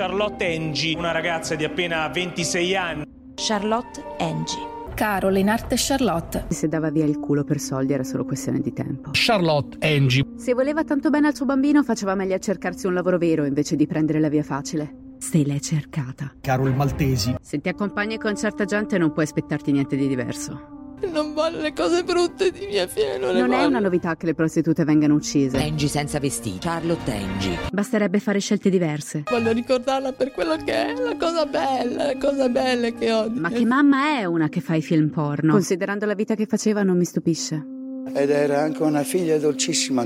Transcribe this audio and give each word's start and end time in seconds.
Charlotte 0.00 0.46
Angie, 0.46 0.96
una 0.96 1.12
ragazza 1.12 1.54
di 1.56 1.62
appena 1.62 2.08
26 2.08 2.74
anni. 2.74 3.04
Charlotte 3.34 4.02
Angie. 4.18 4.94
Caroline 4.94 5.50
Arte 5.50 5.74
Charlotte. 5.76 6.46
Se 6.48 6.68
dava 6.68 6.88
via 6.90 7.04
il 7.04 7.18
culo 7.18 7.44
per 7.44 7.60
soldi 7.60 7.92
era 7.92 8.02
solo 8.02 8.24
questione 8.24 8.60
di 8.60 8.72
tempo. 8.72 9.10
Charlotte 9.12 9.76
Angie. 9.86 10.24
Se 10.38 10.54
voleva 10.54 10.84
tanto 10.84 11.10
bene 11.10 11.26
al 11.26 11.36
suo 11.36 11.44
bambino 11.44 11.82
faceva 11.82 12.14
meglio 12.14 12.34
a 12.34 12.38
cercarsi 12.38 12.86
un 12.86 12.94
lavoro 12.94 13.18
vero 13.18 13.44
invece 13.44 13.76
di 13.76 13.86
prendere 13.86 14.20
la 14.20 14.30
via 14.30 14.42
facile. 14.42 15.16
Se 15.18 15.44
l'è 15.44 15.60
cercata. 15.60 16.32
Carol 16.40 16.74
Maltesi. 16.74 17.34
Se 17.38 17.60
ti 17.60 17.68
accompagni 17.68 18.16
con 18.16 18.34
certa 18.34 18.64
gente 18.64 18.96
non 18.96 19.12
puoi 19.12 19.26
aspettarti 19.26 19.70
niente 19.70 19.96
di 19.96 20.08
diverso. 20.08 20.79
Non 21.08 21.32
voglio 21.34 21.60
le 21.60 21.72
cose 21.72 22.04
brutte 22.04 22.50
di 22.50 22.66
mia 22.66 22.86
figlia, 22.86 23.18
non, 23.18 23.34
non 23.34 23.52
è 23.52 23.64
una 23.64 23.78
novità 23.78 24.16
che 24.16 24.26
le 24.26 24.34
prostitute 24.34 24.84
vengano 24.84 25.14
uccise. 25.14 25.56
Angie 25.56 25.88
senza 25.88 26.18
vestiti, 26.18 26.58
Charlotte 26.58 27.10
Angie. 27.10 27.58
Basterebbe 27.72 28.20
fare 28.20 28.38
scelte 28.38 28.70
diverse. 28.70 29.22
Voglio 29.30 29.52
ricordarla 29.52 30.12
per 30.12 30.32
quello 30.32 30.56
che 30.56 30.72
è, 30.72 30.94
la 31.00 31.16
cosa 31.16 31.46
bella, 31.46 32.06
la 32.06 32.16
cosa 32.18 32.48
bella 32.48 32.90
che 32.90 33.12
ho. 33.12 33.30
Ma 33.30 33.48
che 33.50 33.64
mamma 33.64 34.18
è 34.18 34.24
una 34.24 34.48
che 34.48 34.60
fa 34.60 34.74
i 34.74 34.82
film 34.82 35.08
porno? 35.08 35.52
Considerando 35.52 36.06
la 36.06 36.14
vita 36.14 36.34
che 36.34 36.46
faceva 36.46 36.82
non 36.82 36.96
mi 36.98 37.04
stupisce. 37.04 37.64
Ed 38.12 38.30
era 38.30 38.60
anche 38.60 38.82
una 38.82 39.02
figlia 39.02 39.38
dolcissima. 39.38 40.02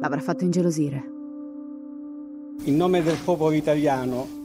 L'avrà 0.00 0.20
fatto 0.20 0.44
ingelosire. 0.44 1.10
In 2.64 2.76
nome 2.76 3.02
del 3.02 3.16
popolo 3.24 3.54
italiano 3.54 4.41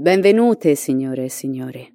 Benvenute, 0.00 0.76
signore 0.76 1.24
e 1.24 1.28
signori. 1.28 1.86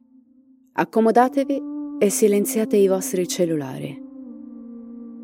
Accomodatevi 0.73 1.59
e 1.97 2.11
silenziate 2.11 2.77
i 2.77 2.87
vostri 2.87 3.27
cellulari. 3.27 3.99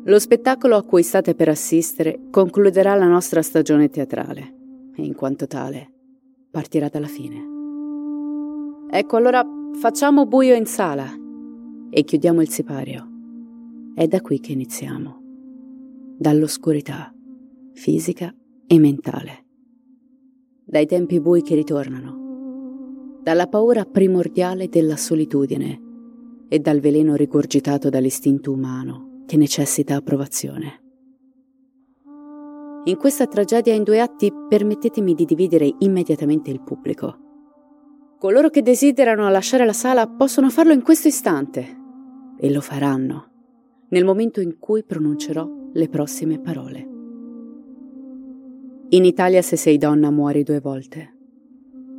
Lo 0.02 0.18
spettacolo 0.18 0.74
a 0.74 0.82
cui 0.82 1.04
state 1.04 1.36
per 1.36 1.48
assistere 1.48 2.18
concluderà 2.28 2.96
la 2.96 3.06
nostra 3.06 3.40
stagione 3.40 3.88
teatrale 3.88 4.52
e 4.96 5.04
in 5.04 5.14
quanto 5.14 5.46
tale 5.46 5.92
partirà 6.50 6.88
dalla 6.88 7.06
fine. 7.06 7.46
Ecco 8.90 9.16
allora 9.16 9.46
facciamo 9.78 10.26
buio 10.26 10.56
in 10.56 10.66
sala 10.66 11.06
e 11.88 12.02
chiudiamo 12.02 12.40
il 12.40 12.48
sipario. 12.48 13.08
È 13.94 14.08
da 14.08 14.20
qui 14.20 14.40
che 14.40 14.50
iniziamo. 14.50 15.22
Dall'oscurità 16.18 17.14
fisica 17.74 18.34
e 18.66 18.78
mentale. 18.80 19.44
Dai 20.64 20.86
tempi 20.86 21.20
bui 21.20 21.42
che 21.42 21.54
ritornano 21.54 22.21
dalla 23.22 23.46
paura 23.46 23.84
primordiale 23.84 24.68
della 24.68 24.96
solitudine 24.96 25.80
e 26.48 26.58
dal 26.58 26.80
veleno 26.80 27.14
rigurgitato 27.14 27.88
dall'istinto 27.88 28.50
umano 28.50 29.22
che 29.26 29.36
necessita 29.36 29.94
approvazione. 29.94 30.80
In 32.84 32.96
questa 32.96 33.26
tragedia 33.26 33.74
in 33.74 33.84
due 33.84 34.00
atti 34.00 34.32
permettetemi 34.48 35.14
di 35.14 35.24
dividere 35.24 35.72
immediatamente 35.78 36.50
il 36.50 36.62
pubblico. 36.62 37.18
Coloro 38.18 38.50
che 38.50 38.62
desiderano 38.62 39.28
lasciare 39.30 39.64
la 39.64 39.72
sala 39.72 40.08
possono 40.08 40.50
farlo 40.50 40.72
in 40.72 40.82
questo 40.82 41.06
istante 41.06 41.80
e 42.36 42.52
lo 42.52 42.60
faranno 42.60 43.30
nel 43.90 44.04
momento 44.04 44.40
in 44.40 44.58
cui 44.58 44.82
pronuncerò 44.82 45.48
le 45.72 45.88
prossime 45.88 46.40
parole. 46.40 46.88
In 48.88 49.04
Italia 49.04 49.42
se 49.42 49.56
sei 49.56 49.78
donna 49.78 50.10
muori 50.10 50.42
due 50.42 50.60
volte 50.60 51.20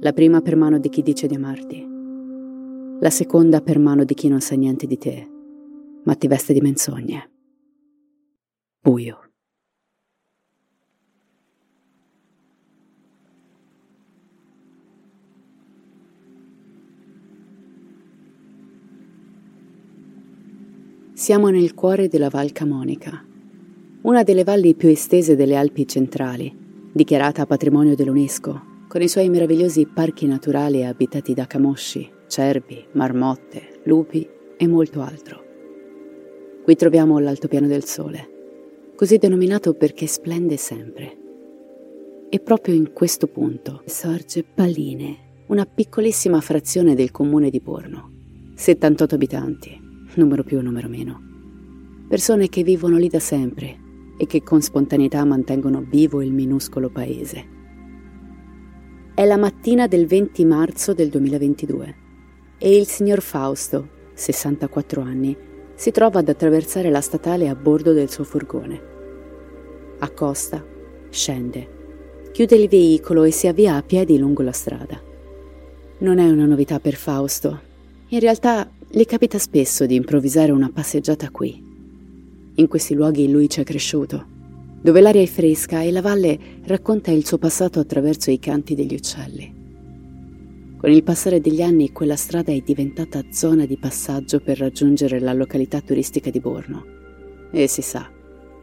la 0.04 0.12
prima 0.12 0.42
per 0.42 0.58
mano 0.58 0.80
di 0.80 0.90
chi 0.90 1.02
dice 1.02 1.28
di 1.28 1.36
amarti, 1.36 1.88
la 3.00 3.10
seconda 3.10 3.62
per 3.62 3.80
mano 3.80 4.04
di 4.04 4.14
chi 4.14 4.28
non 4.28 4.42
sa 4.42 4.54
niente 4.54 4.86
di 4.86 4.98
te, 4.98 5.30
ma 6.04 6.14
ti 6.16 6.28
veste 6.28 6.52
di 6.52 6.60
menzogne. 6.60 7.30
Buio. 8.82 9.20
Siamo 21.14 21.48
nel 21.48 21.74
cuore 21.74 22.10
della 22.10 22.28
Val 22.28 22.52
Camonica, 22.52 23.26
una 24.02 24.24
delle 24.24 24.44
valli 24.44 24.76
più 24.76 24.90
estese 24.90 25.38
delle 25.38 25.56
Alpi 25.56 25.88
centrali, 25.88 26.54
dichiarata 26.92 27.46
patrimonio 27.46 27.96
dell'UNESCO 27.96 28.72
con 28.94 29.02
i 29.02 29.08
suoi 29.08 29.28
meravigliosi 29.28 29.88
parchi 29.88 30.28
naturali 30.28 30.86
abitati 30.86 31.34
da 31.34 31.48
camosci, 31.48 32.08
cervi, 32.28 32.86
marmotte, 32.92 33.80
lupi 33.86 34.30
e 34.56 34.68
molto 34.68 35.02
altro. 35.02 35.44
Qui 36.64 36.76
troviamo 36.76 37.18
l'altopiano 37.18 37.66
del 37.66 37.86
sole, 37.86 38.92
così 38.96 39.18
denominato 39.18 39.74
perché 39.74 40.06
splende 40.06 40.58
sempre. 40.58 41.18
E 42.30 42.40
proprio 42.40 42.76
in 42.76 42.94
questo 42.94 43.26
punto 43.26 43.82
sorge 43.88 44.44
Palline, 44.44 45.46
una 45.48 45.66
piccolissima 45.66 46.40
frazione 46.40 46.94
del 46.94 47.10
comune 47.10 47.50
di 47.50 47.62
Borno. 47.62 48.12
78 48.54 49.16
abitanti, 49.16 49.72
numero 50.18 50.44
più 50.44 50.60
o 50.60 50.62
numero 50.62 50.88
meno. 50.88 51.20
Persone 52.08 52.48
che 52.48 52.62
vivono 52.62 52.98
lì 52.98 53.08
da 53.08 53.18
sempre 53.18 53.76
e 54.20 54.28
che 54.28 54.44
con 54.44 54.62
spontaneità 54.62 55.26
mantengono 55.26 55.82
vivo 55.82 56.22
il 56.22 56.32
minuscolo 56.32 56.92
paese. 56.92 57.62
È 59.16 59.24
la 59.26 59.38
mattina 59.38 59.86
del 59.86 60.08
20 60.08 60.44
marzo 60.44 60.96
del 60.96 61.10
2022 61.10 61.96
e 62.58 62.76
il 62.76 62.88
signor 62.88 63.22
Fausto, 63.22 63.88
64 64.16 65.02
anni, 65.04 65.38
si 65.76 65.92
trova 65.92 66.18
ad 66.18 66.30
attraversare 66.30 66.90
la 66.90 67.00
statale 67.00 67.48
a 67.48 67.54
bordo 67.54 67.94
del 67.94 68.10
suo 68.10 68.24
furgone. 68.24 68.82
Accosta, 70.00 70.66
scende, 71.12 72.32
chiude 72.32 72.56
il 72.56 72.68
veicolo 72.68 73.22
e 73.22 73.30
si 73.30 73.46
avvia 73.46 73.76
a 73.76 73.84
piedi 73.84 74.18
lungo 74.18 74.42
la 74.42 74.52
strada. 74.52 75.00
Non 76.00 76.18
è 76.18 76.28
una 76.28 76.48
novità 76.48 76.80
per 76.80 76.96
Fausto. 76.96 77.62
In 78.08 78.20
realtà 78.20 78.68
gli 78.90 79.06
capita 79.06 79.38
spesso 79.38 79.86
di 79.86 79.94
improvvisare 79.94 80.52
una 80.52 80.72
passeggiata 80.74 81.30
qui. 81.30 81.64
In 82.56 82.68
questi 82.68 82.96
luoghi 82.96 83.30
lui 83.30 83.48
ci 83.48 83.62
è 83.62 83.64
cresciuto 83.64 84.33
dove 84.84 85.00
l'aria 85.00 85.22
è 85.22 85.26
fresca 85.28 85.82
e 85.82 85.92
la 85.92 86.02
valle 86.02 86.38
racconta 86.66 87.10
il 87.10 87.26
suo 87.26 87.38
passato 87.38 87.80
attraverso 87.80 88.32
i 88.32 88.38
canti 88.38 88.76
degli 88.76 88.94
uccelli. 88.94 89.62
Con 90.78 90.92
il 90.92 91.04
passare 91.04 91.40
degli 91.40 91.62
anni 91.62 91.94
quella 91.94 92.18
strada 92.18 92.52
è 92.52 92.60
diventata 92.60 93.24
zona 93.32 93.66
di 93.66 93.78
passaggio 93.78 94.42
per 94.42 94.58
raggiungere 94.58 95.22
la 95.22 95.32
località 95.32 95.80
turistica 95.80 96.30
di 96.30 96.42
Borno. 96.42 96.86
E 97.50 97.68
si 97.68 97.82
sa, 97.82 98.12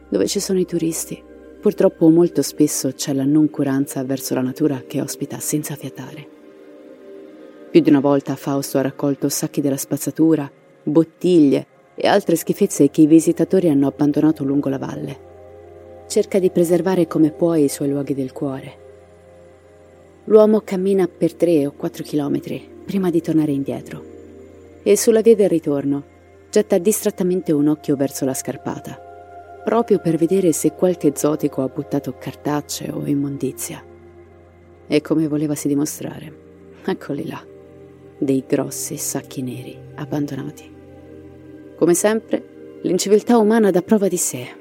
dove 0.09 0.27
ci 0.27 0.39
sono 0.39 0.59
i 0.59 0.65
turisti, 0.67 1.19
purtroppo 1.59 2.07
molto 2.09 2.43
spesso 2.43 2.91
c'è 2.91 3.13
la 3.13 3.25
noncuranza 3.25 4.03
verso 4.03 4.35
la 4.35 4.41
natura 4.41 4.83
che 4.85 5.01
ospita 5.01 5.39
senza 5.39 5.75
fiatare. 5.75 6.27
Più 7.71 7.81
di 7.81 7.89
una 7.89 7.99
volta 7.99 8.35
Fausto 8.35 8.77
ha 8.77 8.81
raccolto 8.81 9.27
sacchi 9.27 9.59
della 9.59 9.75
spazzatura, 9.75 10.47
bottiglie 10.83 11.65
e 11.95 12.07
altre 12.07 12.35
schifezze 12.35 12.91
che 12.91 13.01
i 13.01 13.07
visitatori 13.07 13.69
hanno 13.69 13.87
abbandonato 13.87 14.43
lungo 14.43 14.69
la 14.69 14.77
valle 14.77 15.29
cerca 16.11 16.39
di 16.39 16.49
preservare 16.49 17.07
come 17.07 17.31
può 17.31 17.55
i 17.55 17.69
suoi 17.69 17.87
luoghi 17.87 18.13
del 18.13 18.33
cuore. 18.33 18.79
L'uomo 20.25 20.59
cammina 20.59 21.07
per 21.07 21.33
tre 21.33 21.65
o 21.65 21.71
quattro 21.71 22.03
chilometri 22.03 22.69
prima 22.83 23.09
di 23.09 23.21
tornare 23.21 23.53
indietro 23.53 24.03
e 24.83 24.97
sulla 24.97 25.21
via 25.21 25.37
del 25.37 25.47
ritorno 25.47 26.03
getta 26.49 26.77
distrattamente 26.79 27.53
un 27.53 27.69
occhio 27.69 27.95
verso 27.95 28.25
la 28.25 28.33
scarpata, 28.33 28.99
proprio 29.63 29.99
per 29.99 30.17
vedere 30.17 30.51
se 30.51 30.73
qualche 30.73 31.13
zotico 31.15 31.61
ha 31.61 31.69
buttato 31.69 32.13
cartacce 32.19 32.91
o 32.91 33.05
immondizia. 33.05 33.81
E 34.87 34.99
come 34.99 35.29
volevasi 35.29 35.69
dimostrare, 35.69 36.33
eccoli 36.83 37.25
là, 37.25 37.41
dei 38.17 38.43
grossi 38.45 38.97
sacchi 38.97 39.41
neri 39.41 39.77
abbandonati. 39.95 40.69
Come 41.77 41.93
sempre, 41.93 42.79
l'inciviltà 42.81 43.37
umana 43.37 43.71
dà 43.71 43.81
prova 43.81 44.09
di 44.09 44.17
sé. 44.17 44.59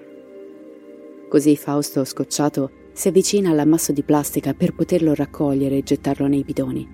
Così 1.31 1.55
Fausto, 1.55 2.03
scocciato, 2.03 2.89
si 2.93 3.07
avvicina 3.07 3.51
all'ammasso 3.51 3.93
di 3.93 4.03
plastica 4.03 4.53
per 4.53 4.75
poterlo 4.75 5.15
raccogliere 5.15 5.77
e 5.77 5.83
gettarlo 5.85 6.27
nei 6.27 6.43
bidoni, 6.43 6.89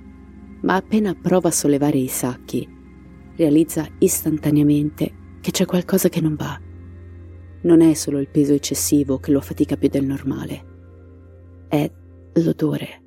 ma 0.61 0.75
appena 0.75 1.15
prova 1.15 1.49
a 1.49 1.53
sollevare 1.53 1.97
i 1.97 2.07
sacchi, 2.07 2.69
realizza 3.35 3.89
istantaneamente 3.97 5.39
che 5.41 5.53
c'è 5.53 5.65
qualcosa 5.65 6.11
che 6.11 6.21
non 6.21 6.35
va. 6.35 6.61
Non 7.63 7.81
è 7.81 7.95
solo 7.95 8.19
il 8.19 8.29
peso 8.29 8.53
eccessivo 8.53 9.19
che 9.21 9.31
lo 9.31 9.41
fatica 9.41 9.79
più 9.79 9.89
del 9.89 10.05
normale, 10.05 10.65
è 11.69 11.91
l'odore, 12.35 13.03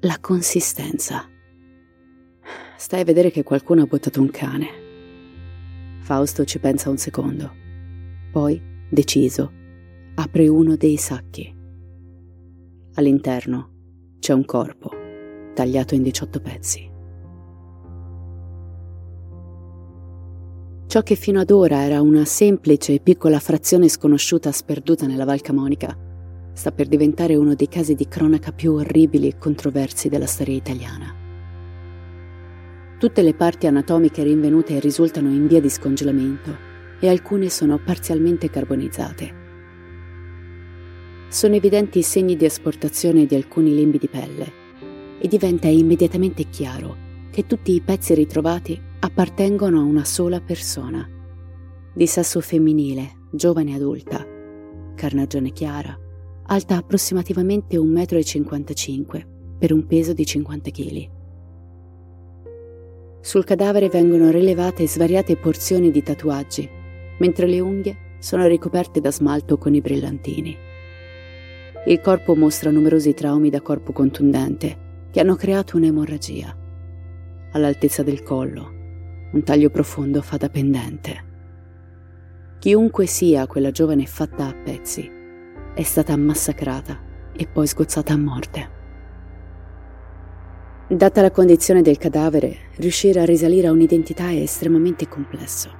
la 0.00 0.18
consistenza. 0.20 1.26
Stai 2.76 3.00
a 3.00 3.04
vedere 3.04 3.30
che 3.30 3.44
qualcuno 3.44 3.80
ha 3.80 3.86
buttato 3.86 4.20
un 4.20 4.28
cane. 4.28 4.68
Fausto 6.00 6.44
ci 6.44 6.58
pensa 6.58 6.90
un 6.90 6.98
secondo. 6.98 7.50
Poi, 8.30 8.60
deciso, 8.90 9.62
apre 10.16 10.46
uno 10.46 10.76
dei 10.76 10.96
sacchi. 10.96 11.52
All'interno 12.94 13.70
c'è 14.20 14.32
un 14.32 14.44
corpo, 14.44 14.90
tagliato 15.54 15.94
in 15.94 16.02
18 16.02 16.40
pezzi. 16.40 16.92
Ciò 20.86 21.02
che 21.02 21.16
fino 21.16 21.40
ad 21.40 21.50
ora 21.50 21.82
era 21.82 22.00
una 22.00 22.24
semplice 22.24 22.94
e 22.94 23.00
piccola 23.00 23.40
frazione 23.40 23.88
sconosciuta 23.88 24.52
sperduta 24.52 25.06
nella 25.06 25.24
Val 25.24 25.40
Camonica 25.40 25.98
sta 26.52 26.70
per 26.70 26.86
diventare 26.86 27.34
uno 27.34 27.56
dei 27.56 27.66
casi 27.66 27.96
di 27.96 28.06
cronaca 28.06 28.52
più 28.52 28.74
orribili 28.74 29.26
e 29.26 29.38
controversi 29.38 30.08
della 30.08 30.26
storia 30.26 30.54
italiana. 30.54 31.12
Tutte 32.96 33.22
le 33.22 33.34
parti 33.34 33.66
anatomiche 33.66 34.22
rinvenute 34.22 34.78
risultano 34.78 35.30
in 35.30 35.48
via 35.48 35.60
di 35.60 35.68
scongelamento 35.68 36.56
e 37.00 37.08
alcune 37.08 37.50
sono 37.50 37.80
parzialmente 37.84 38.48
carbonizzate. 38.48 39.42
Sono 41.34 41.56
evidenti 41.56 41.98
i 41.98 42.02
segni 42.02 42.36
di 42.36 42.44
asportazione 42.44 43.26
di 43.26 43.34
alcuni 43.34 43.74
lembi 43.74 43.98
di 43.98 44.06
pelle 44.06 44.52
e 45.18 45.26
diventa 45.26 45.66
immediatamente 45.66 46.44
chiaro 46.48 46.96
che 47.32 47.44
tutti 47.44 47.72
i 47.72 47.80
pezzi 47.80 48.14
ritrovati 48.14 48.80
appartengono 49.00 49.80
a 49.80 49.82
una 49.82 50.04
sola 50.04 50.40
persona, 50.40 51.04
di 51.92 52.06
sesso 52.06 52.40
femminile, 52.40 53.26
giovane 53.32 53.74
adulta, 53.74 54.24
carnagione 54.94 55.50
chiara, 55.50 55.98
alta 56.46 56.76
approssimativamente 56.76 57.78
1,55 57.78 59.18
m 59.18 59.58
per 59.58 59.72
un 59.72 59.86
peso 59.88 60.12
di 60.12 60.24
50 60.24 60.70
kg. 60.70 61.10
Sul 63.22 63.42
cadavere 63.42 63.88
vengono 63.88 64.30
rilevate 64.30 64.86
svariate 64.86 65.36
porzioni 65.36 65.90
di 65.90 66.00
tatuaggi, 66.00 66.70
mentre 67.18 67.48
le 67.48 67.58
unghie 67.58 67.96
sono 68.20 68.46
ricoperte 68.46 69.00
da 69.00 69.10
smalto 69.10 69.58
con 69.58 69.74
i 69.74 69.80
brillantini. 69.80 70.70
Il 71.86 72.00
corpo 72.00 72.34
mostra 72.34 72.70
numerosi 72.70 73.12
traumi 73.12 73.50
da 73.50 73.60
corpo 73.60 73.92
contundente 73.92 75.08
che 75.10 75.20
hanno 75.20 75.36
creato 75.36 75.76
un'emorragia. 75.76 76.56
All'altezza 77.52 78.02
del 78.02 78.22
collo, 78.22 78.70
un 79.32 79.42
taglio 79.42 79.68
profondo 79.68 80.22
fa 80.22 80.38
da 80.38 80.48
pendente. 80.48 81.32
Chiunque 82.58 83.04
sia 83.04 83.46
quella 83.46 83.70
giovane 83.70 84.06
fatta 84.06 84.46
a 84.46 84.54
pezzi, 84.54 85.06
è 85.74 85.82
stata 85.82 86.16
massacrata 86.16 86.98
e 87.36 87.46
poi 87.46 87.66
sgozzata 87.66 88.14
a 88.14 88.18
morte. 88.18 88.70
Data 90.88 91.20
la 91.20 91.30
condizione 91.30 91.82
del 91.82 91.98
cadavere, 91.98 92.70
riuscire 92.76 93.20
a 93.20 93.26
risalire 93.26 93.66
a 93.66 93.72
un'identità 93.72 94.30
è 94.30 94.36
estremamente 94.36 95.06
complesso. 95.06 95.70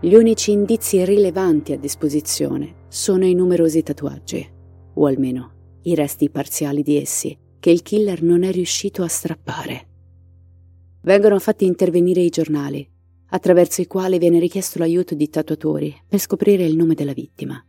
Gli 0.00 0.14
unici 0.14 0.52
indizi 0.52 1.04
rilevanti 1.04 1.72
a 1.72 1.78
disposizione 1.78 2.84
sono 2.88 3.26
i 3.26 3.34
numerosi 3.34 3.82
tatuaggi, 3.82 4.52
o 4.94 5.06
almeno 5.06 5.78
i 5.82 5.94
resti 5.94 6.30
parziali 6.30 6.82
di 6.82 6.96
essi, 6.96 7.36
che 7.58 7.70
il 7.70 7.82
killer 7.82 8.22
non 8.22 8.42
è 8.42 8.50
riuscito 8.50 9.02
a 9.02 9.08
strappare. 9.08 9.88
Vengono 11.02 11.38
fatti 11.38 11.66
intervenire 11.66 12.20
i 12.20 12.30
giornali, 12.30 12.88
attraverso 13.28 13.80
i 13.80 13.86
quali 13.86 14.18
viene 14.18 14.38
richiesto 14.38 14.78
l'aiuto 14.78 15.14
di 15.14 15.28
tatuatori 15.28 15.94
per 16.06 16.18
scoprire 16.18 16.64
il 16.64 16.76
nome 16.76 16.94
della 16.94 17.12
vittima. 17.12 17.62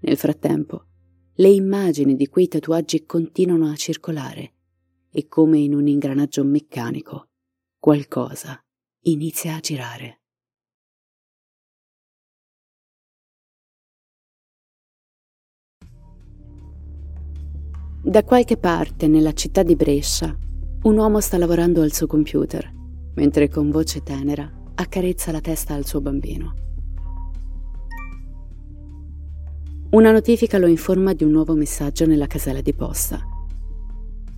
Nel 0.00 0.16
frattempo, 0.16 0.86
le 1.34 1.48
immagini 1.48 2.14
di 2.16 2.28
quei 2.28 2.48
tatuaggi 2.48 3.06
continuano 3.06 3.70
a 3.70 3.76
circolare 3.76 4.52
e 5.10 5.26
come 5.28 5.58
in 5.58 5.74
un 5.74 5.86
ingranaggio 5.86 6.44
meccanico, 6.44 7.28
qualcosa 7.78 8.62
inizia 9.02 9.54
a 9.54 9.60
girare. 9.60 10.23
Da 18.06 18.22
qualche 18.22 18.58
parte 18.58 19.08
nella 19.08 19.32
città 19.32 19.62
di 19.62 19.76
Brescia, 19.76 20.36
un 20.82 20.98
uomo 20.98 21.20
sta 21.20 21.38
lavorando 21.38 21.80
al 21.80 21.94
suo 21.94 22.06
computer, 22.06 22.70
mentre 23.14 23.48
con 23.48 23.70
voce 23.70 24.02
tenera 24.02 24.46
accarezza 24.74 25.32
la 25.32 25.40
testa 25.40 25.72
al 25.72 25.86
suo 25.86 26.02
bambino. 26.02 26.52
Una 29.92 30.12
notifica 30.12 30.58
lo 30.58 30.66
informa 30.66 31.14
di 31.14 31.24
un 31.24 31.30
nuovo 31.30 31.54
messaggio 31.54 32.04
nella 32.04 32.26
casella 32.26 32.60
di 32.60 32.74
posta. 32.74 33.26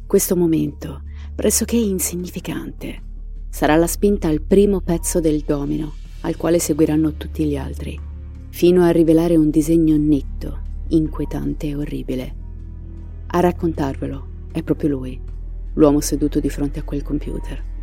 Questo 0.06 0.36
momento, 0.36 1.02
pressoché 1.34 1.74
insignificante, 1.74 3.02
sarà 3.50 3.74
la 3.74 3.88
spinta 3.88 4.28
al 4.28 4.42
primo 4.42 4.80
pezzo 4.80 5.18
del 5.18 5.40
domino, 5.40 5.94
al 6.20 6.36
quale 6.36 6.60
seguiranno 6.60 7.14
tutti 7.14 7.44
gli 7.44 7.56
altri, 7.56 7.98
fino 8.48 8.84
a 8.84 8.90
rivelare 8.90 9.34
un 9.34 9.50
disegno 9.50 9.96
netto, 9.96 10.60
inquietante 10.90 11.66
e 11.66 11.74
orribile 11.74 12.44
a 13.28 13.40
raccontarvelo 13.40 14.26
è 14.52 14.62
proprio 14.62 14.90
lui, 14.90 15.20
l'uomo 15.74 16.00
seduto 16.00 16.40
di 16.40 16.48
fronte 16.48 16.80
a 16.80 16.82
quel 16.82 17.02
computer. 17.02 17.74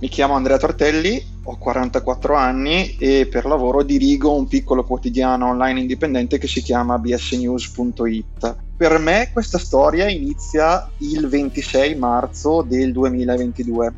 Mi 0.00 0.08
chiamo 0.08 0.34
Andrea 0.34 0.58
Tortelli, 0.58 1.24
ho 1.44 1.56
44 1.56 2.34
anni 2.34 2.96
e 2.98 3.26
per 3.30 3.46
lavoro 3.46 3.82
dirigo 3.82 4.36
un 4.36 4.46
piccolo 4.46 4.84
quotidiano 4.84 5.48
online 5.48 5.80
indipendente 5.80 6.36
che 6.38 6.46
si 6.46 6.62
chiama 6.62 6.98
bsnews.it. 6.98 8.56
Per 8.76 8.98
me 8.98 9.30
questa 9.32 9.58
storia 9.58 10.08
inizia 10.08 10.90
il 10.98 11.26
26 11.26 11.94
marzo 11.94 12.62
del 12.62 12.92
2022. 12.92 13.92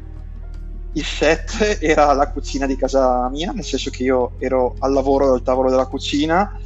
Il 0.92 1.04
set 1.04 1.78
era 1.80 2.12
la 2.12 2.30
cucina 2.30 2.66
di 2.66 2.76
casa 2.76 3.28
mia, 3.30 3.52
nel 3.52 3.64
senso 3.64 3.90
che 3.90 4.04
io 4.04 4.32
ero 4.38 4.76
al 4.78 4.92
lavoro 4.92 5.32
al 5.32 5.42
tavolo 5.42 5.70
della 5.70 5.86
cucina 5.86 6.58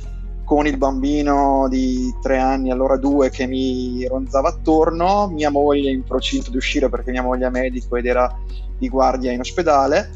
con 0.51 0.67
il 0.67 0.79
bambino 0.79 1.69
di 1.69 2.13
tre 2.21 2.39
anni, 2.39 2.73
allora 2.73 2.97
due, 2.97 3.31
che 3.31 3.47
mi 3.47 4.05
ronzava 4.09 4.49
attorno, 4.49 5.29
mia 5.29 5.49
moglie 5.49 5.93
in 5.93 6.03
procinto 6.03 6.51
di 6.51 6.57
uscire 6.57 6.89
perché 6.89 7.13
mia 7.13 7.23
moglie 7.23 7.47
è 7.47 7.51
medico 7.51 7.95
ed 7.95 8.05
era 8.05 8.37
di 8.77 8.89
guardia 8.89 9.31
in 9.31 9.39
ospedale. 9.39 10.11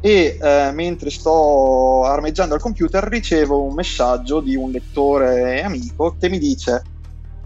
E 0.00 0.38
eh, 0.40 0.70
mentre 0.72 1.10
sto 1.10 2.04
armeggiando 2.04 2.54
al 2.54 2.60
computer 2.60 3.02
ricevo 3.02 3.60
un 3.60 3.74
messaggio 3.74 4.38
di 4.38 4.54
un 4.54 4.70
lettore 4.70 5.64
amico 5.64 6.14
che 6.16 6.28
mi 6.28 6.38
dice 6.38 6.84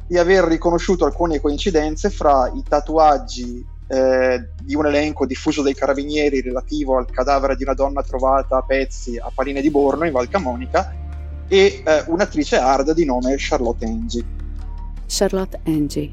di 0.07 0.19
aver 0.19 0.45
riconosciuto 0.45 1.07
alcune 1.07 1.40
coincidenze 1.40 2.11
fra 2.11 2.52
i 2.55 2.62
tatuaggi 2.62 3.64
eh, 3.88 4.49
di 4.62 4.75
un 4.75 4.85
elenco 4.85 5.25
diffuso 5.25 5.62
dai 5.62 5.75
carabinieri 5.75 6.43
relativo 6.43 6.99
al 6.99 7.11
cadavere 7.11 7.57
di 7.57 7.62
una 7.62 7.73
donna 7.73 8.02
trovata 8.02 8.59
a 8.59 8.62
pezzi 8.62 9.16
a 9.16 9.33
Paline 9.35 9.62
di 9.62 9.71
Borno 9.71 10.05
in 10.05 10.12
Val 10.12 10.28
Camonica 10.28 11.05
e 11.49 11.83
eh, 11.85 12.05
un'attrice 12.07 12.57
hard 12.57 12.93
di 12.93 13.05
nome 13.05 13.35
Charlotte 13.38 13.85
Angie. 13.85 14.25
Charlotte 15.07 15.61
Angie, 15.65 16.12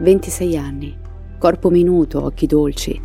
26 0.00 0.56
anni, 0.56 0.96
corpo 1.38 1.70
minuto, 1.70 2.24
occhi 2.24 2.46
dolci, 2.46 3.00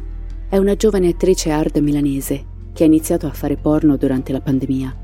è 0.50 0.58
una 0.58 0.76
giovane 0.76 1.10
attrice 1.10 1.52
hard 1.52 1.78
milanese 1.78 2.46
che 2.74 2.84
ha 2.84 2.88
iniziato 2.88 3.28
a 3.28 3.34
fare 3.34 3.56
porno 3.56 3.98
durante 3.98 4.32
la 4.32 4.42
pandemia. 4.42 4.98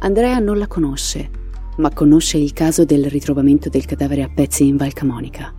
Andrea 0.00 0.38
non 0.38 0.58
la 0.58 0.66
conosce, 0.66 1.30
ma 1.76 1.92
conosce 1.92 2.38
il 2.38 2.52
caso 2.52 2.84
del 2.84 3.06
ritrovamento 3.06 3.68
del 3.68 3.84
cadavere 3.84 4.22
a 4.22 4.30
pezzi 4.34 4.66
in 4.66 4.76
Val 4.76 4.92
Camonica. 4.92 5.54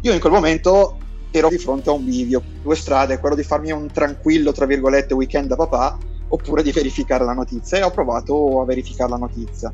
Io 0.00 0.12
in 0.12 0.20
quel 0.20 0.32
momento 0.32 0.98
ero 1.30 1.48
di 1.48 1.58
fronte 1.58 1.90
a 1.90 1.92
un 1.92 2.04
bivio, 2.04 2.42
due 2.62 2.76
strade, 2.76 3.18
quello 3.18 3.34
di 3.34 3.42
farmi 3.42 3.72
un 3.72 3.90
tranquillo, 3.90 4.52
tra 4.52 4.66
virgolette, 4.66 5.14
weekend 5.14 5.48
da 5.48 5.56
papà 5.56 5.98
oppure 6.28 6.62
di 6.62 6.72
verificare 6.72 7.24
la 7.24 7.32
notizia 7.32 7.78
e 7.78 7.82
ho 7.82 7.90
provato 7.90 8.60
a 8.60 8.64
verificare 8.64 9.10
la 9.10 9.16
notizia. 9.16 9.72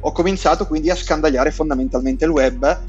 Ho 0.00 0.12
cominciato 0.12 0.66
quindi 0.66 0.90
a 0.90 0.96
scandagliare 0.96 1.50
fondamentalmente 1.50 2.24
il 2.24 2.30
web 2.30 2.82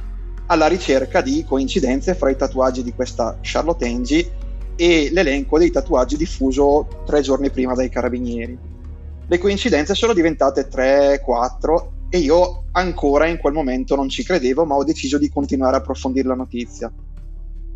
alla 0.47 0.67
ricerca 0.67 1.21
di 1.21 1.43
coincidenze 1.47 2.15
fra 2.15 2.29
i 2.29 2.35
tatuaggi 2.35 2.83
di 2.83 2.93
questa 2.93 3.37
Charlotte 3.41 3.85
Angie 3.85 4.31
e 4.75 5.09
l'elenco 5.11 5.57
dei 5.57 5.71
tatuaggi 5.71 6.17
diffuso 6.17 7.03
tre 7.05 7.21
giorni 7.21 7.49
prima 7.49 7.73
dai 7.73 7.89
carabinieri. 7.89 8.57
Le 9.27 9.37
coincidenze 9.37 9.93
sono 9.93 10.13
diventate 10.13 10.67
3-4 10.67 11.87
e 12.09 12.17
io 12.17 12.63
ancora 12.71 13.27
in 13.27 13.37
quel 13.37 13.53
momento 13.53 13.95
non 13.95 14.09
ci 14.09 14.23
credevo, 14.23 14.65
ma 14.65 14.75
ho 14.75 14.83
deciso 14.83 15.17
di 15.17 15.29
continuare 15.29 15.77
a 15.77 15.79
approfondire 15.79 16.27
la 16.27 16.35
notizia. 16.35 16.91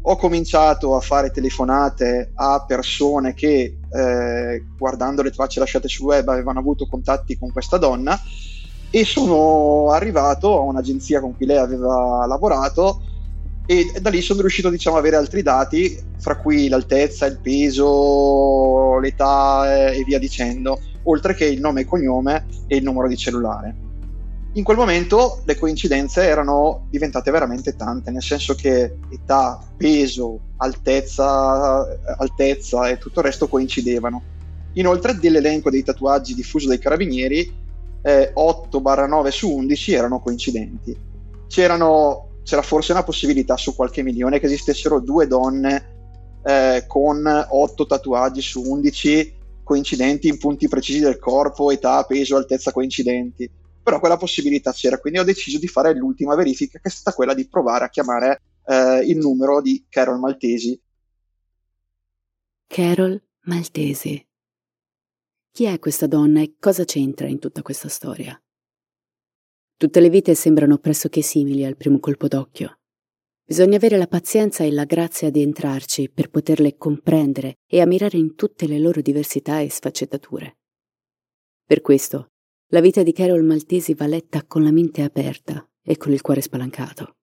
Ho 0.08 0.18
cominciato 0.18 0.96
a 0.96 1.00
fare 1.00 1.32
telefonate 1.32 2.32
a 2.36 2.64
persone 2.68 3.34
che, 3.34 3.80
eh, 3.92 4.64
guardando 4.78 5.24
le 5.24 5.32
tracce 5.32 5.60
lasciate 5.60 5.88
sul 5.88 6.06
web, 6.06 6.28
avevano 6.28 6.60
avuto 6.60 6.86
contatti 6.86 7.36
con 7.40 7.52
questa 7.52 7.78
donna 7.78 8.16
e 8.92 9.04
sono 9.04 9.90
arrivato 9.90 10.60
a 10.60 10.62
un'agenzia 10.62 11.20
con 11.22 11.36
cui 11.36 11.48
lei 11.48 11.58
aveva 11.58 12.24
lavorato 12.28 13.02
e 13.66 13.94
da 14.00 14.12
lì 14.12 14.22
sono 14.22 14.42
riuscito 14.42 14.70
diciamo, 14.70 14.98
ad 14.98 15.02
avere 15.02 15.18
altri 15.18 15.42
dati, 15.42 16.00
fra 16.20 16.38
cui 16.38 16.68
l'altezza, 16.68 17.26
il 17.26 17.40
peso, 17.40 19.00
l'età 19.00 19.90
e 19.92 20.04
via 20.04 20.20
dicendo, 20.20 20.80
oltre 21.06 21.34
che 21.34 21.46
il 21.46 21.60
nome 21.60 21.82
e 21.82 21.86
cognome 21.86 22.46
e 22.68 22.76
il 22.76 22.84
numero 22.84 23.08
di 23.08 23.18
cellulare. 23.18 23.85
In 24.56 24.64
quel 24.64 24.78
momento 24.78 25.42
le 25.44 25.58
coincidenze 25.58 26.24
erano 26.24 26.88
diventate 26.90 27.30
veramente 27.30 27.76
tante, 27.76 28.10
nel 28.10 28.24
senso 28.24 28.56
che 28.56 29.00
età, 29.10 29.62
peso, 29.76 30.40
altezza, 30.58 31.86
altezza 32.18 32.88
e 32.88 32.98
tutto 32.98 33.20
il 33.20 33.26
resto 33.26 33.50
coincidevano. 33.50 34.24
Inoltre 34.74 35.18
dell'elenco 35.18 35.70
dei 35.70 35.84
tatuaggi 35.84 36.34
diffuso 36.34 36.70
dai 36.70 36.80
carabinieri 36.80 37.54
eh, 38.02 38.32
8-9 38.34 39.28
su 39.28 39.52
11 39.52 39.94
erano 39.94 40.22
coincidenti. 40.22 40.98
C'erano, 41.48 42.40
c'era 42.44 42.62
forse 42.62 42.94
una 42.94 43.04
possibilità 43.04 43.58
su 43.58 43.76
qualche 43.76 44.04
milione 44.04 44.40
che 44.40 44.46
esistessero 44.46 45.02
due 45.02 45.28
donne 45.28 45.96
eh, 46.46 46.86
con 46.88 47.26
8 47.26 47.86
tatuaggi 47.86 48.40
su 48.40 48.62
11 48.62 49.34
coincidenti 49.64 50.30
in 50.30 50.38
punti 50.38 50.70
precisi 50.70 51.02
del 51.02 51.20
corpo, 51.20 51.72
età, 51.72 52.02
peso, 52.04 52.38
altezza 52.38 52.72
coincidenti. 52.72 53.64
Però 53.86 54.00
quella 54.00 54.18
possibilità 54.18 54.72
c'era, 54.72 54.98
quindi 54.98 55.20
ho 55.20 55.24
deciso 55.24 55.60
di 55.60 55.68
fare 55.68 55.94
l'ultima 55.94 56.34
verifica, 56.34 56.80
che 56.80 56.88
è 56.88 56.92
stata 56.92 57.16
quella 57.16 57.36
di 57.36 57.48
provare 57.48 57.86
a 57.86 57.90
chiamare 57.90 58.42
eh, 58.66 59.02
il 59.06 59.18
numero 59.18 59.62
di 59.62 59.86
Carol 59.88 60.18
Maltesi. 60.18 60.82
Carol 62.66 63.22
Maltesi. 63.42 64.28
Chi 65.52 65.66
è 65.66 65.78
questa 65.78 66.08
donna 66.08 66.42
e 66.42 66.56
cosa 66.60 66.84
c'entra 66.84 67.28
in 67.28 67.38
tutta 67.38 67.62
questa 67.62 67.88
storia? 67.88 68.36
Tutte 69.78 70.00
le 70.00 70.10
vite 70.10 70.34
sembrano 70.34 70.80
pressoché 70.80 71.22
simili 71.22 71.64
al 71.64 71.78
primo 71.78 72.00
colpo 72.00 72.28
d'occhio. 72.28 72.80
Bisogna 73.46 73.76
avere 73.76 74.00
la 74.00 74.08
pazienza 74.08 74.64
e 74.64 74.72
la 74.72 74.86
grazia 74.86 75.30
di 75.30 75.44
entrarci 75.44 76.10
per 76.10 76.32
poterle 76.32 76.76
comprendere 76.76 77.60
e 77.68 77.82
ammirare 77.82 78.18
in 78.18 78.34
tutte 78.34 78.66
le 78.66 78.80
loro 78.80 79.02
diversità 79.02 79.60
e 79.60 79.70
sfaccettature. 79.70 80.58
Per 81.64 81.82
questo, 81.82 82.32
la 82.70 82.80
vita 82.80 83.04
di 83.04 83.12
Carol 83.12 83.44
Maltesi 83.44 83.94
va 83.94 84.08
letta 84.08 84.44
con 84.44 84.64
la 84.64 84.72
mente 84.72 85.04
aperta 85.04 85.64
e 85.84 85.98
con 85.98 86.12
il 86.12 86.22
cuore 86.22 86.42
spalancato. 86.42 87.16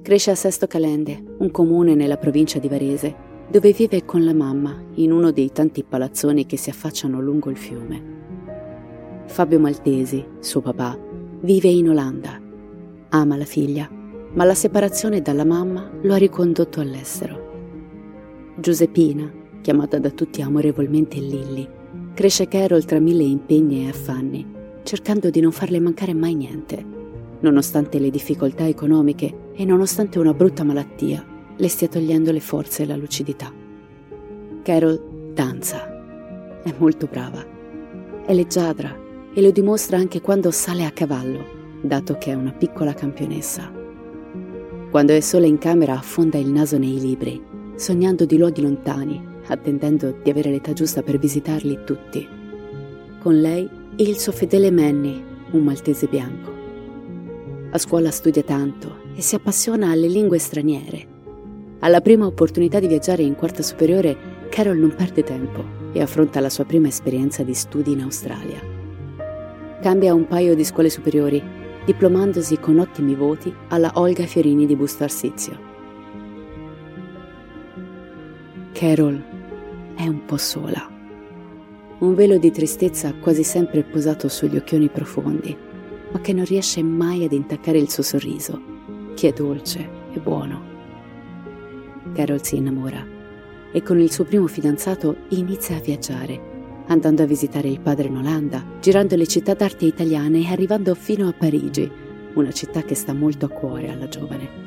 Cresce 0.00 0.30
a 0.30 0.34
Sesto 0.34 0.66
Calende, 0.66 1.22
un 1.38 1.50
comune 1.50 1.94
nella 1.94 2.16
provincia 2.16 2.58
di 2.58 2.68
Varese, 2.68 3.14
dove 3.50 3.72
vive 3.72 4.06
con 4.06 4.24
la 4.24 4.32
mamma 4.32 4.82
in 4.94 5.12
uno 5.12 5.32
dei 5.32 5.52
tanti 5.52 5.84
palazzoni 5.84 6.46
che 6.46 6.56
si 6.56 6.70
affacciano 6.70 7.20
lungo 7.20 7.50
il 7.50 7.58
fiume. 7.58 8.14
Fabio 9.26 9.58
Maltesi, 9.58 10.24
suo 10.38 10.62
papà, 10.62 10.98
vive 11.40 11.68
in 11.68 11.90
Olanda. 11.90 12.40
Ama 13.10 13.36
la 13.36 13.44
figlia, 13.44 13.86
ma 14.32 14.44
la 14.44 14.54
separazione 14.54 15.20
dalla 15.20 15.44
mamma 15.44 15.90
lo 16.00 16.14
ha 16.14 16.18
ricondotto 16.18 16.80
all'estero. 16.80 18.54
Giuseppina, 18.58 19.44
chiamata 19.66 19.98
da 19.98 20.10
tutti 20.10 20.42
amorevolmente 20.42 21.18
Lilli, 21.18 21.68
cresce 22.14 22.46
Carol 22.46 22.84
tra 22.84 23.00
mille 23.00 23.24
impegni 23.24 23.84
e 23.84 23.88
affanni, 23.88 24.46
cercando 24.84 25.28
di 25.28 25.40
non 25.40 25.50
farle 25.50 25.80
mancare 25.80 26.14
mai 26.14 26.36
niente 26.36 26.94
nonostante 27.40 27.98
le 27.98 28.10
difficoltà 28.10 28.64
economiche 28.68 29.50
e 29.54 29.64
nonostante 29.64 30.20
una 30.20 30.32
brutta 30.32 30.62
malattia 30.62 31.24
le 31.56 31.68
stia 31.68 31.88
togliendo 31.88 32.30
le 32.30 32.38
forze 32.38 32.84
e 32.84 32.86
la 32.86 32.94
lucidità. 32.94 33.52
Carol 34.62 35.32
danza, 35.34 36.62
è 36.62 36.72
molto 36.78 37.08
brava, 37.10 37.44
è 38.24 38.32
leggiadra 38.32 38.96
e 39.34 39.42
lo 39.42 39.50
dimostra 39.50 39.96
anche 39.96 40.20
quando 40.20 40.52
sale 40.52 40.84
a 40.84 40.92
cavallo, 40.92 41.44
dato 41.82 42.16
che 42.18 42.30
è 42.30 42.34
una 42.34 42.52
piccola 42.52 42.94
campionessa. 42.94 43.68
Quando 44.92 45.12
è 45.12 45.20
sola 45.20 45.46
in 45.46 45.58
camera 45.58 45.94
affonda 45.94 46.38
il 46.38 46.50
naso 46.52 46.78
nei 46.78 47.00
libri, 47.00 47.42
sognando 47.74 48.24
di 48.24 48.38
luoghi 48.38 48.62
lontani, 48.62 49.34
attendendo 49.48 50.16
di 50.22 50.30
avere 50.30 50.50
l'età 50.50 50.72
giusta 50.72 51.02
per 51.02 51.18
visitarli 51.18 51.80
tutti. 51.84 52.26
Con 53.18 53.40
lei 53.40 53.68
il 53.96 54.18
suo 54.18 54.32
fedele 54.32 54.70
Manny, 54.70 55.22
un 55.50 55.62
maltese 55.62 56.06
bianco. 56.06 56.52
A 57.70 57.78
scuola 57.78 58.10
studia 58.10 58.42
tanto 58.42 59.04
e 59.14 59.22
si 59.22 59.34
appassiona 59.34 59.90
alle 59.90 60.08
lingue 60.08 60.38
straniere. 60.38 61.14
Alla 61.80 62.00
prima 62.00 62.26
opportunità 62.26 62.78
di 62.78 62.86
viaggiare 62.86 63.22
in 63.22 63.34
quarta 63.34 63.62
superiore, 63.62 64.16
Carol 64.48 64.78
non 64.78 64.94
perde 64.94 65.22
tempo 65.22 65.64
e 65.92 66.00
affronta 66.00 66.40
la 66.40 66.50
sua 66.50 66.64
prima 66.64 66.88
esperienza 66.88 67.42
di 67.42 67.54
studi 67.54 67.92
in 67.92 68.02
Australia. 68.02 68.60
Cambia 69.80 70.14
un 70.14 70.26
paio 70.26 70.54
di 70.54 70.64
scuole 70.64 70.90
superiori, 70.90 71.42
diplomandosi 71.84 72.58
con 72.58 72.78
ottimi 72.78 73.14
voti 73.14 73.54
alla 73.68 73.92
Olga 73.94 74.24
Fiorini 74.24 74.66
di 74.66 74.76
Busto 74.76 75.04
Arsizio. 75.04 75.58
Carol 78.72 79.35
è 79.96 80.06
un 80.06 80.24
po' 80.24 80.36
sola. 80.36 80.88
Un 81.98 82.14
velo 82.14 82.38
di 82.38 82.50
tristezza 82.50 83.14
quasi 83.14 83.42
sempre 83.42 83.82
posato 83.82 84.28
sugli 84.28 84.56
occhioni 84.56 84.88
profondi 84.88 85.66
ma 86.10 86.20
che 86.20 86.32
non 86.32 86.44
riesce 86.44 86.82
mai 86.82 87.24
ad 87.24 87.32
intaccare 87.32 87.78
il 87.78 87.90
suo 87.90 88.02
sorriso, 88.02 88.60
che 89.14 89.28
è 89.28 89.32
dolce 89.32 89.88
e 90.12 90.18
buono. 90.18 90.74
Carol 92.14 92.42
si 92.42 92.56
innamora 92.56 93.04
e 93.72 93.82
con 93.82 94.00
il 94.00 94.10
suo 94.10 94.24
primo 94.24 94.46
fidanzato 94.46 95.16
inizia 95.30 95.76
a 95.76 95.80
viaggiare, 95.80 96.54
andando 96.86 97.22
a 97.22 97.26
visitare 97.26 97.68
il 97.68 97.80
padre 97.80 98.08
in 98.08 98.16
Olanda, 98.16 98.64
girando 98.80 99.16
le 99.16 99.26
città 99.26 99.54
d'arte 99.54 99.84
italiane 99.84 100.40
e 100.40 100.52
arrivando 100.52 100.94
fino 100.94 101.28
a 101.28 101.32
Parigi, 101.32 101.90
una 102.34 102.52
città 102.52 102.82
che 102.82 102.94
sta 102.94 103.12
molto 103.12 103.46
a 103.46 103.50
cuore 103.50 103.90
alla 103.90 104.08
giovane. 104.08 104.64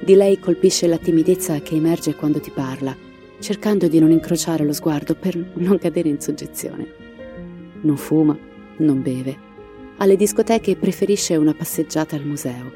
Di 0.00 0.14
lei 0.14 0.38
colpisce 0.38 0.86
la 0.86 0.98
timidezza 0.98 1.58
che 1.60 1.74
emerge 1.74 2.14
quando 2.14 2.38
ti 2.38 2.50
parla, 2.50 2.96
cercando 3.44 3.88
di 3.88 3.98
non 3.98 4.10
incrociare 4.10 4.64
lo 4.64 4.72
sguardo 4.72 5.14
per 5.14 5.36
non 5.56 5.76
cadere 5.76 6.08
in 6.08 6.18
soggezione. 6.18 6.86
Non 7.82 7.98
fuma, 7.98 8.34
non 8.78 9.02
beve, 9.02 9.36
alle 9.98 10.16
discoteche 10.16 10.76
preferisce 10.76 11.36
una 11.36 11.52
passeggiata 11.52 12.16
al 12.16 12.24
museo, 12.24 12.72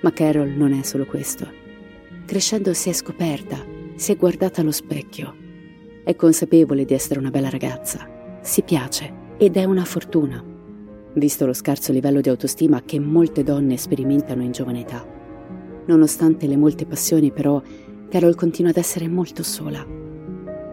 ma 0.00 0.12
Carol 0.12 0.48
non 0.48 0.72
è 0.72 0.82
solo 0.82 1.06
questo. 1.06 1.48
Crescendo 2.26 2.74
si 2.74 2.88
è 2.88 2.92
scoperta, 2.92 3.64
si 3.94 4.10
è 4.10 4.16
guardata 4.16 4.60
allo 4.60 4.72
specchio. 4.72 5.36
È 6.02 6.16
consapevole 6.16 6.84
di 6.84 6.94
essere 6.94 7.20
una 7.20 7.30
bella 7.30 7.48
ragazza, 7.48 8.40
si 8.42 8.62
piace 8.62 9.36
ed 9.38 9.56
è 9.56 9.62
una 9.62 9.84
fortuna, 9.84 10.44
visto 11.14 11.46
lo 11.46 11.52
scarso 11.52 11.92
livello 11.92 12.20
di 12.20 12.28
autostima 12.28 12.82
che 12.82 12.98
molte 12.98 13.44
donne 13.44 13.76
sperimentano 13.76 14.42
in 14.42 14.50
giovane 14.50 14.80
età. 14.80 15.06
Nonostante 15.86 16.48
le 16.48 16.56
molte 16.56 16.86
passioni, 16.86 17.30
però, 17.30 17.62
Carol 18.08 18.34
continua 18.34 18.72
ad 18.72 18.78
essere 18.78 19.06
molto 19.06 19.44
sola. 19.44 20.07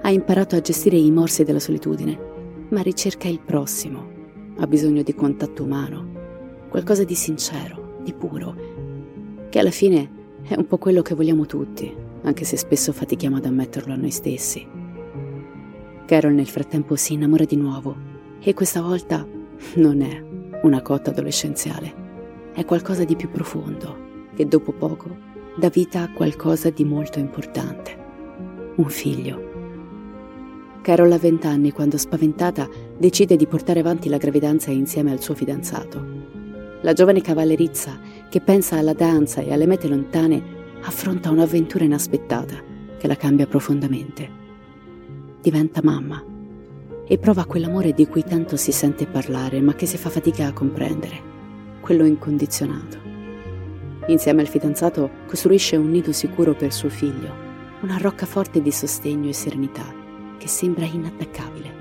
Ha 0.06 0.12
imparato 0.12 0.56
a 0.56 0.62
gestire 0.62 0.98
i 0.98 1.10
morsi 1.10 1.44
della 1.44 1.60
solitudine, 1.60 2.68
ma 2.70 2.82
ricerca 2.82 3.28
il 3.28 3.40
prossimo 3.40 4.08
ha 4.58 4.68
bisogno 4.68 5.02
di 5.02 5.16
contatto 5.16 5.64
umano, 5.64 6.68
qualcosa 6.70 7.04
di 7.04 7.16
sincero, 7.16 7.98
di 8.04 8.14
puro, 8.14 8.56
che 9.50 9.58
alla 9.58 9.72
fine 9.72 10.38
è 10.44 10.54
un 10.56 10.68
po' 10.68 10.78
quello 10.78 11.02
che 11.02 11.16
vogliamo 11.16 11.48
tutti, 11.48 11.92
anche 12.22 12.46
se 12.46 12.56
spesso 12.56 12.94
fatichiamo 12.94 13.38
ad 13.38 13.46
ammetterlo 13.46 13.94
a 13.94 13.96
noi 13.98 14.12
stessi. 14.12 14.64
Carol 16.06 16.34
nel 16.34 16.50
frattempo 16.50 16.96
si 16.96 17.14
innamora 17.14 17.46
di 17.46 17.56
nuovo 17.56 17.96
e 18.40 18.54
questa 18.54 18.84
volta 18.84 19.28
non 19.78 20.02
è 20.02 20.24
una 20.62 20.84
cotta 20.84 21.10
adolescenziale, 21.10 22.52
è 22.54 22.64
qualcosa 22.64 23.06
di 23.06 23.16
più 23.16 23.32
profondo 23.32 24.28
che 24.36 24.46
dopo 24.46 24.72
poco 24.72 25.10
dà 25.58 25.70
vita 25.70 26.04
a 26.04 26.12
qualcosa 26.12 26.70
di 26.70 26.84
molto 26.84 27.18
importante, 27.18 27.98
un 28.76 28.90
figlio. 28.90 29.55
Carol 30.86 31.12
ha 31.14 31.18
vent'anni 31.18 31.72
quando, 31.72 31.98
spaventata, 31.98 32.70
decide 32.96 33.36
di 33.36 33.48
portare 33.48 33.80
avanti 33.80 34.08
la 34.08 34.18
gravidanza 34.18 34.70
insieme 34.70 35.12
al 35.12 35.20
suo 35.20 35.34
fidanzato. 35.34 36.06
La 36.82 36.94
giovane 36.94 37.22
cavallerizza, 37.22 38.00
che 38.30 38.40
pensa 38.40 38.78
alla 38.78 38.94
danza 38.94 39.42
e 39.42 39.52
alle 39.52 39.66
mete 39.66 39.88
lontane, 39.88 40.44
affronta 40.82 41.32
un'avventura 41.32 41.86
inaspettata 41.86 42.62
che 43.00 43.08
la 43.08 43.16
cambia 43.16 43.48
profondamente. 43.48 44.30
Diventa 45.42 45.82
mamma 45.84 46.24
e 47.08 47.18
prova 47.18 47.46
quell'amore 47.46 47.92
di 47.94 48.06
cui 48.06 48.22
tanto 48.22 48.56
si 48.56 48.72
sente 48.72 49.08
parlare 49.08 49.62
ma 49.62 49.74
che 49.74 49.88
si 49.88 49.98
fa 49.98 50.12
fatica 50.12 50.46
a 50.46 50.54
comprendere, 50.54 51.20
quello 51.82 52.06
incondizionato. 52.06 53.00
insieme 54.06 54.42
al 54.42 54.48
fidanzato, 54.48 55.10
costruisce 55.26 55.78
un 55.78 55.90
nido 55.90 56.12
sicuro 56.12 56.54
per 56.54 56.72
suo 56.72 56.90
figlio, 56.90 57.34
una 57.82 57.98
roccaforte 57.98 58.62
di 58.62 58.72
sostegno 58.72 59.30
e 59.30 59.34
serenità 59.34 60.04
che 60.46 60.52
sembra 60.52 60.86
inattaccabile. 60.86 61.74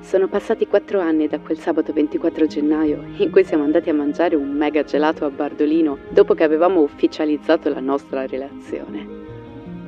Sono 0.00 0.26
passati 0.26 0.66
quattro 0.66 0.98
anni 0.98 1.28
da 1.28 1.38
quel 1.38 1.56
sabato 1.56 1.92
24 1.92 2.46
gennaio 2.46 3.04
in 3.18 3.30
cui 3.30 3.44
siamo 3.44 3.62
andati 3.62 3.88
a 3.88 3.94
mangiare 3.94 4.34
un 4.34 4.50
mega 4.50 4.82
gelato 4.82 5.24
a 5.24 5.30
Bardolino 5.30 5.98
dopo 6.08 6.34
che 6.34 6.42
avevamo 6.42 6.80
ufficializzato 6.80 7.68
la 7.68 7.78
nostra 7.78 8.26
relazione. 8.26 9.06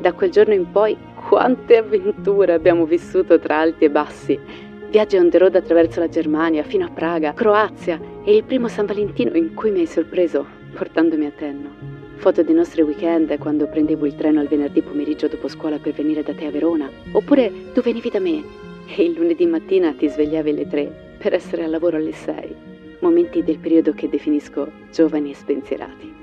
Da 0.01 0.13
quel 0.13 0.31
giorno 0.31 0.55
in 0.55 0.71
poi 0.71 0.97
quante 1.29 1.79
avventure 1.79 2.53
abbiamo 2.53 2.87
vissuto 2.87 3.41
tra 3.41 3.59
alti 3.59 3.87
e 3.87 3.91
bassi. 3.91 4.39
Viaggi 4.91 5.17
on 5.17 5.29
the 5.29 5.39
road 5.39 5.57
attraverso 5.57 5.99
la 5.99 6.09
Germania, 6.09 6.63
fino 6.63 6.85
a 6.85 6.91
Praga, 6.91 7.33
Croazia 7.33 8.01
e 8.25 8.37
il 8.37 8.45
primo 8.45 8.69
San 8.69 8.87
Valentino 8.87 9.37
in 9.37 9.55
cui 9.55 9.73
mi 9.73 9.81
hai 9.81 9.87
sorpreso 9.87 10.47
portandomi 10.73 11.27
a 11.27 11.31
Tenno. 11.33 12.04
Foto 12.17 12.43
dei 12.43 12.55
nostri 12.55 12.81
weekend 12.83 13.37
quando 13.39 13.67
prendevo 13.67 14.07
il 14.07 14.15
treno 14.15 14.41
al 14.41 14.49
venerdì 14.49 14.81
pomeriggio 14.81 15.29
dopo 15.29 15.47
scuola 15.49 15.79
per 15.79 15.93
venire 15.93 16.23
da 16.23 16.33
te 16.33 16.47
a 16.47 16.51
Verona. 16.51 16.91
Oppure 17.13 17.53
tu 17.73 17.83
venivi 17.83 18.09
da 18.09 18.19
me 18.19 18.43
e 18.87 19.03
il 19.03 19.13
lunedì 19.13 19.47
mattina 19.47 19.93
ti 19.93 20.09
svegliavi 20.09 20.51
alle 20.51 20.67
tre 20.67 21.17
per 21.19 21.35
essere 21.35 21.65
al 21.65 21.71
lavoro 21.71 21.97
alle 21.99 22.13
sei. 22.13 22.55
Momenti 23.01 23.43
del 23.43 23.59
periodo 23.59 23.93
che 23.93 24.09
definisco 24.09 24.71
giovani 24.91 25.31
e 25.31 25.35
spensierati. 25.35 26.15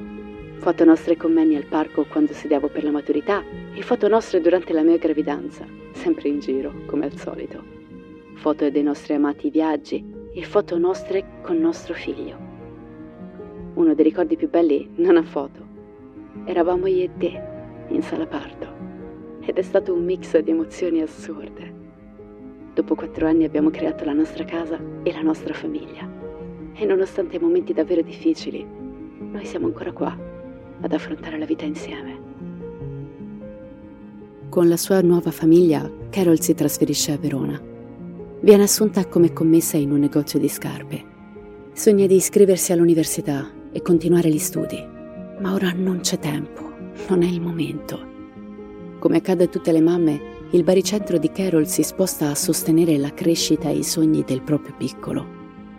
Foto 0.58 0.84
nostre 0.84 1.18
con 1.18 1.34
Manny 1.34 1.56
al 1.56 1.66
parco 1.66 2.06
quando 2.06 2.34
studiavo 2.34 2.68
per 2.70 2.84
la 2.84 2.92
maturità 2.92 3.44
e 3.74 3.82
foto 3.82 4.08
nostre 4.08 4.42
durante 4.42 4.74
la 4.74 4.84
mia 4.84 4.98
gravidanza, 4.98 5.66
sempre 5.94 6.30
in 6.30 6.40
giro, 6.40 6.74
come 6.86 7.06
al 7.06 7.18
solito. 7.18 7.64
Foto 8.36 8.70
dei 8.70 8.84
nostri 8.84 9.14
amati 9.14 9.50
viaggi 9.50 10.04
e 10.34 10.44
foto 10.44 10.78
nostre 10.78 11.40
con 11.42 11.58
nostro 11.58 11.94
figlio. 11.94 12.38
Uno 13.74 13.94
dei 13.94 14.04
ricordi 14.04 14.36
più 14.36 14.50
belli 14.50 14.90
non 14.96 15.18
ha 15.18 15.24
foto. 15.24 15.61
Eravamo 16.46 16.88
io 16.88 17.04
e 17.04 17.10
te 17.18 17.42
in 17.90 18.02
sala 18.02 18.26
parto 18.26 18.68
ed 19.42 19.58
è 19.58 19.62
stato 19.62 19.94
un 19.94 20.04
mix 20.04 20.38
di 20.38 20.52
emozioni 20.52 21.02
assurde. 21.02 21.80
Dopo 22.74 22.96
quattro 22.96 23.28
anni 23.28 23.44
abbiamo 23.44 23.70
creato 23.70 24.06
la 24.06 24.14
nostra 24.14 24.46
casa 24.46 24.80
e 25.04 25.12
la 25.12 25.22
nostra 25.22 25.54
famiglia. 25.54 26.10
E 26.74 26.86
nonostante 26.86 27.36
i 27.36 27.40
momenti 27.40 27.74
davvero 27.74 28.02
difficili, 28.02 28.66
noi 29.20 29.46
siamo 29.46 29.66
ancora 29.66 29.92
qua 29.92 30.18
ad 30.80 30.94
affrontare 30.94 31.38
la 31.38 31.46
vita 31.46 31.66
insieme. 31.66 32.30
Con 34.50 34.68
la 34.68 34.78
sua 34.78 35.02
nuova 35.02 35.32
famiglia, 35.32 35.90
Carol 36.10 36.40
si 36.40 36.54
trasferisce 36.54 37.12
a 37.12 37.18
Verona. 37.18 37.62
Viene 38.42 38.64
assunta 38.64 39.06
come 39.06 39.34
commessa 39.34 39.78
in 39.78 39.92
un 39.92 40.00
negozio 40.00 40.40
di 40.40 40.48
scarpe. 40.48 41.04
Sogna 41.74 42.06
di 42.06 42.16
iscriversi 42.16 42.72
all'università 42.72 43.50
e 43.72 43.82
continuare 43.82 44.30
gli 44.30 44.40
studi, 44.40 44.91
ma 45.42 45.54
ora 45.54 45.72
non 45.76 46.02
c'è 46.02 46.20
tempo, 46.20 46.72
non 47.10 47.24
è 47.24 47.28
il 47.28 47.42
momento. 47.42 48.10
Come 49.00 49.18
accade 49.18 49.46
a 49.46 49.48
tutte 49.48 49.72
le 49.72 49.82
mamme, 49.82 50.22
il 50.52 50.64
baricentro 50.64 51.18
di 51.18 51.32
Carol 51.32 51.68
si 51.68 51.82
sposta 51.82 52.30
a 52.30 52.36
sostenere 52.36 52.98
la 52.98 53.14
crescita 53.14 53.70
e 53.70 53.78
i 53.78 53.84
sogni 53.84 54.24
del 54.24 54.42
proprio 54.42 54.76
piccolo, 54.78 55.26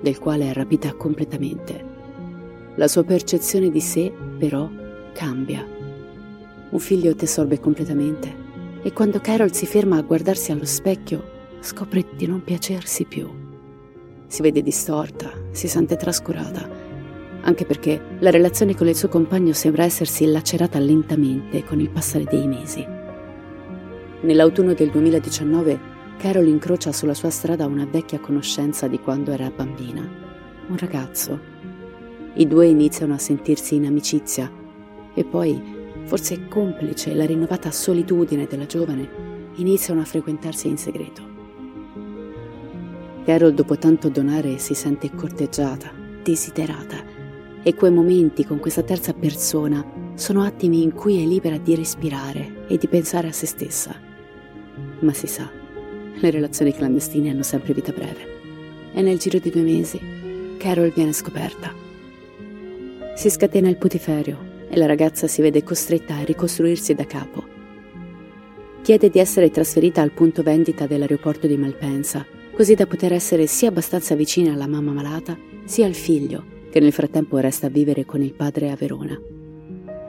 del 0.01 0.19
quale 0.19 0.51
è 0.51 0.53
rapita 0.53 0.93
completamente. 0.95 1.91
La 2.75 2.89
sua 2.89 3.05
percezione 3.05 3.71
di 3.71 3.81
sé, 3.81 4.13
però, 4.39 4.69
cambia. 5.13 5.65
Un 6.71 6.79
figlio 6.81 7.15
ti 7.15 7.25
assorbe 7.25 7.61
completamente 7.61 8.41
e 8.83 8.93
quando 8.93 9.21
Carol 9.21 9.55
si 9.55 9.67
ferma 9.67 9.99
a 9.99 10.03
guardarsi 10.03 10.51
allo 10.51 10.65
specchio, 10.65 11.23
scopre 11.61 12.05
di 12.17 12.27
non 12.27 12.43
piacersi 12.43 13.05
più. 13.05 13.31
Si 14.27 14.43
vede 14.43 14.63
distorta, 14.63 15.31
si 15.53 15.69
sente 15.69 15.95
trascurata, 15.97 16.92
anche 17.43 17.65
perché 17.65 18.01
la 18.21 18.31
relazione 18.31 18.75
con 18.75 18.87
il 18.87 18.97
suo 18.97 19.09
compagno 19.09 19.53
sembra 19.53 19.85
essersi 19.85 20.27
lacerata 20.27 20.79
lentamente 20.79 21.65
con 21.65 21.81
il 21.81 21.91
passare 21.91 22.25
dei 22.25 22.47
mesi. 22.47 22.87
Nell'autunno 24.23 24.75
del 24.75 24.91
2019, 24.91 25.91
Carol 26.19 26.47
incrocia 26.47 26.93
sulla 26.93 27.15
sua 27.15 27.31
strada 27.31 27.67
una 27.67 27.87
vecchia 27.87 28.21
conoscenza 28.21 28.87
di 28.87 29.01
quando 29.01 29.33
era 29.33 29.51
bambina, 29.51 30.09
un 30.69 30.77
ragazzo. 30.77 31.51
I 32.35 32.47
due 32.47 32.67
iniziano 32.67 33.15
a 33.15 33.19
sentirsi 33.19 33.75
in 33.75 33.87
amicizia 33.87 34.51
e 35.13 35.25
poi, 35.25 35.61
forse 36.05 36.47
complice 36.47 37.13
la 37.15 37.27
rinnovata 37.27 37.73
solitudine 37.73 38.47
della 38.47 38.67
giovane, 38.67 39.09
iniziano 39.57 40.01
a 40.01 40.05
frequentarsi 40.05 40.69
in 40.69 40.79
segreto. 40.79 41.31
Carol, 43.25 43.55
dopo 43.55 43.77
tanto 43.77 44.09
donare, 44.09 44.59
si 44.59 44.75
sente 44.75 45.11
corteggiata, 45.13 45.91
desiderata 46.23 47.12
e 47.63 47.75
quei 47.75 47.91
momenti 47.91 48.45
con 48.45 48.59
questa 48.59 48.83
terza 48.83 49.13
persona 49.13 49.85
sono 50.15 50.43
attimi 50.43 50.83
in 50.83 50.93
cui 50.93 51.23
è 51.23 51.27
libera 51.27 51.59
di 51.59 51.75
respirare 51.75 52.65
e 52.69 52.77
di 52.77 52.89
pensare 52.89 53.29
a 53.29 53.33
se 53.33 53.47
stessa 53.47 54.11
ma 55.01 55.13
si 55.13 55.27
sa, 55.27 55.51
le 56.15 56.31
relazioni 56.31 56.73
clandestine 56.73 57.31
hanno 57.31 57.43
sempre 57.43 57.75
vita 57.75 57.93
breve. 57.93 58.41
E 58.93 59.03
nel 59.03 59.19
giro 59.19 59.39
di 59.39 59.51
due 59.51 59.63
mesi, 59.63 60.01
Carol 60.59 60.93
viene 60.93 61.13
scoperta. 61.13 61.75
Si 63.15 63.31
scatena 63.31 63.69
il 63.69 63.77
putiferio 63.77 64.51
e 64.69 64.77
la 64.77 64.87
ragazza 64.87 65.27
si 65.27 65.43
vede 65.43 65.63
costretta 65.63 66.17
a 66.17 66.25
ricostruirsi 66.25 66.95
da 66.95 67.05
capo. 67.05 67.51
Chiede 68.83 69.11
di 69.11 69.19
essere 69.19 69.51
trasferita 69.51 70.03
al 70.03 70.13
punto 70.13 70.43
vendita 70.43 70.87
dell'aeroporto 70.87 71.47
di 71.47 71.57
Malpensa, 71.57 72.27
così 72.53 72.75
da 72.75 72.87
poter 72.87 73.13
essere 73.13 73.47
sia 73.47 73.69
abbastanza 73.69 74.15
vicina 74.15 74.53
alla 74.53 74.67
mamma 74.67 74.93
malata, 74.93 75.37
sia 75.65 75.87
al 75.87 75.95
figlio, 75.95 76.45
che 76.73 76.81
nel 76.81 76.93
frattempo 76.93 77.37
resta 77.37 77.67
a 77.67 77.71
vivere 77.71 78.07
con 78.07 78.23
il 78.23 78.33
padre 78.33 78.71
a 78.71 78.77
Verona. 78.77 79.21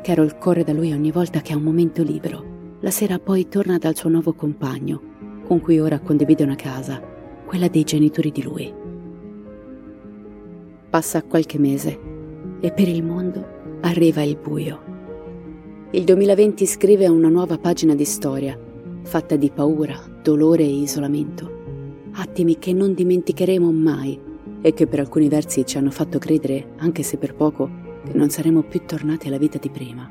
Carol 0.02 0.38
corre 0.38 0.64
da 0.64 0.72
lui 0.72 0.94
ogni 0.94 1.12
volta 1.12 1.42
che 1.42 1.52
ha 1.52 1.58
un 1.58 1.64
momento 1.64 2.04
libero 2.04 2.78
la 2.80 2.90
sera 2.90 3.20
poi 3.20 3.50
torna 3.50 3.78
dal 3.78 3.98
suo 3.98 4.10
nuovo 4.10 4.32
compagno, 4.34 5.02
con 5.46 5.60
cui 5.60 5.78
ora 5.80 6.00
condivide 6.00 6.44
una 6.44 6.56
casa, 6.56 7.02
quella 7.46 7.68
dei 7.68 7.84
genitori 7.84 8.32
di 8.32 8.42
lui. 8.44 8.74
Passa 10.90 11.24
qualche 11.24 11.60
mese 11.60 12.00
e 12.62 12.72
per 12.72 12.88
il 12.88 13.04
mondo 13.04 13.46
arriva 13.82 14.22
il 14.24 14.38
buio. 14.38 14.82
Il 15.92 16.06
2020 16.06 16.66
scrive 16.66 17.08
una 17.08 17.30
nuova 17.30 17.58
pagina 17.58 17.94
di 17.94 18.06
storia, 18.06 18.58
fatta 19.04 19.36
di 19.36 19.50
paura, 19.50 20.00
dolore 20.22 20.64
e 20.64 20.80
isolamento. 20.80 21.52
Attimi 22.14 22.58
che 22.58 22.72
non 22.72 22.94
dimenticheremo 22.94 23.70
mai 23.70 24.23
e 24.66 24.74
che 24.74 24.88
per 24.88 25.02
alcuni 25.02 25.28
versi 25.28 25.66
ci 25.66 25.78
hanno 25.78 25.92
fatto 25.92 26.20
credere, 26.20 26.76
anche 26.78 27.04
se 27.04 27.18
per 27.18 27.36
poco, 27.36 27.70
che 28.06 28.14
non 28.14 28.30
saremmo 28.30 28.64
più 28.64 28.86
tornati 28.86 29.28
alla 29.28 29.38
vita 29.38 29.58
di 29.58 29.70
prima. 29.70 30.10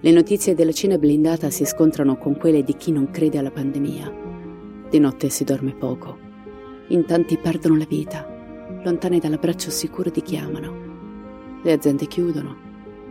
Le 0.00 0.10
notizie 0.10 0.54
della 0.54 0.70
Cina 0.70 0.98
blindata 0.98 1.48
si 1.48 1.64
scontrano 1.64 2.18
con 2.18 2.36
quelle 2.36 2.62
di 2.62 2.76
chi 2.76 2.92
non 2.92 3.10
crede 3.10 3.38
alla 3.38 3.50
pandemia. 3.50 4.12
Di 4.90 4.98
notte 4.98 5.30
si 5.30 5.44
dorme 5.44 5.72
poco. 5.72 6.18
In 6.88 7.06
tanti 7.06 7.38
perdono 7.38 7.78
la 7.78 7.86
vita, 7.88 8.28
lontani 8.84 9.18
dall'abbraccio 9.18 9.70
sicuro 9.70 10.10
di 10.10 10.20
chi 10.20 10.36
amano. 10.36 11.62
Le 11.62 11.72
aziende 11.72 12.06
chiudono 12.06 12.54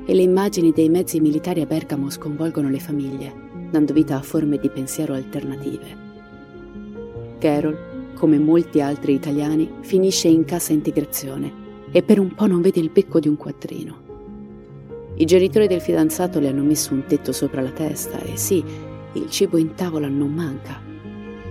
e 0.06 0.14
le 0.14 0.22
immagini 0.22 0.72
dei 0.72 0.90
mezzi 0.90 1.20
militari 1.20 1.62
a 1.62 1.66
Bergamo 1.66 2.12
sconvolgono 2.12 2.70
le 2.70 2.80
famiglie, 2.80 3.34
dando 3.72 3.92
vita 3.92 4.18
a 4.18 4.22
forme 4.22 4.60
di 4.60 4.70
pensiero 4.70 5.16
alternative. 5.16 5.98
Carol, 7.40 7.93
come 8.14 8.40
molti 8.40 8.82
altri 8.82 9.14
italiani, 9.14 9.70
finisce 9.82 10.28
in 10.28 10.46
cassa 10.46 10.74
integrazione 10.74 11.62
e 11.92 12.02
per 12.02 12.20
un 12.20 12.34
po' 12.34 12.48
non 12.48 12.62
vede 12.62 12.80
il 12.80 12.90
becco 12.90 13.20
di 13.20 13.28
un 13.28 13.38
quattrino. 13.38 14.02
I 15.16 15.26
genitori 15.26 15.68
del 15.68 15.82
fidanzato 15.82 16.40
le 16.40 16.48
hanno 16.48 16.64
messo 16.64 16.94
un 16.94 17.06
tetto 17.06 17.32
sopra 17.32 17.62
la 17.62 17.70
testa 17.70 18.20
e 18.20 18.36
sì, 18.36 18.64
il 19.14 19.30
cibo 19.30 19.58
in 19.58 19.76
tavola 19.76 20.08
non 20.08 20.34
manca, 20.34 20.82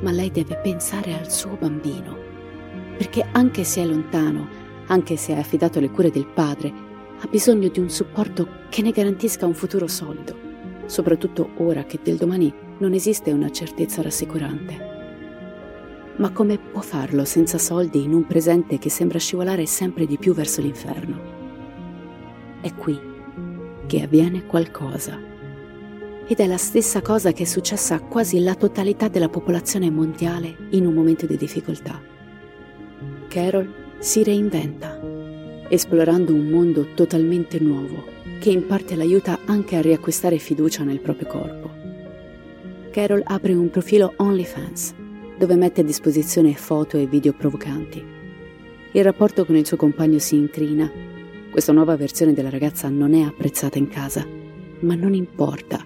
ma 0.00 0.10
lei 0.10 0.30
deve 0.32 0.56
pensare 0.56 1.16
al 1.16 1.30
suo 1.30 1.56
bambino, 1.58 2.16
perché 2.96 3.24
anche 3.30 3.62
se 3.62 3.82
è 3.82 3.86
lontano, 3.86 4.48
anche 4.86 5.16
se 5.16 5.34
è 5.34 5.38
affidato 5.38 5.78
alle 5.78 5.90
cure 5.90 6.10
del 6.10 6.26
padre, 6.26 6.72
ha 7.20 7.28
bisogno 7.30 7.68
di 7.68 7.78
un 7.78 7.88
supporto 7.88 8.48
che 8.68 8.82
ne 8.82 8.90
garantisca 8.90 9.46
un 9.46 9.54
futuro 9.54 9.86
solido, 9.86 10.34
soprattutto 10.86 11.50
ora 11.58 11.84
che 11.84 12.00
del 12.02 12.16
domani 12.16 12.52
non 12.78 12.94
esiste 12.94 13.30
una 13.30 13.50
certezza 13.50 14.02
rassicurante. 14.02 14.91
Ma 16.22 16.30
come 16.30 16.56
può 16.56 16.82
farlo 16.82 17.24
senza 17.24 17.58
soldi 17.58 18.04
in 18.04 18.14
un 18.14 18.24
presente 18.28 18.78
che 18.78 18.88
sembra 18.88 19.18
scivolare 19.18 19.66
sempre 19.66 20.06
di 20.06 20.18
più 20.18 20.32
verso 20.34 20.60
l'inferno? 20.60 21.18
È 22.60 22.72
qui 22.74 22.96
che 23.88 24.02
avviene 24.02 24.46
qualcosa. 24.46 25.18
Ed 26.24 26.38
è 26.38 26.46
la 26.46 26.58
stessa 26.58 27.02
cosa 27.02 27.32
che 27.32 27.42
è 27.42 27.46
successa 27.46 27.96
a 27.96 28.00
quasi 28.00 28.38
la 28.38 28.54
totalità 28.54 29.08
della 29.08 29.28
popolazione 29.28 29.90
mondiale 29.90 30.68
in 30.70 30.86
un 30.86 30.94
momento 30.94 31.26
di 31.26 31.36
difficoltà. 31.36 32.00
Carol 33.26 33.96
si 33.98 34.22
reinventa, 34.22 35.00
esplorando 35.68 36.32
un 36.32 36.46
mondo 36.46 36.86
totalmente 36.94 37.58
nuovo, 37.58 38.04
che 38.38 38.50
in 38.50 38.64
parte 38.68 38.94
l'aiuta 38.94 39.40
anche 39.46 39.74
a 39.74 39.80
riacquistare 39.80 40.38
fiducia 40.38 40.84
nel 40.84 41.00
proprio 41.00 41.26
corpo. 41.26 41.70
Carol 42.92 43.22
apre 43.24 43.54
un 43.54 43.70
profilo 43.70 44.12
OnlyFans, 44.18 45.00
dove 45.42 45.56
mette 45.56 45.80
a 45.80 45.84
disposizione 45.84 46.54
foto 46.54 46.96
e 46.96 47.06
video 47.08 47.32
provocanti. 47.32 48.00
Il 48.92 49.02
rapporto 49.02 49.44
con 49.44 49.56
il 49.56 49.66
suo 49.66 49.76
compagno 49.76 50.20
si 50.20 50.36
incrina. 50.36 50.88
Questa 51.50 51.72
nuova 51.72 51.96
versione 51.96 52.32
della 52.32 52.48
ragazza 52.48 52.88
non 52.88 53.12
è 53.12 53.22
apprezzata 53.22 53.76
in 53.76 53.88
casa, 53.88 54.24
ma 54.82 54.94
non 54.94 55.14
importa, 55.14 55.84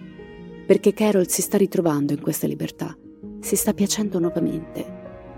perché 0.67 0.93
Carol 0.93 1.31
si 1.31 1.41
sta 1.41 1.57
ritrovando 1.57 2.13
in 2.13 2.21
questa 2.21 2.47
libertà, 2.47 2.95
si 3.41 3.57
sta 3.57 3.73
piacendo 3.73 4.19
nuovamente, 4.19 4.85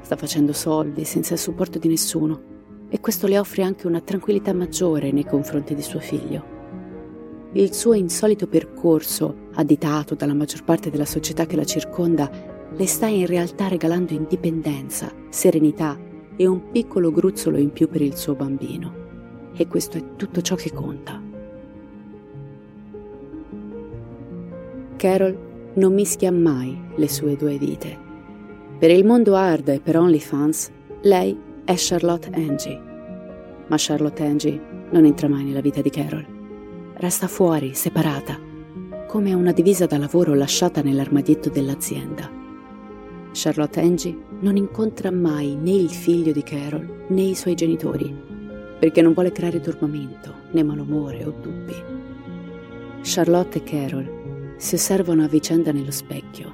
sta 0.01 0.17
facendo 0.17 0.53
soldi 0.53 1.05
senza 1.05 1.35
il 1.35 1.39
supporto 1.39 1.79
di 1.79 1.87
nessuno 1.87 2.43
e 2.89 2.99
questo 2.99 3.29
le 3.29 3.39
offre 3.39 3.63
anche 3.63 3.87
una 3.87 4.01
tranquillità 4.01 4.53
maggiore 4.53 5.13
nei 5.13 5.27
confronti 5.27 5.77
di 5.77 5.83
suo 5.83 6.01
figlio. 6.01 6.57
Il 7.53 7.73
suo 7.73 7.93
insolito 7.93 8.49
percorso, 8.49 9.47
additato 9.55 10.17
dalla 10.17 10.35
maggior 10.35 10.65
parte 10.65 10.91
della 10.91 11.07
società 11.07 11.47
che 11.47 11.55
la 11.55 11.65
circonda, 11.65 12.57
le 12.77 12.87
sta 12.87 13.07
in 13.07 13.27
realtà 13.27 13.69
regalando 13.69 14.13
indipendenza, 14.13 15.13
serenità 15.29 15.99
e 16.37 16.47
un 16.47 16.71
piccolo 16.71 17.11
gruzzolo 17.11 17.57
in 17.57 17.73
più 17.73 17.89
per 17.89 18.03
il 18.03 18.17
suo 18.17 18.35
bambino. 18.35 19.07
E 19.55 19.67
questo 19.67 19.97
è 19.97 20.05
tutto 20.17 20.41
ciò 20.41 20.55
che 20.55 20.73
conta. 20.73 21.21
Carol 24.97 25.39
non 25.75 25.95
mischia 25.95 26.31
mai 26.31 26.79
le 26.95 27.09
sue 27.09 27.37
due 27.37 27.57
vite. 27.57 28.07
Per 28.79 28.91
il 28.91 29.05
mondo 29.05 29.35
hard 29.35 29.69
e 29.69 29.81
per 29.81 29.97
OnlyFans, 29.97 30.71
lei 31.03 31.37
è 31.65 31.75
Charlotte 31.77 32.31
Angie. 32.33 32.81
Ma 33.67 33.77
Charlotte 33.79 34.25
Angie 34.25 34.61
non 34.91 35.05
entra 35.05 35.29
mai 35.29 35.45
nella 35.45 35.61
vita 35.61 35.81
di 35.81 35.91
Carol. 35.91 36.27
Resta 36.95 37.27
fuori, 37.27 37.75
separata, 37.75 38.39
come 39.07 39.35
una 39.35 39.53
divisa 39.53 39.87
da 39.87 39.99
lavoro 39.99 40.35
lasciata 40.35 40.83
nell'armadietto 40.83 41.49
dell'azienda. 41.49 42.38
Charlotte 43.41 43.79
Angie 43.79 44.19
non 44.41 44.57
incontra 44.57 45.13
mai 45.13 45.55
né 45.55 45.71
il 45.71 45.91
figlio 45.91 46.33
di 46.33 46.43
Carol 46.43 47.05
né 47.07 47.23
i 47.23 47.35
suoi 47.37 47.55
genitori, 47.55 48.13
perché 48.81 49.01
non 49.01 49.13
vuole 49.13 49.31
creare 49.31 49.61
turbamento, 49.61 50.35
né 50.51 50.65
malumore 50.65 51.25
o 51.25 51.33
dubbi. 51.41 51.75
Charlotte 53.03 53.59
e 53.59 53.63
Carol 53.63 54.55
si 54.57 54.75
osservano 54.75 55.23
a 55.23 55.29
vicenda 55.29 55.71
nello 55.71 55.93
specchio 55.93 56.53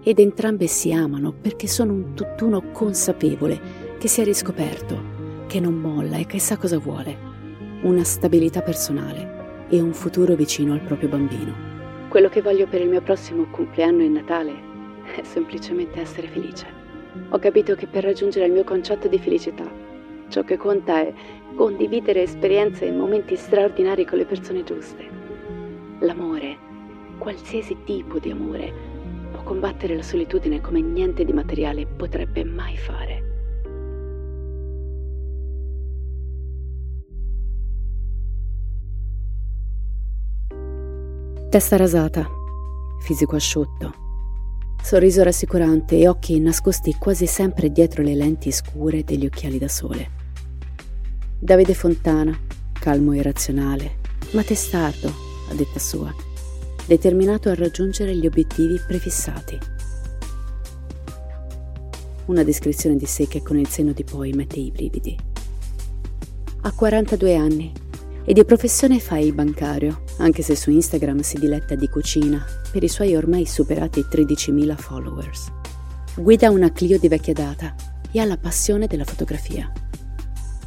ed 0.00 0.20
entrambe 0.20 0.68
si 0.68 0.92
amano 0.92 1.32
perché 1.32 1.66
sono 1.66 1.94
un 1.94 2.14
tutt'uno 2.14 2.70
consapevole 2.70 3.60
che 3.98 4.06
si 4.06 4.20
è 4.20 4.24
riscoperto, 4.24 5.46
che 5.48 5.58
non 5.58 5.74
molla 5.74 6.18
e 6.18 6.26
che 6.26 6.38
sa 6.38 6.56
cosa 6.56 6.78
vuole, 6.78 7.16
una 7.82 8.04
stabilità 8.04 8.62
personale 8.62 9.66
e 9.68 9.80
un 9.80 9.92
futuro 9.92 10.36
vicino 10.36 10.74
al 10.74 10.80
proprio 10.80 11.08
bambino. 11.08 11.66
Quello 12.08 12.28
che 12.28 12.40
voglio 12.40 12.68
per 12.68 12.82
il 12.82 12.88
mio 12.88 13.02
prossimo 13.02 13.48
compleanno 13.50 14.04
e 14.04 14.08
Natale 14.08 14.67
è 15.14 15.22
semplicemente 15.22 16.00
essere 16.00 16.28
felice. 16.28 16.66
Ho 17.30 17.38
capito 17.38 17.74
che 17.74 17.86
per 17.86 18.04
raggiungere 18.04 18.46
il 18.46 18.52
mio 18.52 18.64
concetto 18.64 19.08
di 19.08 19.18
felicità, 19.18 19.70
ciò 20.28 20.42
che 20.42 20.56
conta 20.56 21.00
è 21.00 21.12
condividere 21.54 22.22
esperienze 22.22 22.86
e 22.86 22.92
momenti 22.92 23.36
straordinari 23.36 24.04
con 24.04 24.18
le 24.18 24.24
persone 24.24 24.62
giuste. 24.62 25.08
L'amore, 26.00 26.56
qualsiasi 27.18 27.76
tipo 27.84 28.18
di 28.18 28.30
amore, 28.30 28.72
può 29.32 29.42
combattere 29.42 29.96
la 29.96 30.02
solitudine 30.02 30.60
come 30.60 30.80
niente 30.80 31.24
di 31.24 31.32
materiale 31.32 31.86
potrebbe 31.86 32.44
mai 32.44 32.76
fare. 32.76 33.26
Testa 41.50 41.76
rasata, 41.78 42.28
fisico 43.00 43.34
asciutto, 43.34 44.07
sorriso 44.82 45.22
rassicurante 45.22 45.98
e 45.98 46.08
occhi 46.08 46.38
nascosti 46.40 46.94
quasi 46.94 47.26
sempre 47.26 47.70
dietro 47.70 48.02
le 48.02 48.14
lenti 48.14 48.50
scure 48.50 49.04
degli 49.04 49.26
occhiali 49.26 49.58
da 49.58 49.68
sole. 49.68 50.10
Davide 51.38 51.74
Fontana, 51.74 52.38
calmo 52.72 53.12
e 53.12 53.22
razionale, 53.22 53.98
ma 54.32 54.42
testardo, 54.42 55.12
a 55.50 55.54
detta 55.54 55.78
sua, 55.78 56.14
determinato 56.86 57.48
a 57.48 57.54
raggiungere 57.54 58.16
gli 58.16 58.26
obiettivi 58.26 58.80
prefissati. 58.86 59.58
Una 62.26 62.42
descrizione 62.42 62.96
di 62.96 63.06
sé 63.06 63.26
che 63.26 63.42
con 63.42 63.58
il 63.58 63.68
senno 63.68 63.92
di 63.92 64.04
poi 64.04 64.32
mette 64.32 64.58
i 64.58 64.70
brividi. 64.70 65.16
Ha 66.62 66.72
42 66.72 67.36
anni 67.36 67.72
e 68.28 68.34
di 68.34 68.44
professione 68.44 69.00
fa 69.00 69.16
il 69.16 69.32
bancario, 69.32 70.02
anche 70.18 70.42
se 70.42 70.54
su 70.54 70.70
Instagram 70.70 71.20
si 71.20 71.38
diletta 71.38 71.74
di 71.74 71.88
cucina 71.88 72.44
per 72.70 72.82
i 72.82 72.88
suoi 72.88 73.16
ormai 73.16 73.46
superati 73.46 74.02
13.000 74.02 74.76
followers. 74.76 75.50
Guida 76.14 76.50
una 76.50 76.70
Clio 76.70 76.98
di 76.98 77.08
vecchia 77.08 77.32
data 77.32 77.74
e 78.12 78.20
ha 78.20 78.26
la 78.26 78.36
passione 78.36 78.86
della 78.86 79.06
fotografia. 79.06 79.72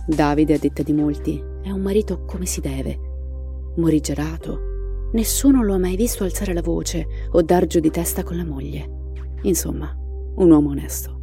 Davide, 0.08 0.56
a 0.56 0.58
detta 0.58 0.82
di 0.82 0.92
molti, 0.92 1.40
è 1.62 1.70
un 1.70 1.82
marito 1.82 2.26
come 2.26 2.48
si 2.48 2.62
deve, 2.62 2.98
morigerato. 3.76 5.10
Nessuno 5.14 5.62
lo 5.62 5.76
ha 5.76 5.78
mai 5.78 5.96
visto 5.96 6.24
alzare 6.24 6.54
la 6.54 6.64
voce 6.64 7.06
o 7.30 7.44
dar 7.44 7.68
giù 7.68 7.80
di 7.80 7.92
testa 7.92 8.24
con 8.24 8.38
la 8.38 8.44
moglie. 8.44 9.12
Insomma, 9.44 9.96
un 10.38 10.50
uomo 10.50 10.70
onesto. 10.70 11.20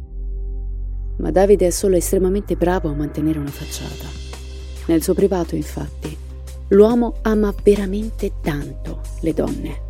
Ma 1.17 1.31
Davide 1.31 1.67
è 1.67 1.71
solo 1.71 1.97
estremamente 1.97 2.55
bravo 2.55 2.87
a 2.87 2.93
mantenere 2.93 3.39
una 3.39 3.51
facciata. 3.51 4.07
Nel 4.85 5.03
suo 5.03 5.13
privato, 5.13 5.55
infatti, 5.55 6.27
L'uomo 6.71 7.15
ama 7.23 7.51
veramente 7.63 8.33
tanto 8.41 9.01
le 9.21 9.33
donne. 9.33 9.81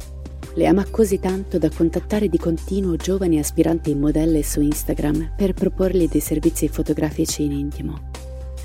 Le 0.54 0.65
ama 0.65 0.86
così 0.89 1.20
tanto 1.20 1.58
da 1.58 1.70
contattare 1.70 2.30
di 2.30 2.38
continuo 2.38 2.96
giovani 2.96 3.38
aspiranti 3.38 3.94
modelle 3.94 4.44
su 4.44 4.62
Instagram 4.62 5.34
per 5.36 5.54
proporgli 5.54 6.08
dei 6.08 6.22
servizi 6.22 6.70
fotografici 6.70 7.44
in 7.44 7.52
intimo. 7.52 8.10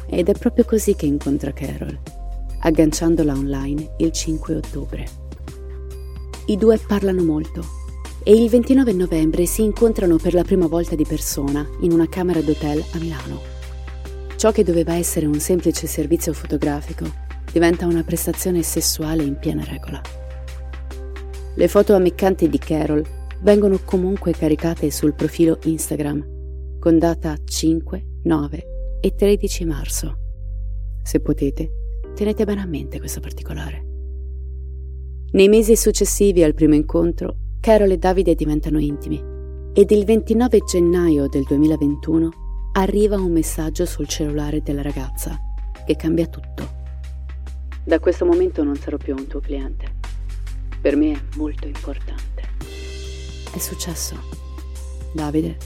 Ed 0.06 0.28
è 0.28 0.32
proprio 0.32 0.64
così 0.64 0.94
che 0.94 1.06
incontra 1.06 1.52
Carol, 1.52 1.98
agganciandola 2.60 3.32
online 3.32 3.94
il 3.98 4.12
5 4.12 4.54
ottobre. 4.54 5.08
I 6.46 6.56
due 6.56 6.78
parlano 6.78 7.24
molto 7.24 7.64
e 8.22 8.32
il 8.32 8.48
29 8.48 8.92
novembre 8.92 9.44
si 9.44 9.64
incontrano 9.64 10.18
per 10.18 10.34
la 10.34 10.44
prima 10.44 10.68
volta 10.68 10.94
di 10.94 11.04
persona 11.04 11.66
in 11.80 11.90
una 11.90 12.08
camera 12.08 12.40
d'hotel 12.40 12.84
a 12.92 12.98
Milano. 12.98 13.40
Ciò 14.36 14.52
che 14.52 14.62
doveva 14.62 14.94
essere 14.94 15.26
un 15.26 15.40
semplice 15.40 15.88
servizio 15.88 16.32
fotografico 16.32 17.23
diventa 17.54 17.86
una 17.86 18.02
prestazione 18.02 18.64
sessuale 18.64 19.22
in 19.22 19.36
piena 19.36 19.62
regola. 19.62 20.00
Le 21.54 21.68
foto 21.68 21.94
ammiccanti 21.94 22.48
di 22.48 22.58
Carol 22.58 23.04
vengono 23.42 23.78
comunque 23.84 24.32
caricate 24.32 24.90
sul 24.90 25.14
profilo 25.14 25.60
Instagram 25.62 26.80
con 26.80 26.98
data 26.98 27.36
5, 27.44 28.06
9 28.24 28.64
e 29.00 29.14
13 29.14 29.64
marzo. 29.66 30.18
Se 31.00 31.20
potete, 31.20 31.70
tenete 32.16 32.44
bene 32.44 32.62
a 32.62 32.66
mente 32.66 32.98
questo 32.98 33.20
particolare. 33.20 33.84
Nei 35.30 35.48
mesi 35.48 35.76
successivi 35.76 36.42
al 36.42 36.54
primo 36.54 36.74
incontro, 36.74 37.36
Carol 37.60 37.92
e 37.92 37.98
Davide 37.98 38.34
diventano 38.34 38.80
intimi 38.80 39.22
ed 39.72 39.92
il 39.92 40.04
29 40.04 40.58
gennaio 40.66 41.28
del 41.28 41.44
2021 41.44 42.30
arriva 42.72 43.14
un 43.14 43.30
messaggio 43.30 43.86
sul 43.86 44.08
cellulare 44.08 44.60
della 44.60 44.82
ragazza 44.82 45.38
che 45.86 45.94
cambia 45.94 46.26
tutto. 46.26 46.82
Da 47.86 47.98
questo 47.98 48.24
momento 48.24 48.62
non 48.62 48.76
sarò 48.76 48.96
più 48.96 49.14
un 49.14 49.26
tuo 49.26 49.40
cliente. 49.40 49.96
Per 50.80 50.96
me 50.96 51.12
è 51.12 51.20
molto 51.36 51.66
importante. 51.66 52.42
È 53.52 53.58
successo. 53.58 54.16
Davide 55.12 55.56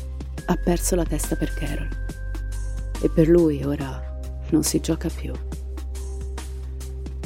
ha 0.46 0.56
perso 0.56 0.96
la 0.96 1.04
testa 1.04 1.36
per 1.36 1.54
Carol. 1.54 1.88
E 3.00 3.08
per 3.08 3.28
lui 3.28 3.62
ora 3.62 4.18
non 4.50 4.64
si 4.64 4.80
gioca 4.80 5.08
più. 5.08 5.32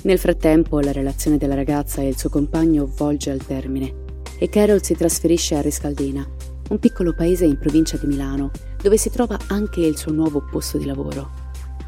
Nel 0.02 0.18
frattempo 0.18 0.78
la 0.80 0.92
relazione 0.92 1.38
della 1.38 1.54
ragazza 1.54 2.02
e 2.02 2.08
il 2.08 2.18
suo 2.18 2.28
compagno 2.28 2.84
volge 2.86 3.30
al 3.30 3.44
termine 3.46 3.94
e 4.38 4.50
Carol 4.50 4.82
si 4.82 4.94
trasferisce 4.94 5.54
a 5.54 5.62
Rescaldina, 5.62 6.26
un 6.68 6.78
piccolo 6.78 7.14
paese 7.14 7.46
in 7.46 7.56
provincia 7.56 7.96
di 7.96 8.06
Milano, 8.06 8.50
dove 8.82 8.98
si 8.98 9.08
trova 9.08 9.38
anche 9.46 9.80
il 9.80 9.96
suo 9.96 10.12
nuovo 10.12 10.44
posto 10.50 10.76
di 10.76 10.84
lavoro, 10.84 11.30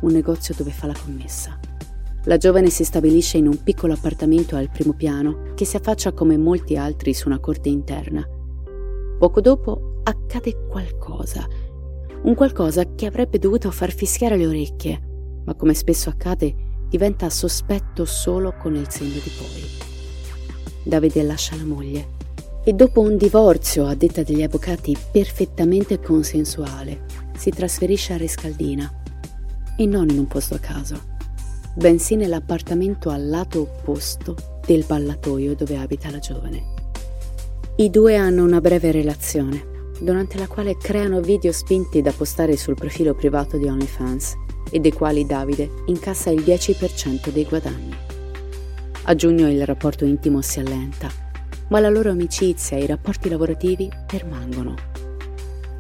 un 0.01 0.13
negozio 0.13 0.55
dove 0.57 0.71
fa 0.71 0.87
la 0.87 0.97
commessa. 1.05 1.74
La 2.27 2.39
giovane 2.39 2.71
si 2.71 2.85
stabilisce 2.85 3.37
in 3.37 3.47
un 3.47 3.63
piccolo 3.63 3.93
appartamento 3.93 4.57
al 4.57 4.71
primo 4.71 4.95
piano 4.95 5.53
che 5.55 5.67
si 5.67 5.77
affaccia 5.77 6.13
come 6.13 6.39
molti 6.39 6.75
altri 6.75 7.13
su 7.13 7.29
una 7.29 7.39
corte 7.39 7.69
interna. 7.69 8.27
Poco 9.19 9.43
dopo 9.43 10.01
accade 10.05 10.67
qualcosa, 10.67 11.47
un 12.23 12.35
qualcosa 12.35 12.95
che 12.95 13.05
avrebbe 13.05 13.39
dovuto 13.39 13.71
far 13.71 13.93
fischiare 13.93 14.39
le 14.39 14.47
orecchie, 14.47 15.01
ma 15.45 15.55
come 15.55 15.75
spesso 15.75 16.09
accade 16.09 16.55
diventa 16.89 17.29
sospetto 17.29 18.07
solo 18.07 18.55
con 18.59 18.75
il 18.75 18.89
segno 18.89 19.21
di 19.23 19.31
poi. 19.37 19.63
Davide 20.83 21.23
lascia 21.23 21.57
la 21.57 21.65
moglie 21.65 22.09
e 22.65 22.73
dopo 22.73 23.03
un 23.03 23.19
divorzio, 23.19 23.85
a 23.85 23.95
detta 23.95 24.23
degli 24.23 24.43
avvocati, 24.43 24.97
perfettamente 25.13 26.01
consensuale, 26.01 27.05
si 27.37 27.51
trasferisce 27.51 28.15
a 28.15 28.17
Rescaldina 28.17 28.91
e 29.77 29.85
non 29.85 30.09
in 30.09 30.19
un 30.19 30.27
posto 30.27 30.55
a 30.55 30.59
caso 30.59 31.13
bensì 31.75 32.17
nell'appartamento 32.17 33.11
al 33.11 33.29
lato 33.29 33.63
opposto 33.63 34.37
del 34.65 34.85
ballatoio 34.87 35.55
dove 35.55 35.77
abita 35.77 36.11
la 36.11 36.19
giovane. 36.19 36.73
I 37.77 37.91
due 37.91 38.17
hanno 38.17 38.45
una 38.45 38.61
breve 38.61 38.93
relazione, 38.93 39.73
durante 40.01 40.39
la 40.39 40.47
quale 40.47 40.77
creano 40.77 41.21
video 41.21 41.53
spinti 41.53 42.03
da 42.03 42.13
postare 42.13 42.57
sul 42.57 42.75
profilo 42.75 43.15
privato 43.15 43.57
di 43.57 43.67
OnlyFans 43.67 44.35
e 44.71 44.79
dei 44.79 44.93
quali 44.93 45.27
Davide 45.27 45.71
incassa 45.87 46.31
il 46.31 46.43
10% 46.43 47.31
dei 47.31 47.45
guadagni. 47.45 47.95
A 49.03 49.15
giugno 49.15 49.51
il 49.51 49.67
rapporto 49.67 50.05
intimo 50.05 50.41
si 50.41 50.61
allenta, 50.61 51.11
ma 51.69 51.81
la 51.81 51.91
loro 51.91 52.11
amicizia 52.11 52.77
e 52.77 52.85
i 52.85 52.87
rapporti 52.87 53.29
lavorativi 53.29 53.91
permangono. 54.07 54.75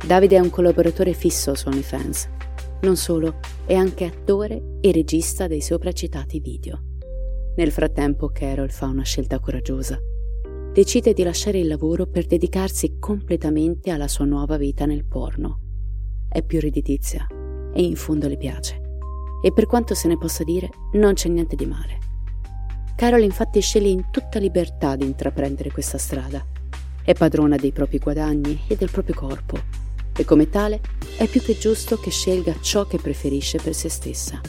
Davide 0.04 0.36
è 0.36 0.40
un 0.40 0.50
collaboratore 0.50 1.12
fisso 1.12 1.54
su 1.54 1.68
OnlyFans. 1.68 2.28
Non 2.84 2.96
solo, 2.96 3.36
è 3.64 3.72
anche 3.72 4.04
attore 4.04 4.76
e 4.82 4.92
regista 4.92 5.46
dei 5.46 5.62
sopracitati 5.62 6.38
video. 6.38 6.82
Nel 7.56 7.72
frattempo 7.72 8.28
Carol 8.28 8.70
fa 8.70 8.84
una 8.88 9.04
scelta 9.04 9.40
coraggiosa. 9.40 9.98
Decide 10.70 11.14
di 11.14 11.22
lasciare 11.22 11.60
il 11.60 11.66
lavoro 11.66 12.06
per 12.06 12.26
dedicarsi 12.26 12.98
completamente 12.98 13.90
alla 13.90 14.06
sua 14.06 14.26
nuova 14.26 14.58
vita 14.58 14.84
nel 14.84 15.06
porno. 15.06 15.60
È 16.28 16.42
più 16.42 16.60
redditizia 16.60 17.26
e 17.72 17.82
in 17.82 17.96
fondo 17.96 18.28
le 18.28 18.36
piace. 18.36 18.78
E 19.42 19.50
per 19.50 19.64
quanto 19.64 19.94
se 19.94 20.06
ne 20.06 20.18
possa 20.18 20.44
dire, 20.44 20.68
non 20.92 21.14
c'è 21.14 21.30
niente 21.30 21.56
di 21.56 21.64
male. 21.64 21.98
Carol 22.96 23.22
infatti 23.22 23.60
sceglie 23.60 23.88
in 23.88 24.10
tutta 24.10 24.38
libertà 24.38 24.94
di 24.94 25.06
intraprendere 25.06 25.70
questa 25.70 25.96
strada. 25.96 26.44
È 27.02 27.14
padrona 27.14 27.56
dei 27.56 27.72
propri 27.72 27.96
guadagni 27.96 28.60
e 28.68 28.76
del 28.76 28.90
proprio 28.90 29.14
corpo 29.14 29.83
e 30.16 30.24
come 30.24 30.48
tale 30.48 30.80
è 31.16 31.26
più 31.26 31.40
che 31.40 31.58
giusto 31.58 31.98
che 31.98 32.10
scelga 32.10 32.56
ciò 32.60 32.86
che 32.86 32.98
preferisce 32.98 33.58
per 33.58 33.74
se 33.74 33.88
stessa. 33.88 34.40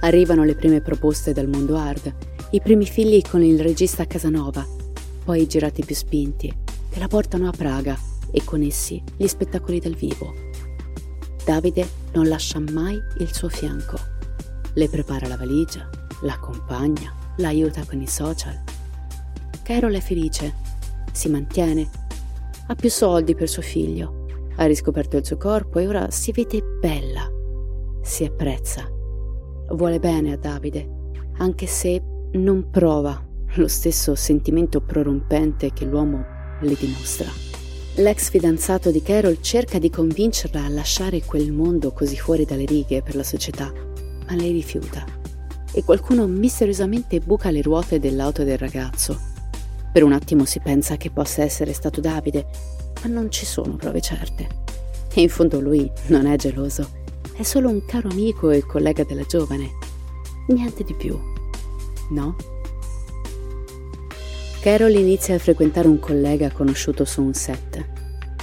Arrivano 0.00 0.44
le 0.44 0.54
prime 0.54 0.80
proposte 0.80 1.32
dal 1.32 1.48
mondo 1.48 1.76
hard, 1.76 2.14
i 2.50 2.60
primi 2.60 2.86
figli 2.86 3.22
con 3.22 3.42
il 3.42 3.60
regista 3.60 4.06
Casanova, 4.06 4.66
poi 5.24 5.42
i 5.42 5.46
girati 5.46 5.84
più 5.84 5.94
spinti, 5.94 6.54
che 6.90 6.98
la 6.98 7.08
portano 7.08 7.48
a 7.48 7.52
Praga 7.52 7.98
e 8.30 8.44
con 8.44 8.62
essi 8.62 9.02
gli 9.16 9.26
spettacoli 9.26 9.80
dal 9.80 9.94
vivo. 9.94 10.32
Davide 11.44 11.88
non 12.12 12.28
lascia 12.28 12.58
mai 12.58 13.00
il 13.18 13.32
suo 13.32 13.48
fianco. 13.48 13.98
Le 14.74 14.88
prepara 14.88 15.26
la 15.26 15.36
valigia, 15.36 15.88
l'accompagna, 16.22 17.14
la 17.36 17.48
aiuta 17.48 17.84
con 17.84 18.00
i 18.00 18.06
social. 18.06 18.62
Carol 19.62 19.94
è 19.94 20.00
felice, 20.00 20.54
si 21.12 21.28
mantiene, 21.28 21.88
ha 22.66 22.74
più 22.74 22.90
soldi 22.90 23.34
per 23.34 23.48
suo 23.48 23.62
figlio, 23.62 24.15
ha 24.56 24.64
riscoperto 24.66 25.16
il 25.16 25.24
suo 25.24 25.36
corpo 25.36 25.78
e 25.78 25.86
ora 25.86 26.10
si 26.10 26.32
vede 26.32 26.62
bella, 26.80 27.30
si 28.02 28.24
apprezza, 28.24 28.88
vuole 29.70 29.98
bene 29.98 30.32
a 30.32 30.36
Davide, 30.36 30.88
anche 31.38 31.66
se 31.66 32.02
non 32.32 32.70
prova 32.70 33.24
lo 33.54 33.68
stesso 33.68 34.14
sentimento 34.14 34.80
prorompente 34.80 35.72
che 35.72 35.84
l'uomo 35.84 36.24
le 36.60 36.74
dimostra. 36.78 37.28
L'ex 37.96 38.28
fidanzato 38.28 38.90
di 38.90 39.00
Carol 39.00 39.40
cerca 39.40 39.78
di 39.78 39.88
convincerla 39.88 40.64
a 40.64 40.68
lasciare 40.68 41.22
quel 41.22 41.50
mondo 41.50 41.92
così 41.92 42.16
fuori 42.16 42.44
dalle 42.44 42.66
righe 42.66 43.02
per 43.02 43.16
la 43.16 43.22
società, 43.22 43.72
ma 43.72 44.34
lei 44.34 44.52
rifiuta. 44.52 45.04
E 45.72 45.82
qualcuno 45.82 46.26
misteriosamente 46.26 47.20
buca 47.20 47.50
le 47.50 47.62
ruote 47.62 47.98
dell'auto 47.98 48.44
del 48.44 48.58
ragazzo. 48.58 49.18
Per 49.92 50.02
un 50.02 50.12
attimo 50.12 50.44
si 50.44 50.60
pensa 50.60 50.98
che 50.98 51.10
possa 51.10 51.42
essere 51.42 51.72
stato 51.72 52.02
Davide, 52.02 52.46
non 53.06 53.30
ci 53.30 53.44
sono 53.44 53.76
prove 53.76 54.00
certe. 54.00 54.48
In 55.14 55.28
fondo 55.28 55.60
lui 55.60 55.90
non 56.08 56.26
è 56.26 56.36
geloso, 56.36 56.88
è 57.34 57.42
solo 57.42 57.68
un 57.68 57.84
caro 57.84 58.08
amico 58.08 58.50
e 58.50 58.64
collega 58.64 59.04
della 59.04 59.24
giovane. 59.24 59.70
Niente 60.48 60.84
di 60.84 60.94
più. 60.94 61.18
No? 62.10 62.36
Carol 64.60 64.94
inizia 64.94 65.34
a 65.34 65.38
frequentare 65.38 65.86
un 65.86 65.98
collega 65.98 66.50
conosciuto 66.50 67.04
su 67.04 67.22
un 67.22 67.34
set, 67.34 67.84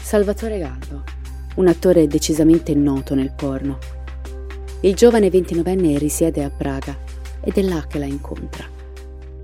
Salvatore 0.02 0.58
Gallo, 0.60 1.04
un 1.56 1.67
attore 1.67 2.08
decisamente 2.08 2.73
noto 2.73 3.13
nel 3.13 3.34
porno. 3.36 3.78
Il 4.82 4.95
giovane 4.95 5.30
29enne 5.30 5.97
risiede 5.97 6.43
a 6.43 6.49
Praga 6.49 6.97
ed 7.41 7.58
è 7.58 7.62
là 7.62 7.86
che 7.88 7.99
la 7.99 8.06
incontra. 8.06 8.65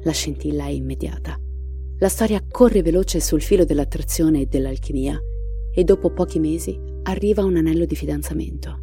La 0.03 0.11
scintilla 0.11 0.65
è 0.65 0.69
immediata. 0.69 1.48
La 2.01 2.07
storia 2.07 2.41
corre 2.49 2.81
veloce 2.81 3.19
sul 3.19 3.41
filo 3.41 3.65
dell'attrazione 3.65 4.39
e 4.39 4.45
dell'alchimia 4.45 5.19
e 5.73 5.83
dopo 5.83 6.11
pochi 6.11 6.39
mesi 6.39 6.79
arriva 7.03 7.43
un 7.43 7.57
anello 7.57 7.83
di 7.83 7.93
fidanzamento. 7.93 8.79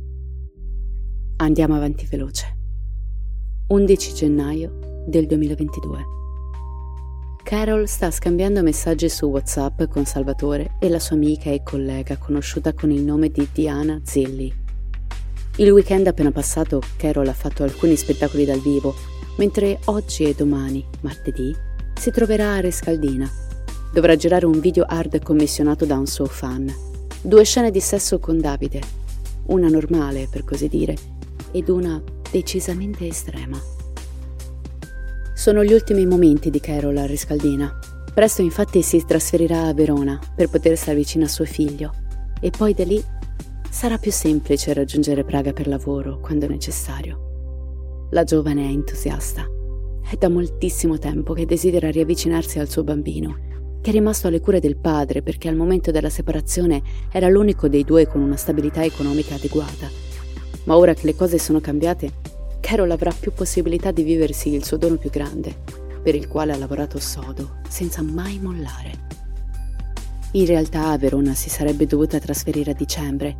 Andiamo 1.36 1.74
avanti 1.74 2.06
veloce. 2.10 2.56
11 3.68 4.12
gennaio 4.12 5.04
del 5.06 5.26
2022. 5.26 6.04
Carol 7.42 7.88
sta 7.88 8.10
scambiando 8.10 8.62
messaggi 8.62 9.08
su 9.08 9.24
WhatsApp 9.24 9.84
con 9.84 10.04
Salvatore 10.04 10.76
e 10.78 10.90
la 10.90 10.98
sua 10.98 11.16
amica 11.16 11.48
e 11.48 11.62
collega 11.62 12.18
conosciuta 12.18 12.74
con 12.74 12.90
il 12.90 13.00
nome 13.00 13.30
di 13.30 13.48
Diana 13.50 13.98
Zilli. 14.04 14.52
Il 15.56 15.70
weekend 15.70 16.06
appena 16.06 16.32
passato 16.32 16.82
Carol 16.98 17.28
ha 17.28 17.32
fatto 17.32 17.62
alcuni 17.62 17.96
spettacoli 17.96 18.44
dal 18.44 18.60
vivo, 18.60 18.94
mentre 19.38 19.78
oggi 19.86 20.24
e 20.24 20.34
domani, 20.34 20.84
martedì, 21.00 21.64
si 21.98 22.10
troverà 22.10 22.54
a 22.54 22.60
Rescaldina. 22.60 23.30
Dovrà 23.92 24.16
girare 24.16 24.46
un 24.46 24.60
video 24.60 24.84
hard 24.86 25.22
commissionato 25.22 25.84
da 25.84 25.96
un 25.96 26.06
suo 26.06 26.26
fan. 26.26 26.72
Due 27.22 27.44
scene 27.44 27.70
di 27.70 27.80
sesso 27.80 28.18
con 28.18 28.38
Davide, 28.38 28.80
una 29.46 29.68
normale 29.68 30.28
per 30.30 30.44
così 30.44 30.68
dire, 30.68 30.96
ed 31.50 31.68
una 31.68 32.02
decisamente 32.30 33.06
estrema. 33.06 33.58
Sono 35.34 35.64
gli 35.64 35.72
ultimi 35.72 36.06
momenti 36.06 36.50
di 36.50 36.60
Carol 36.60 36.96
a 36.96 37.06
Riscaldina. 37.06 37.78
Presto 38.12 38.42
infatti 38.42 38.82
si 38.82 39.04
trasferirà 39.04 39.66
a 39.66 39.74
Verona 39.74 40.18
per 40.34 40.48
poter 40.48 40.76
stare 40.76 40.96
vicino 40.96 41.24
a 41.24 41.28
suo 41.28 41.44
figlio 41.44 41.92
e 42.40 42.50
poi 42.50 42.74
da 42.74 42.84
lì 42.84 43.02
sarà 43.70 43.98
più 43.98 44.10
semplice 44.10 44.72
raggiungere 44.72 45.24
Praga 45.24 45.52
per 45.52 45.66
lavoro 45.66 46.18
quando 46.20 46.46
necessario. 46.46 48.08
La 48.10 48.24
giovane 48.24 48.62
è 48.62 48.70
entusiasta. 48.70 49.55
È 50.08 50.14
da 50.14 50.28
moltissimo 50.28 50.98
tempo 50.98 51.32
che 51.32 51.46
desidera 51.46 51.90
riavvicinarsi 51.90 52.60
al 52.60 52.68
suo 52.68 52.84
bambino, 52.84 53.38
che 53.82 53.90
è 53.90 53.92
rimasto 53.92 54.28
alle 54.28 54.40
cure 54.40 54.60
del 54.60 54.76
padre 54.76 55.20
perché 55.20 55.48
al 55.48 55.56
momento 55.56 55.90
della 55.90 56.10
separazione 56.10 56.80
era 57.10 57.28
l'unico 57.28 57.68
dei 57.68 57.82
due 57.82 58.06
con 58.06 58.20
una 58.20 58.36
stabilità 58.36 58.84
economica 58.84 59.34
adeguata. 59.34 59.90
Ma 60.64 60.76
ora 60.76 60.94
che 60.94 61.06
le 61.06 61.16
cose 61.16 61.40
sono 61.40 61.60
cambiate, 61.60 62.12
Carol 62.60 62.92
avrà 62.92 63.10
più 63.10 63.32
possibilità 63.32 63.90
di 63.90 64.04
viversi 64.04 64.54
il 64.54 64.64
suo 64.64 64.76
dono 64.76 64.94
più 64.94 65.10
grande, 65.10 65.52
per 66.00 66.14
il 66.14 66.28
quale 66.28 66.52
ha 66.52 66.56
lavorato 66.56 67.00
sodo, 67.00 67.56
senza 67.68 68.00
mai 68.00 68.38
mollare. 68.38 68.92
In 70.32 70.46
realtà 70.46 70.96
Verona 70.98 71.34
si 71.34 71.50
sarebbe 71.50 71.84
dovuta 71.84 72.20
trasferire 72.20 72.70
a 72.70 72.74
dicembre, 72.74 73.34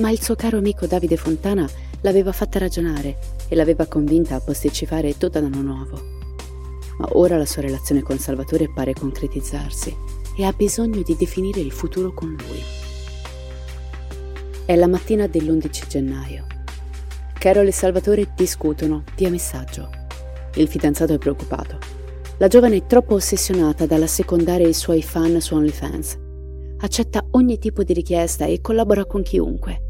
ma 0.00 0.10
il 0.10 0.20
suo 0.20 0.34
caro 0.34 0.58
amico 0.58 0.86
Davide 0.86 1.16
Fontana 1.16 1.66
l'aveva 2.02 2.32
fatta 2.32 2.58
ragionare 2.58 3.18
e 3.48 3.54
l'aveva 3.54 3.86
convinta 3.86 4.36
a 4.36 4.40
posticipare 4.40 5.16
tutto 5.16 5.38
ad 5.38 5.44
nuovo. 5.44 6.00
Ma 6.98 7.08
ora 7.12 7.36
la 7.36 7.46
sua 7.46 7.62
relazione 7.62 8.02
con 8.02 8.18
Salvatore 8.18 8.70
pare 8.72 8.92
concretizzarsi 8.92 9.96
e 10.36 10.44
ha 10.44 10.52
bisogno 10.52 11.02
di 11.02 11.16
definire 11.16 11.60
il 11.60 11.72
futuro 11.72 12.12
con 12.12 12.28
lui. 12.28 12.62
È 14.64 14.74
la 14.76 14.86
mattina 14.86 15.26
dell'11 15.26 15.86
gennaio 15.88 16.46
Carol 17.40 17.68
e 17.68 17.72
Salvatore 17.72 18.32
discutono 18.36 19.02
via 19.16 19.30
messaggio. 19.30 19.88
Il 20.56 20.68
fidanzato 20.68 21.14
è 21.14 21.18
preoccupato. 21.18 21.78
La 22.36 22.48
giovane 22.48 22.76
è 22.76 22.86
troppo 22.86 23.14
ossessionata 23.14 23.86
dall'assecondare 23.86 24.64
i 24.64 24.74
suoi 24.74 25.02
fan 25.02 25.40
su 25.40 25.54
OnlyFans. 25.54 26.18
Accetta 26.80 27.26
ogni 27.30 27.58
tipo 27.58 27.82
di 27.82 27.94
richiesta 27.94 28.44
e 28.44 28.60
collabora 28.60 29.06
con 29.06 29.22
chiunque. 29.22 29.89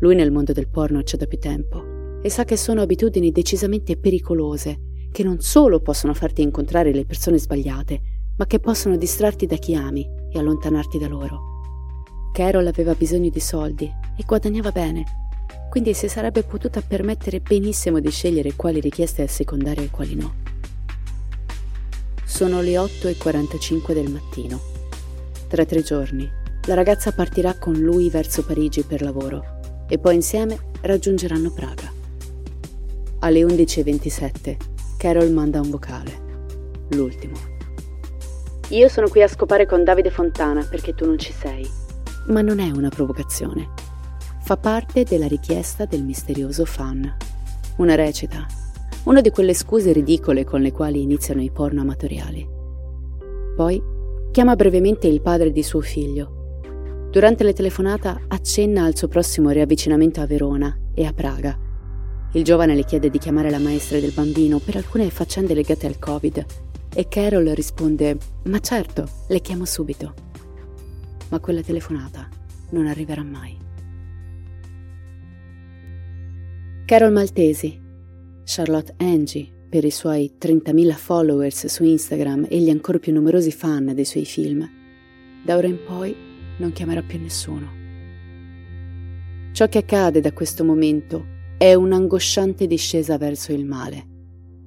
Lui 0.00 0.14
nel 0.14 0.30
mondo 0.30 0.52
del 0.52 0.68
porno 0.68 1.02
c'è 1.02 1.16
da 1.16 1.26
più 1.26 1.38
tempo 1.38 2.20
e 2.22 2.28
sa 2.28 2.44
che 2.44 2.56
sono 2.56 2.82
abitudini 2.82 3.32
decisamente 3.32 3.96
pericolose, 3.96 5.08
che 5.10 5.22
non 5.22 5.40
solo 5.40 5.80
possono 5.80 6.12
farti 6.12 6.42
incontrare 6.42 6.92
le 6.92 7.06
persone 7.06 7.38
sbagliate, 7.38 8.00
ma 8.36 8.46
che 8.46 8.58
possono 8.58 8.96
distrarti 8.96 9.46
da 9.46 9.56
chi 9.56 9.74
ami 9.74 10.06
e 10.30 10.38
allontanarti 10.38 10.98
da 10.98 11.08
loro. 11.08 11.54
Carol 12.32 12.66
aveva 12.66 12.94
bisogno 12.94 13.30
di 13.30 13.40
soldi 13.40 13.86
e 13.86 14.22
guadagnava 14.26 14.70
bene, 14.70 15.04
quindi 15.70 15.94
si 15.94 16.08
sarebbe 16.08 16.42
potuta 16.42 16.82
permettere 16.82 17.40
benissimo 17.40 17.98
di 17.98 18.10
scegliere 18.10 18.54
quali 18.54 18.80
richieste 18.80 19.22
assecondare 19.22 19.84
e 19.84 19.90
quali 19.90 20.14
no. 20.14 20.34
Sono 22.24 22.60
le 22.60 22.74
8.45 22.74 23.94
del 23.94 24.10
mattino. 24.10 24.60
Tra 25.48 25.64
tre 25.64 25.82
giorni, 25.82 26.28
la 26.66 26.74
ragazza 26.74 27.12
partirà 27.12 27.56
con 27.56 27.74
lui 27.74 28.10
verso 28.10 28.44
Parigi 28.44 28.82
per 28.82 29.00
lavoro 29.00 29.55
e 29.88 29.98
poi 29.98 30.14
insieme 30.14 30.58
raggiungeranno 30.80 31.50
Praga. 31.50 31.92
Alle 33.20 33.40
11.27 33.40 34.56
Carol 34.96 35.30
manda 35.30 35.60
un 35.60 35.70
vocale, 35.70 36.12
l'ultimo. 36.90 37.34
Io 38.70 38.88
sono 38.88 39.08
qui 39.08 39.22
a 39.22 39.28
scopare 39.28 39.66
con 39.66 39.84
Davide 39.84 40.10
Fontana 40.10 40.66
perché 40.68 40.94
tu 40.94 41.06
non 41.06 41.18
ci 41.18 41.32
sei. 41.32 41.68
Ma 42.28 42.40
non 42.40 42.58
è 42.58 42.70
una 42.70 42.88
provocazione 42.88 43.86
fa 44.46 44.56
parte 44.56 45.02
della 45.02 45.26
richiesta 45.26 45.86
del 45.86 46.04
misterioso 46.04 46.64
fan. 46.64 47.16
Una 47.78 47.96
recita, 47.96 48.46
una 49.06 49.20
di 49.20 49.30
quelle 49.30 49.54
scuse 49.54 49.90
ridicole 49.90 50.44
con 50.44 50.60
le 50.60 50.70
quali 50.70 51.02
iniziano 51.02 51.42
i 51.42 51.50
porno 51.50 51.80
amatoriali. 51.80 52.48
Poi 53.56 53.82
chiama 54.30 54.54
brevemente 54.54 55.08
il 55.08 55.20
padre 55.20 55.50
di 55.50 55.64
suo 55.64 55.80
figlio. 55.80 56.35
Durante 57.10 57.44
la 57.44 57.52
telefonata 57.52 58.20
accenna 58.28 58.84
al 58.84 58.96
suo 58.96 59.08
prossimo 59.08 59.50
riavvicinamento 59.50 60.20
a 60.20 60.26
Verona 60.26 60.76
e 60.94 61.06
a 61.06 61.12
Praga. 61.12 61.58
Il 62.32 62.44
giovane 62.44 62.74
le 62.74 62.84
chiede 62.84 63.08
di 63.08 63.18
chiamare 63.18 63.48
la 63.48 63.58
maestra 63.58 63.98
del 63.98 64.12
bambino 64.12 64.58
per 64.58 64.76
alcune 64.76 65.08
faccende 65.08 65.54
legate 65.54 65.86
al 65.86 65.98
Covid 65.98 66.44
e 66.94 67.08
Carol 67.08 67.46
risponde: 67.54 68.18
Ma 68.44 68.58
certo, 68.58 69.08
le 69.28 69.40
chiamo 69.40 69.64
subito. 69.64 70.12
Ma 71.30 71.40
quella 71.40 71.62
telefonata 71.62 72.28
non 72.70 72.86
arriverà 72.86 73.22
mai. 73.22 73.56
Carol 76.84 77.12
Maltesi, 77.12 77.80
Charlotte 78.44 78.94
Angie, 78.98 79.50
per 79.68 79.84
i 79.84 79.90
suoi 79.90 80.34
30.000 80.38 80.92
followers 80.92 81.66
su 81.66 81.82
Instagram 81.82 82.46
e 82.48 82.58
gli 82.60 82.70
ancora 82.70 82.98
più 82.98 83.12
numerosi 83.12 83.52
fan 83.52 83.92
dei 83.94 84.04
suoi 84.04 84.24
film, 84.24 84.68
da 85.42 85.56
ora 85.56 85.66
in 85.66 85.78
poi 85.84 86.34
non 86.58 86.72
chiamerà 86.72 87.02
più 87.02 87.20
nessuno. 87.20 87.84
Ciò 89.52 89.68
che 89.68 89.78
accade 89.78 90.20
da 90.20 90.32
questo 90.32 90.64
momento 90.64 91.34
è 91.56 91.72
un'angosciante 91.72 92.66
discesa 92.66 93.16
verso 93.16 93.52
il 93.52 93.64
male, 93.64 94.04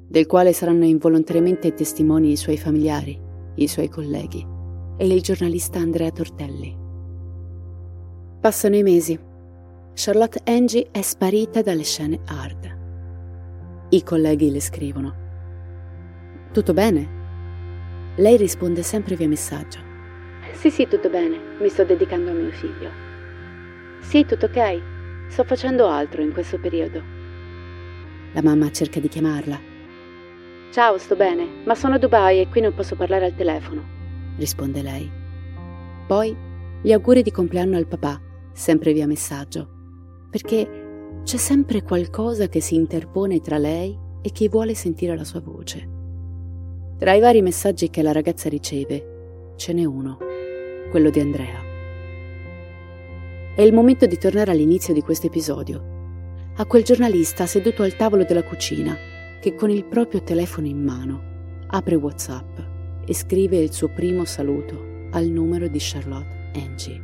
del 0.08 0.26
quale 0.26 0.54
saranno 0.54 0.86
involontariamente 0.86 1.74
testimoni 1.74 2.32
i 2.32 2.36
suoi 2.36 2.58
familiari, 2.58 3.20
i 3.56 3.68
suoi 3.68 3.90
colleghi 3.90 4.46
e 4.98 5.06
il 5.06 5.22
giornalista 5.22 5.80
Andrea 5.80 6.10
Tortelli. 6.10 6.76
Passano 8.42 8.76
i 8.76 8.84
mesi. 8.84 9.20
Charlotte 9.94 10.42
Angie 10.46 10.88
è 10.92 11.02
sparita 11.02 11.62
dalle 11.62 11.84
scene 11.84 12.20
hard. 12.26 12.78
I 13.90 14.04
colleghi 14.04 14.50
le 14.50 14.62
scrivono. 14.62 15.16
Tutto 16.52 16.74
bene? 16.74 17.18
Lei 18.16 18.38
risponde 18.38 18.82
sempre 18.82 19.16
via 19.16 19.28
messaggio. 19.28 19.89
Sì, 20.54 20.70
sì, 20.70 20.88
tutto 20.88 21.10
bene. 21.10 21.40
Mi 21.60 21.70
sto 21.70 21.84
dedicando 21.84 22.32
a 22.32 22.34
mio 22.34 22.52
figlio. 22.52 22.90
Sì, 24.02 24.26
tutto 24.26 24.46
ok. 24.46 24.82
Sto 25.28 25.44
facendo 25.44 25.88
altro 25.88 26.22
in 26.22 26.34
questo 26.34 26.60
periodo. 26.60 27.02
La 28.34 28.42
mamma 28.42 28.72
cerca 28.72 29.00
di 29.00 29.08
chiamarla. 29.08 29.60
Ciao, 30.72 30.98
sto 30.98 31.16
bene, 31.16 31.64
ma 31.66 31.74
sono 31.74 31.96
a 31.96 31.98
Dubai 31.98 32.42
e 32.42 32.48
qui 32.48 32.62
non 32.62 32.74
posso 32.74 32.96
parlare 32.96 33.26
al 33.26 33.36
telefono. 33.36 33.84
Risponde 34.38 34.82
lei. 34.82 35.12
Poi 36.08 36.36
gli 36.82 36.92
auguri 36.92 37.24
di 37.24 37.32
compleanno 37.32 37.76
al 37.76 37.88
papà, 37.88 38.22
sempre 38.54 38.94
via 38.94 39.08
messaggio. 39.08 39.68
Perché 40.30 41.22
c'è 41.24 41.38
sempre 41.38 41.82
qualcosa 41.84 42.48
che 42.48 42.62
si 42.62 42.76
interpone 42.76 43.40
tra 43.40 43.58
lei 43.58 43.98
e 44.22 44.30
chi 44.32 44.48
vuole 44.48 44.76
sentire 44.76 45.16
la 45.16 45.24
sua 45.24 45.42
voce. 45.42 45.88
Tra 46.98 47.14
i 47.14 47.20
vari 47.20 47.42
messaggi 47.42 47.90
che 47.90 48.02
la 48.02 48.12
ragazza 48.12 48.50
riceve, 48.50 49.54
ce 49.56 49.74
n'è 49.74 49.86
uno, 49.86 50.18
quello 50.90 51.10
di 51.10 51.20
Andrea. 51.20 51.62
È 53.56 53.62
il 53.62 53.74
momento 53.74 54.06
di 54.06 54.18
tornare 54.18 54.52
all'inizio 54.52 54.94
di 54.94 55.02
questo 55.02 55.28
episodio, 55.28 56.52
a 56.56 56.66
quel 56.66 56.84
giornalista 56.84 57.46
seduto 57.46 57.84
al 57.84 57.96
tavolo 57.96 58.24
della 58.24 58.44
cucina 58.44 58.98
che 59.40 59.56
con 59.56 59.70
il 59.70 59.86
proprio 59.86 60.22
telefono 60.22 60.68
in 60.68 60.84
mano 60.84 61.22
apre 61.68 61.96
WhatsApp 61.96 62.58
e 63.06 63.14
scrive 63.14 63.58
il 63.58 63.72
suo 63.72 63.90
primo 63.90 64.26
saluto 64.26 65.08
al 65.12 65.26
numero 65.26 65.68
di 65.68 65.78
Charlotte 65.80 66.52
Angie. 66.56 67.02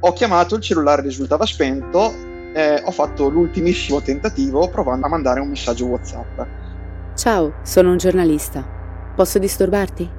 Ho 0.00 0.12
chiamato, 0.12 0.56
il 0.56 0.62
cellulare 0.62 1.02
risultava 1.02 1.44
spento, 1.46 2.12
e 2.52 2.82
ho 2.84 2.90
fatto 2.90 3.28
l'ultimissimo 3.28 4.00
tentativo 4.00 4.68
provando 4.68 5.06
a 5.06 5.08
mandare 5.08 5.40
un 5.40 5.48
messaggio 5.48 5.86
WhatsApp. 5.86 6.40
Ciao, 7.14 7.54
sono 7.62 7.90
un 7.90 7.96
giornalista. 7.96 8.66
Posso 9.14 9.38
disturbarti? 9.38 10.18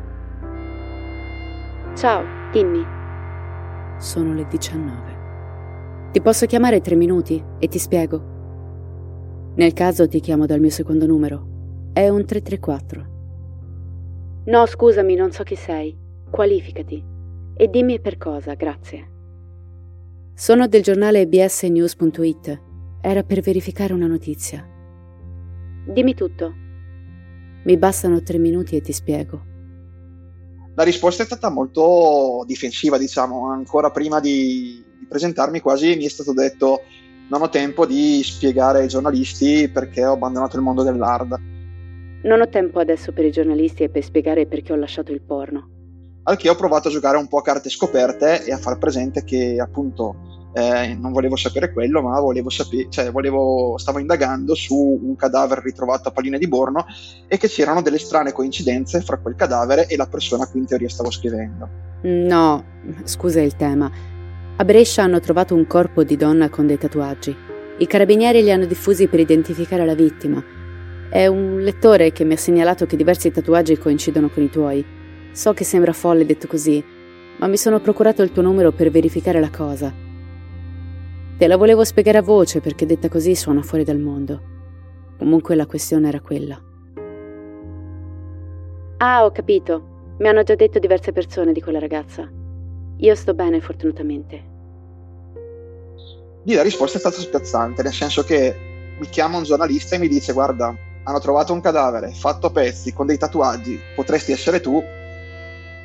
Ciao, 1.93 2.23
dimmi. 2.54 2.84
Sono 3.99 4.34
le 4.34 4.47
19. 4.47 5.19
Ti 6.12 6.21
posso 6.21 6.45
chiamare 6.45 6.80
tre 6.80 6.95
minuti 6.95 7.43
e 7.60 7.67
ti 7.67 7.77
spiego. 7.80 9.54
Nel 9.56 9.73
caso 9.73 10.08
ti 10.08 10.21
chiamo 10.21 10.45
dal 10.45 10.62
mio 10.62 10.69
secondo 10.69 11.06
numero. 11.06 11.89
È 11.91 12.08
un 12.08 12.25
334. 12.25 13.10
No, 14.45 14.65
scusami, 14.65 15.15
non 15.15 15.32
so 15.32 15.43
chi 15.43 15.56
sei. 15.56 15.95
Qualificati. 16.30 17.04
E 17.56 17.67
dimmi 17.67 17.99
per 17.99 18.17
cosa, 18.17 18.54
grazie. 18.54 19.10
Sono 20.34 20.67
del 20.67 20.82
giornale 20.82 21.27
bsnews.it. 21.27 22.62
Era 23.01 23.23
per 23.23 23.41
verificare 23.41 23.93
una 23.93 24.08
notizia. 24.08 24.65
Dimmi 25.86 26.15
tutto. 26.15 26.54
Mi 27.65 27.77
bastano 27.77 28.23
tre 28.23 28.38
minuti 28.38 28.77
e 28.77 28.82
ti 28.82 28.93
spiego. 28.93 29.49
La 30.75 30.84
risposta 30.84 31.23
è 31.23 31.25
stata 31.25 31.49
molto 31.49 32.43
difensiva, 32.45 32.97
diciamo, 32.97 33.51
ancora 33.51 33.91
prima 33.91 34.19
di, 34.19 34.84
di 34.97 35.05
presentarmi 35.05 35.60
quasi 35.60 35.95
mi 35.95 36.05
è 36.05 36.10
stato 36.10 36.34
detto 36.34 36.81
non 37.31 37.41
ho 37.41 37.49
tempo 37.49 37.86
di 37.86 38.21
spiegare 38.23 38.79
ai 38.79 38.88
giornalisti 38.89 39.69
perché 39.69 40.05
ho 40.05 40.13
abbandonato 40.13 40.57
il 40.57 40.63
mondo 40.63 40.84
dell'hard. 40.84 41.39
Non 42.23 42.41
ho 42.41 42.49
tempo 42.49 42.79
adesso 42.79 43.13
per 43.13 43.25
i 43.25 43.31
giornalisti 43.31 43.84
e 43.84 43.89
per 43.89 44.03
spiegare 44.03 44.45
perché 44.45 44.73
ho 44.73 44.75
lasciato 44.75 45.13
il 45.13 45.21
porno. 45.21 45.69
Al 46.23 46.38
che 46.38 46.49
ho 46.49 46.55
provato 46.55 46.89
a 46.89 46.91
giocare 46.91 47.17
un 47.17 47.27
po' 47.27 47.38
a 47.38 47.41
carte 47.41 47.69
scoperte 47.69 48.43
e 48.43 48.51
a 48.51 48.57
far 48.57 48.77
presente 48.77 49.23
che 49.23 49.57
appunto 49.60 50.40
eh, 50.54 50.98
non 51.00 51.12
volevo 51.12 51.36
sapere 51.36 51.72
quello, 51.72 52.02
ma 52.02 52.20
volevo 52.20 52.50
sapere, 52.50 52.88
cioè 52.90 53.12
volevo, 53.12 53.78
stavo 53.78 54.00
indagando 54.00 54.54
su 54.54 55.00
un 55.02 55.16
cadavere 55.16 55.62
ritrovato 55.62 56.10
a 56.10 56.12
Palline 56.12 56.38
di 56.38 56.48
Borno 56.48 56.86
e 57.28 57.38
che 57.38 57.48
c'erano 57.48 57.82
delle 57.82 58.00
strane 58.00 58.32
coincidenze 58.32 59.02
fra 59.02 59.18
quel 59.18 59.36
cadavere 59.36 59.88
e 59.88 59.96
la 59.96 60.08
persona 60.08 60.44
a 60.44 60.48
cui 60.48 60.60
in 60.60 60.66
teoria 60.66 60.90
stavo 60.90 61.10
scrivendo. 61.10 61.70
No, 62.02 62.64
scusa 63.04 63.42
il 63.42 63.56
tema. 63.56 63.90
A 64.58 64.66
Brescia 64.66 65.04
hanno 65.04 65.20
trovato 65.20 65.56
un 65.56 65.66
corpo 65.68 66.04
di 66.04 66.18
donna 66.18 66.50
con 66.50 66.68
dei 66.68 66.78
tatuaggi. 66.78 67.36
I 67.78 67.88
carabinieri 67.88 68.44
li 68.44 68.52
hanno 68.52 68.66
diffusi 68.66 69.08
per 69.08 69.20
identificare 69.20 69.86
la 69.86 69.96
vittima. 69.96 70.44
È 71.10 71.26
un 71.28 71.62
lettore 71.62 72.12
che 72.12 72.24
mi 72.24 72.34
ha 72.34 72.38
segnalato 72.38 72.86
che 72.86 72.96
diversi 72.96 73.32
tatuaggi 73.32 73.78
coincidono 73.78 74.30
con 74.30 74.44
i 74.44 74.50
tuoi. 74.50 74.86
So 75.32 75.54
che 75.54 75.64
sembra 75.64 75.94
folle 75.94 76.26
detto 76.26 76.48
così, 76.48 76.84
ma 77.40 77.48
mi 77.48 77.58
sono 77.58 77.80
procurato 77.80 78.22
il 78.22 78.32
tuo 78.32 78.42
numero 78.42 78.72
per 78.72 78.92
verificare 78.92 79.40
la 79.40 79.50
cosa. 79.50 80.10
Te 81.41 81.47
la 81.47 81.58
volevo 81.58 81.84
spiegare 81.84 82.19
a 82.19 82.21
voce 82.21 82.60
perché 82.60 82.86
detta 82.86 83.10
così 83.10 83.34
suona 83.34 83.63
fuori 83.63 83.84
dal 83.84 83.97
mondo. 83.97 84.41
Comunque 85.17 85.56
la 85.56 85.65
questione 85.65 86.08
era 86.08 86.19
quella. 86.19 86.56
Ah, 88.97 89.25
ho 89.25 89.32
capito. 89.32 90.13
Mi 90.19 90.27
hanno 90.27 90.43
già 90.43 90.54
detto 90.54 90.77
diverse 90.77 91.12
persone 91.12 91.51
di 91.51 91.60
quella 91.60 91.80
ragazza. 91.80 92.30
Io 92.97 93.15
sto 93.15 93.34
bene, 93.34 93.60
fortunatamente. 93.60 94.43
Lì 96.43 96.54
la 96.54 96.62
risposta 96.62 96.97
è 96.97 96.99
stata 96.99 97.19
spiazzante, 97.19 97.82
nel 97.82 97.91
senso 97.91 98.21
che 98.21 98.56
mi 98.99 99.08
chiama 99.10 99.38
un 99.38 99.43
giornalista 99.43 99.95
e 99.95 99.97
mi 99.97 100.08
dice: 100.08 100.34
Guarda, 100.34 100.77
hanno 101.06 101.19
trovato 101.19 101.54
un 101.54 101.62
cadavere 101.62 102.12
fatto 102.12 102.45
a 102.45 102.51
pezzi 102.51 102.93
con 102.93 103.08
dei 103.08 103.17
tatuaggi, 103.17 103.80
potresti 103.95 104.32
essere 104.32 104.62
tu. 104.62 104.80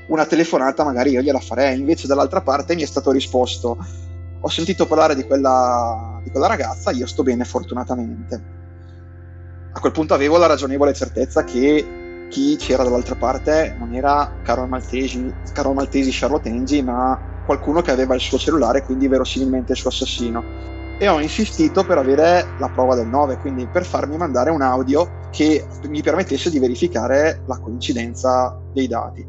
Una 0.09 0.27
telefonata 0.27 0.85
magari 0.85 1.13
io 1.13 1.23
gliela 1.23 1.41
farei. 1.41 1.79
Invece, 1.79 2.07
dall'altra 2.07 2.43
parte 2.43 2.75
mi 2.75 2.83
è 2.83 2.87
stato 2.87 3.11
risposto: 3.11 4.05
Ho 4.47 4.49
sentito 4.49 4.87
parlare 4.87 5.17
di 5.17 5.25
quella, 5.25 6.21
di 6.23 6.31
quella 6.31 6.47
ragazza, 6.47 6.93
io 6.93 7.09
sto 7.09 7.25
bene, 7.25 7.43
fortunatamente. 7.43 8.43
A 9.73 9.81
quel 9.81 9.91
punto 9.91 10.15
avevo 10.15 10.37
la 10.37 10.47
ragionevole 10.47 10.95
certezza 10.95 11.43
che 11.43 12.29
chi 12.31 12.55
c'era 12.55 12.85
dall'altra 12.85 13.17
parte 13.17 13.75
non 13.77 13.93
era 13.93 14.39
Carol 14.45 14.69
Maltesi, 14.69 15.35
Carol 15.53 15.75
Maltesi 15.75 16.11
Charlotte 16.13 16.49
Angie, 16.49 16.81
ma 16.81 17.43
qualcuno 17.45 17.83
che 17.83 17.91
aveva 17.91 18.15
il 18.15 18.21
suo 18.21 18.39
cellulare, 18.39 18.85
quindi 18.85 19.09
verosimilmente 19.09 19.73
il 19.73 19.79
suo 19.79 19.91
assassino. 19.91 20.45
E 21.01 21.09
ho 21.09 21.19
insistito 21.19 21.85
per 21.85 21.99
avere 21.99 22.47
la 22.61 22.69
prova 22.69 22.95
del 22.95 23.09
9, 23.09 23.39
quindi 23.39 23.67
per 23.67 23.85
farmi 23.85 24.17
mandare 24.17 24.51
un 24.51 24.63
audio 24.63 25.25
che 25.33 25.67
mi 25.89 26.03
permettesse 26.03 26.51
di 26.51 26.61
verificare 26.61 27.43
la 27.49 27.59
coincidenza 27.59 28.57
dei 28.73 28.87
dati. 28.87 29.27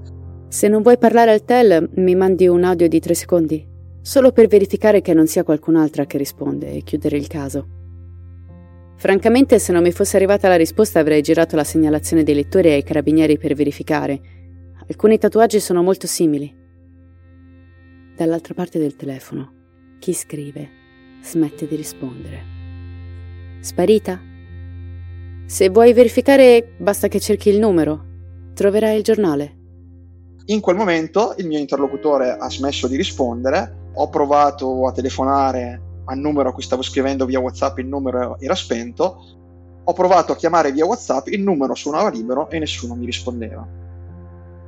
Se 0.49 0.67
non 0.67 0.83
vuoi 0.83 0.99
parlare 0.99 1.31
al 1.31 1.43
tel, 1.43 1.89
mi 1.95 2.13
mandi 2.13 2.47
un 2.47 2.63
audio 2.63 2.87
di 2.87 2.99
3 2.99 3.15
secondi, 3.15 3.75
solo 4.07 4.31
per 4.31 4.47
verificare 4.47 5.01
che 5.01 5.13
non 5.13 5.27
sia 5.27 5.43
qualcun'altra 5.43 6.05
che 6.05 6.17
risponde 6.17 6.71
e 6.71 6.81
chiudere 6.81 7.17
il 7.17 7.27
caso. 7.27 7.67
Francamente, 8.95 9.59
se 9.59 9.73
non 9.73 9.83
mi 9.83 9.91
fosse 9.91 10.15
arrivata 10.15 10.47
la 10.47 10.55
risposta 10.55 11.01
avrei 11.01 11.21
girato 11.21 11.57
la 11.57 11.65
segnalazione 11.65 12.23
dei 12.23 12.33
lettori 12.33 12.71
ai 12.71 12.83
carabinieri 12.83 13.37
per 13.37 13.53
verificare. 13.53 14.21
Alcuni 14.87 15.17
tatuaggi 15.17 15.59
sono 15.59 15.83
molto 15.83 16.07
simili. 16.07 16.55
Dall'altra 18.15 18.53
parte 18.53 18.79
del 18.79 18.95
telefono, 18.95 19.51
chi 19.99 20.13
scrive 20.13 20.69
smette 21.21 21.67
di 21.67 21.75
rispondere. 21.75 22.45
Sparita? 23.59 24.21
Se 25.47 25.67
vuoi 25.67 25.91
verificare, 25.91 26.75
basta 26.77 27.09
che 27.09 27.19
cerchi 27.19 27.49
il 27.49 27.59
numero. 27.59 28.05
Troverai 28.53 28.95
il 28.95 29.03
giornale. 29.03 29.55
In 30.45 30.61
quel 30.61 30.77
momento 30.77 31.35
il 31.39 31.47
mio 31.47 31.59
interlocutore 31.59 32.31
ha 32.31 32.49
smesso 32.49 32.87
di 32.87 32.95
rispondere, 32.95 33.83
ho 33.99 34.09
provato 34.09 34.87
a 34.87 34.91
telefonare 34.91 35.81
al 36.05 36.17
numero 36.19 36.49
a 36.49 36.53
cui 36.53 36.61
stavo 36.61 36.83
scrivendo 36.83 37.25
via 37.25 37.39
WhatsApp, 37.39 37.79
il 37.79 37.87
numero 37.87 38.37
era 38.39 38.55
spento. 38.55 39.23
Ho 39.83 39.93
provato 39.93 40.33
a 40.33 40.35
chiamare 40.35 40.71
via 40.71 40.85
WhatsApp, 40.85 41.27
il 41.27 41.41
numero 41.41 41.73
suonava 41.73 42.09
libero 42.09 42.49
e 42.49 42.59
nessuno 42.59 42.93
mi 42.93 43.05
rispondeva. 43.05 43.65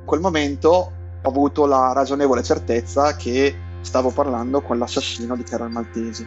In 0.00 0.04
quel 0.04 0.20
momento 0.20 0.92
ho 1.22 1.28
avuto 1.28 1.66
la 1.66 1.92
ragionevole 1.92 2.42
certezza 2.42 3.14
che 3.14 3.54
stavo 3.82 4.10
parlando 4.10 4.62
con 4.62 4.78
l'assassino 4.78 5.36
di 5.36 5.42
Carol 5.44 5.70
Maltesi. 5.70 6.26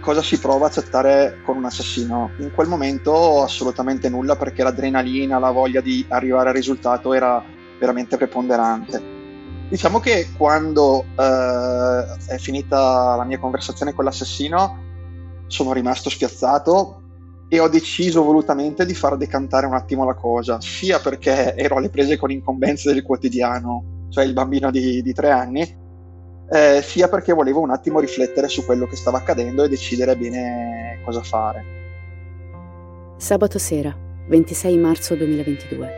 cosa 0.00 0.22
si 0.22 0.38
prova 0.38 0.66
a 0.66 0.70
chattare 0.70 1.40
con 1.44 1.56
un 1.56 1.64
assassino. 1.64 2.30
In 2.38 2.52
quel 2.54 2.68
momento 2.68 3.42
assolutamente 3.42 4.08
nulla 4.08 4.36
perché 4.36 4.62
l'adrenalina, 4.62 5.38
la 5.38 5.50
voglia 5.50 5.80
di 5.80 6.06
arrivare 6.08 6.50
al 6.50 6.54
risultato 6.54 7.12
era 7.12 7.42
veramente 7.78 8.16
preponderante. 8.16 9.17
Diciamo 9.68 10.00
che 10.00 10.28
quando 10.36 11.04
eh, 11.14 12.16
è 12.26 12.38
finita 12.38 13.16
la 13.16 13.24
mia 13.24 13.38
conversazione 13.38 13.92
con 13.92 14.04
l'assassino 14.04 14.86
sono 15.46 15.72
rimasto 15.72 16.08
spiazzato 16.08 17.02
e 17.48 17.60
ho 17.60 17.68
deciso 17.68 18.22
volutamente 18.22 18.86
di 18.86 18.94
far 18.94 19.16
decantare 19.16 19.66
un 19.66 19.74
attimo 19.74 20.04
la 20.04 20.14
cosa, 20.14 20.60
sia 20.60 21.00
perché 21.00 21.54
ero 21.54 21.76
alle 21.76 21.90
prese 21.90 22.16
con 22.16 22.30
incombenze 22.30 22.92
del 22.92 23.02
quotidiano, 23.02 24.06
cioè 24.10 24.24
il 24.24 24.32
bambino 24.32 24.70
di, 24.70 25.02
di 25.02 25.12
tre 25.12 25.30
anni, 25.30 25.76
eh, 26.50 26.80
sia 26.82 27.08
perché 27.08 27.32
volevo 27.32 27.60
un 27.60 27.70
attimo 27.70 28.00
riflettere 28.00 28.48
su 28.48 28.64
quello 28.64 28.86
che 28.86 28.96
stava 28.96 29.18
accadendo 29.18 29.64
e 29.64 29.68
decidere 29.68 30.16
bene 30.16 31.00
cosa 31.04 31.22
fare. 31.22 31.76
Sabato 33.16 33.58
sera, 33.58 33.94
26 34.28 34.78
marzo 34.78 35.14
2022. 35.14 35.97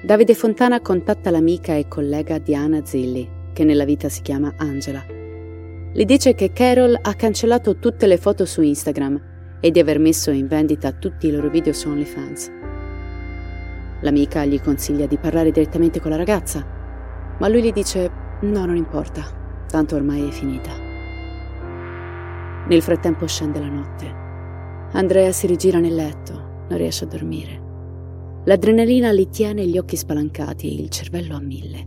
Davide 0.00 0.34
Fontana 0.34 0.80
contatta 0.80 1.28
l'amica 1.28 1.74
e 1.74 1.88
collega 1.88 2.38
Diana 2.38 2.84
Zilli, 2.84 3.28
che 3.52 3.64
nella 3.64 3.84
vita 3.84 4.08
si 4.08 4.22
chiama 4.22 4.54
Angela. 4.56 5.04
Le 5.04 6.04
dice 6.04 6.34
che 6.34 6.52
Carol 6.52 6.96
ha 7.02 7.14
cancellato 7.14 7.78
tutte 7.78 8.06
le 8.06 8.16
foto 8.16 8.44
su 8.44 8.62
Instagram 8.62 9.20
e 9.58 9.72
di 9.72 9.80
aver 9.80 9.98
messo 9.98 10.30
in 10.30 10.46
vendita 10.46 10.92
tutti 10.92 11.26
i 11.26 11.32
loro 11.32 11.48
video 11.48 11.72
su 11.72 11.88
OnlyFans. 11.88 12.52
L'amica 14.02 14.44
gli 14.44 14.60
consiglia 14.60 15.06
di 15.06 15.18
parlare 15.18 15.50
direttamente 15.50 15.98
con 16.00 16.12
la 16.12 16.16
ragazza, 16.16 16.64
ma 17.36 17.48
lui 17.48 17.62
gli 17.62 17.72
dice 17.72 18.08
no, 18.42 18.64
non 18.66 18.76
importa, 18.76 19.24
tanto 19.66 19.96
ormai 19.96 20.28
è 20.28 20.30
finita. 20.30 20.70
Nel 22.68 22.82
frattempo 22.82 23.26
scende 23.26 23.58
la 23.58 23.66
notte. 23.66 24.14
Andrea 24.92 25.32
si 25.32 25.48
rigira 25.48 25.80
nel 25.80 25.96
letto, 25.96 26.66
non 26.68 26.78
riesce 26.78 27.02
a 27.02 27.08
dormire. 27.08 27.66
L'adrenalina 28.48 29.12
gli 29.12 29.28
tiene 29.28 29.66
gli 29.66 29.76
occhi 29.76 29.94
spalancati 29.94 30.70
e 30.70 30.80
il 30.80 30.88
cervello 30.88 31.36
a 31.36 31.38
mille. 31.38 31.84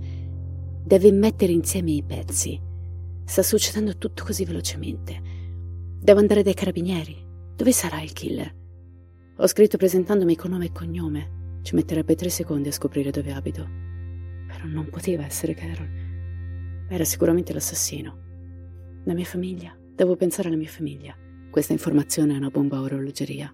Deve 0.86 1.12
mettere 1.12 1.54
insieme 1.54 1.90
i 1.90 2.04
pezzi. 2.04 2.62
Sta 3.26 3.42
succedendo 3.42 3.98
tutto 3.98 4.24
così 4.24 4.46
velocemente. 4.46 5.20
Devo 6.00 6.20
andare 6.20 6.44
dai 6.44 6.54
carabinieri. 6.54 7.18
Dove 7.56 7.72
sarà 7.72 8.00
il 8.02 8.14
killer? 8.14 8.56
Ho 9.38 9.48
scritto 9.48 9.78
presentandomi 9.78 10.36
con 10.36 10.52
nome 10.52 10.66
e 10.66 10.72
cognome. 10.72 11.60
Ci 11.64 11.74
metterebbe 11.74 12.14
tre 12.14 12.30
secondi 12.30 12.68
a 12.68 12.74
scoprire 12.74 13.10
dove 13.10 13.34
abito. 13.34 13.68
Però 14.46 14.66
non 14.66 14.88
poteva 14.92 15.26
essere 15.26 15.56
Carol. 15.56 16.86
Era 16.90 17.04
sicuramente 17.06 17.54
l'assassino. 17.54 18.20
La 19.06 19.16
mia 19.16 19.26
famiglia. 19.26 19.76
Devo 19.96 20.16
pensare 20.16 20.50
alla 20.50 20.58
mia 20.58 20.70
famiglia. 20.70 21.16
Questa 21.50 21.74
informazione 21.74 22.36
è 22.36 22.38
una 22.38 22.52
bomba 22.52 22.82
orologeria. 22.82 23.52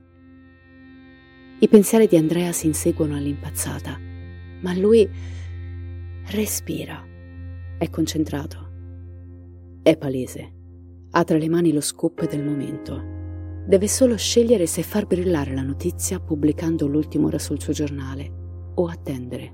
I 1.60 1.68
pensieri 1.70 2.06
di 2.06 2.16
Andrea 2.18 2.52
si 2.52 2.68
inseguono 2.68 3.16
all'impazzata, 3.16 3.98
ma 4.62 4.76
lui 4.76 5.10
respira, 6.28 7.04
è 7.80 7.90
concentrato, 7.90 8.70
è 9.82 9.98
palese, 9.98 10.54
ha 11.10 11.24
tra 11.24 11.36
le 11.36 11.50
mani 11.50 11.74
lo 11.74 11.82
scoop 11.82 12.30
del 12.30 12.44
momento. 12.44 13.02
Deve 13.66 13.88
solo 13.88 14.16
scegliere 14.18 14.68
se 14.68 14.84
far 14.84 15.08
brillare 15.08 15.56
la 15.56 15.64
notizia 15.64 16.20
pubblicando 16.20 16.86
l'ultima 16.86 17.26
ora 17.26 17.40
sul 17.40 17.60
suo 17.60 17.74
giornale 17.74 18.32
o 18.76 18.88
attendere. 18.88 19.54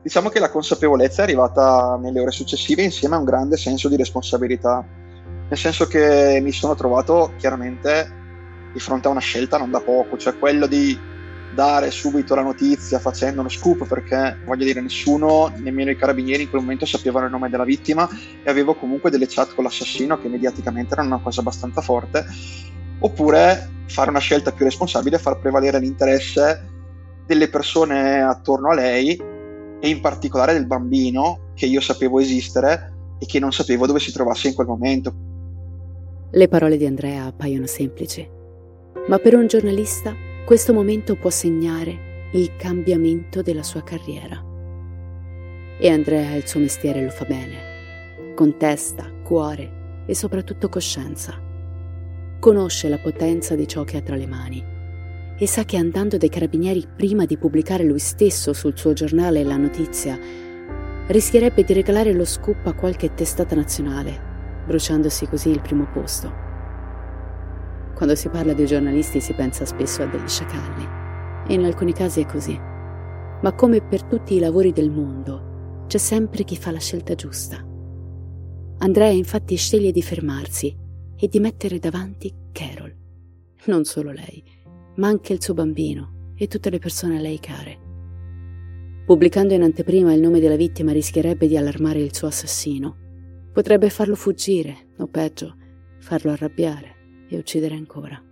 Diciamo 0.00 0.30
che 0.30 0.40
la 0.40 0.50
consapevolezza 0.50 1.20
è 1.20 1.24
arrivata 1.24 1.98
nelle 2.00 2.20
ore 2.20 2.30
successive 2.30 2.82
insieme 2.82 3.16
a 3.16 3.18
un 3.18 3.24
grande 3.24 3.58
senso 3.58 3.90
di 3.90 3.96
responsabilità, 3.96 4.82
nel 5.50 5.58
senso 5.58 5.86
che 5.86 6.40
mi 6.42 6.50
sono 6.50 6.74
trovato 6.74 7.34
chiaramente 7.36 8.22
di 8.74 8.80
fronte 8.80 9.06
a 9.08 9.12
una 9.12 9.20
scelta 9.20 9.56
non 9.56 9.70
da 9.70 9.80
poco, 9.80 10.18
cioè 10.18 10.36
quello 10.36 10.66
di 10.66 10.98
dare 11.54 11.92
subito 11.92 12.34
la 12.34 12.42
notizia 12.42 12.98
facendo 12.98 13.38
uno 13.38 13.48
scoop 13.48 13.86
perché 13.86 14.38
voglio 14.44 14.64
dire 14.64 14.80
nessuno, 14.80 15.52
nemmeno 15.56 15.90
i 15.90 15.96
carabinieri 15.96 16.42
in 16.42 16.50
quel 16.50 16.62
momento 16.62 16.84
sapevano 16.84 17.26
il 17.26 17.30
nome 17.30 17.48
della 17.48 17.64
vittima 17.64 18.08
e 18.42 18.50
avevo 18.50 18.74
comunque 18.74 19.08
delle 19.08 19.28
chat 19.28 19.54
con 19.54 19.62
l'assassino 19.62 20.18
che 20.18 20.28
mediaticamente 20.28 20.94
erano 20.94 21.14
una 21.14 21.22
cosa 21.22 21.40
abbastanza 21.40 21.80
forte 21.80 22.26
oppure 22.98 23.70
fare 23.86 24.10
una 24.10 24.18
scelta 24.18 24.50
più 24.50 24.64
responsabile 24.64 25.18
far 25.18 25.38
prevalere 25.38 25.78
l'interesse 25.78 26.72
delle 27.24 27.48
persone 27.48 28.20
attorno 28.20 28.70
a 28.70 28.74
lei 28.74 29.16
e 29.80 29.88
in 29.88 30.00
particolare 30.00 30.54
del 30.54 30.66
bambino 30.66 31.52
che 31.54 31.66
io 31.66 31.80
sapevo 31.80 32.18
esistere 32.18 32.92
e 33.18 33.26
che 33.26 33.38
non 33.38 33.52
sapevo 33.52 33.86
dove 33.86 34.00
si 34.00 34.12
trovasse 34.12 34.48
in 34.48 34.54
quel 34.54 34.66
momento. 34.66 35.14
Le 36.30 36.48
parole 36.48 36.76
di 36.76 36.84
Andrea 36.84 37.26
appaiono 37.26 37.66
semplici, 37.66 38.28
ma 39.08 39.18
per 39.18 39.34
un 39.34 39.46
giornalista 39.46 40.14
questo 40.44 40.72
momento 40.72 41.16
può 41.16 41.30
segnare 41.30 42.28
il 42.32 42.56
cambiamento 42.56 43.42
della 43.42 43.62
sua 43.62 43.82
carriera. 43.82 44.42
E 45.78 45.88
Andrea 45.88 46.34
il 46.34 46.46
suo 46.46 46.60
mestiere 46.60 47.02
lo 47.02 47.10
fa 47.10 47.24
bene, 47.24 48.32
con 48.34 48.56
testa, 48.56 49.10
cuore 49.22 50.04
e 50.06 50.14
soprattutto 50.14 50.68
coscienza. 50.68 51.40
Conosce 52.38 52.88
la 52.88 52.98
potenza 52.98 53.54
di 53.54 53.66
ciò 53.66 53.84
che 53.84 53.96
ha 53.96 54.02
tra 54.02 54.16
le 54.16 54.26
mani 54.26 54.64
e 55.36 55.46
sa 55.46 55.64
che 55.64 55.76
andando 55.76 56.16
dai 56.16 56.28
carabinieri 56.28 56.86
prima 56.94 57.24
di 57.24 57.36
pubblicare 57.36 57.84
lui 57.84 57.98
stesso 57.98 58.52
sul 58.52 58.76
suo 58.76 58.92
giornale 58.92 59.42
la 59.42 59.56
notizia, 59.56 60.18
rischierebbe 61.06 61.64
di 61.64 61.72
regalare 61.72 62.12
lo 62.12 62.24
scoop 62.24 62.66
a 62.66 62.72
qualche 62.74 63.14
testata 63.14 63.54
nazionale, 63.54 64.62
bruciandosi 64.66 65.26
così 65.26 65.50
il 65.50 65.60
primo 65.60 65.86
posto. 65.92 66.43
Quando 67.94 68.16
si 68.16 68.28
parla 68.28 68.54
di 68.54 68.66
giornalisti 68.66 69.20
si 69.20 69.32
pensa 69.34 69.64
spesso 69.64 70.02
a 70.02 70.06
degli 70.06 70.28
sciacalli, 70.28 70.84
e 71.46 71.54
in 71.54 71.64
alcuni 71.64 71.92
casi 71.92 72.22
è 72.22 72.26
così. 72.26 72.58
Ma 73.40 73.52
come 73.54 73.82
per 73.82 74.02
tutti 74.02 74.34
i 74.34 74.40
lavori 74.40 74.72
del 74.72 74.90
mondo, 74.90 75.84
c'è 75.86 75.98
sempre 75.98 76.42
chi 76.42 76.56
fa 76.56 76.72
la 76.72 76.80
scelta 76.80 77.14
giusta. 77.14 77.64
Andrea 78.78 79.10
infatti 79.10 79.54
sceglie 79.54 79.92
di 79.92 80.02
fermarsi 80.02 80.76
e 81.16 81.28
di 81.28 81.38
mettere 81.38 81.78
davanti 81.78 82.34
Carol. 82.50 82.92
Non 83.66 83.84
solo 83.84 84.10
lei, 84.10 84.42
ma 84.96 85.06
anche 85.06 85.32
il 85.32 85.42
suo 85.42 85.54
bambino 85.54 86.32
e 86.36 86.48
tutte 86.48 86.70
le 86.70 86.80
persone 86.80 87.18
a 87.18 87.20
lei 87.20 87.38
care. 87.38 87.78
Pubblicando 89.06 89.54
in 89.54 89.62
anteprima 89.62 90.12
il 90.12 90.20
nome 90.20 90.40
della 90.40 90.56
vittima 90.56 90.90
rischierebbe 90.90 91.46
di 91.46 91.56
allarmare 91.56 92.00
il 92.00 92.14
suo 92.14 92.26
assassino. 92.26 92.96
Potrebbe 93.52 93.88
farlo 93.88 94.16
fuggire, 94.16 94.88
o 94.98 95.06
peggio, 95.06 95.54
farlo 95.98 96.32
arrabbiare 96.32 96.93
e 97.34 97.38
uccidere 97.38 97.74
ancora. 97.74 98.22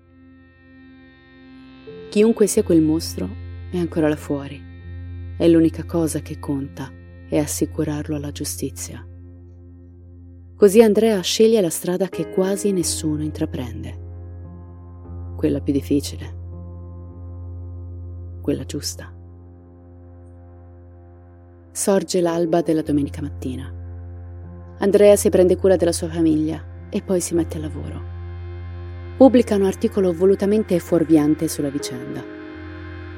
Chiunque 2.08 2.46
sia 2.46 2.62
quel 2.62 2.82
mostro 2.82 3.28
è 3.70 3.78
ancora 3.78 4.08
là 4.08 4.16
fuori 4.16 4.62
e 5.38 5.48
l'unica 5.48 5.84
cosa 5.84 6.20
che 6.20 6.38
conta 6.38 6.90
è 7.28 7.38
assicurarlo 7.38 8.16
alla 8.16 8.30
giustizia. 8.32 9.02
Così 10.54 10.82
Andrea 10.82 11.18
sceglie 11.20 11.60
la 11.60 11.70
strada 11.70 12.08
che 12.08 12.30
quasi 12.30 12.70
nessuno 12.70 13.22
intraprende, 13.22 14.00
quella 15.36 15.60
più 15.60 15.72
difficile, 15.72 16.36
quella 18.42 18.64
giusta. 18.64 19.10
Sorge 21.72 22.20
l'alba 22.20 22.60
della 22.60 22.82
domenica 22.82 23.22
mattina. 23.22 23.80
Andrea 24.78 25.16
si 25.16 25.30
prende 25.30 25.56
cura 25.56 25.76
della 25.76 25.92
sua 25.92 26.08
famiglia 26.08 26.62
e 26.90 27.00
poi 27.00 27.20
si 27.22 27.34
mette 27.34 27.56
al 27.56 27.62
lavoro 27.62 28.11
pubblica 29.22 29.54
un 29.54 29.62
articolo 29.62 30.12
volutamente 30.12 30.80
fuorviante 30.80 31.46
sulla 31.46 31.68
vicenda. 31.68 32.24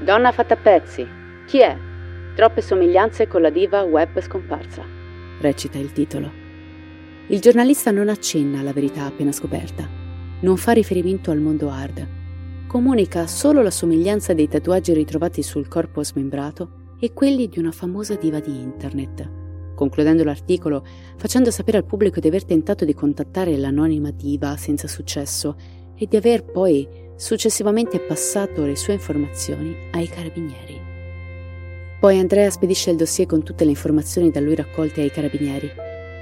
Donna 0.05 0.33
fatta 0.33 0.53
a 0.53 0.59
pezzi. 0.59 1.07
Chi 1.47 1.61
è? 1.61 1.75
Troppe 2.35 2.61
somiglianze 2.61 3.27
con 3.27 3.41
la 3.41 3.49
diva 3.49 3.85
web 3.85 4.21
scomparsa. 4.21 4.83
Recita 5.41 5.79
il 5.79 5.93
titolo. 5.93 6.31
Il 7.29 7.41
giornalista 7.41 7.91
non 7.91 8.11
accenna 8.11 8.61
alla 8.61 8.75
verità 8.75 9.07
appena 9.07 9.33
scoperta. 9.33 9.89
Non 10.41 10.59
fa 10.59 10.73
riferimento 10.73 11.31
al 11.31 11.41
mondo 11.41 11.71
hard. 11.71 12.07
Comunica 12.67 13.27
solo 13.27 13.63
la 13.63 13.71
somiglianza 13.71 14.35
dei 14.35 14.47
tatuaggi 14.47 14.93
ritrovati 14.93 15.43
sul 15.43 15.69
corpo 15.69 16.05
smembrato 16.05 16.97
e 17.01 17.15
quelli 17.15 17.49
di 17.49 17.59
una 17.59 17.73
famosa 17.73 18.15
diva 18.17 18.41
di 18.41 18.55
internet. 18.55 19.31
Concludendo 19.75 20.23
l'articolo, 20.23 20.85
facendo 21.17 21.51
sapere 21.51 21.79
al 21.79 21.87
pubblico 21.87 22.21
di 22.21 22.29
aver 22.29 22.45
tentato 22.45 22.85
di 22.85 22.93
contattare 22.93 23.57
l'anonima 23.57 24.11
diva 24.11 24.55
senza 24.59 24.87
successo 24.87 25.57
e 25.97 26.07
di 26.07 26.17
aver 26.17 26.45
poi 26.45 26.87
successivamente 27.17 28.01
passato 28.01 28.65
le 28.65 28.77
sue 28.77 28.95
informazioni 28.95 29.75
ai 29.93 30.09
carabinieri. 30.09 30.81
Poi 32.01 32.19
Andrea 32.19 32.51
spedisce 32.51 32.91
il 32.91 32.97
dossier 32.97 33.27
con 33.27 33.43
tutte 33.43 33.65
le 33.65 33.71
informazioni 33.71 34.31
da 34.31 34.41
lui 34.41 34.55
raccolte 34.55 35.01
ai 35.01 35.11
carabinieri, 35.11 35.71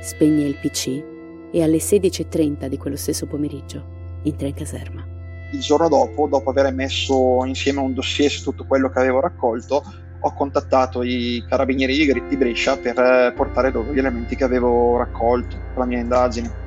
spegne 0.01 0.45
il 0.45 0.57
PC 0.57 1.03
e 1.51 1.63
alle 1.63 1.79
16.30 1.79 2.67
di 2.67 2.77
quello 2.77 2.97
stesso 2.97 3.27
pomeriggio 3.27 4.01
entra 4.23 4.47
in 4.47 4.55
caserma. 4.55 5.05
Il 5.53 5.61
giorno 5.61 5.89
dopo, 5.89 6.27
dopo 6.29 6.51
aver 6.51 6.73
messo 6.73 7.45
insieme 7.45 7.81
un 7.81 7.93
dossier 7.93 8.31
su 8.31 8.43
tutto 8.43 8.65
quello 8.65 8.89
che 8.89 9.01
avevo 9.01 9.21
raccolto, 9.21 9.83
ho 10.25 10.35
contattato 10.35 11.03
i 11.03 11.45
carabinieri 11.49 12.23
di 12.29 12.37
Brescia 12.37 12.77
per 12.77 13.35
portare 13.37 13.71
loro 13.71 13.93
gli 13.93 13.99
elementi 13.99 14.37
che 14.37 14.45
avevo 14.45 14.97
raccolto 14.97 15.57
per 15.57 15.79
la 15.79 15.85
mia 15.85 15.99
indagine. 15.99 16.62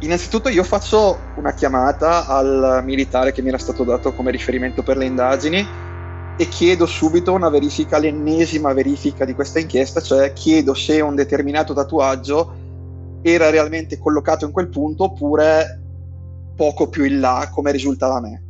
Innanzitutto 0.00 0.48
io 0.48 0.62
faccio 0.62 1.18
una 1.34 1.52
chiamata 1.52 2.26
al 2.26 2.82
militare 2.84 3.32
che 3.32 3.42
mi 3.42 3.48
era 3.48 3.58
stato 3.58 3.82
dato 3.82 4.12
come 4.12 4.30
riferimento 4.30 4.84
per 4.84 4.96
le 4.96 5.06
indagini 5.06 5.66
e 6.36 6.48
chiedo 6.48 6.86
subito 6.86 7.32
una 7.32 7.48
verifica, 7.48 7.98
l'ennesima 7.98 8.72
verifica 8.72 9.24
di 9.24 9.34
questa 9.34 9.58
inchiesta, 9.58 10.00
cioè 10.00 10.32
chiedo 10.32 10.72
se 10.72 11.00
un 11.00 11.16
determinato 11.16 11.74
tatuaggio 11.74 12.54
era 13.22 13.50
realmente 13.50 13.98
collocato 13.98 14.44
in 14.44 14.52
quel 14.52 14.68
punto 14.68 15.02
oppure 15.02 15.82
poco 16.54 16.88
più 16.88 17.02
in 17.02 17.18
là 17.18 17.50
come 17.52 17.72
risultava 17.72 18.18
a 18.18 18.20
me. 18.20 18.42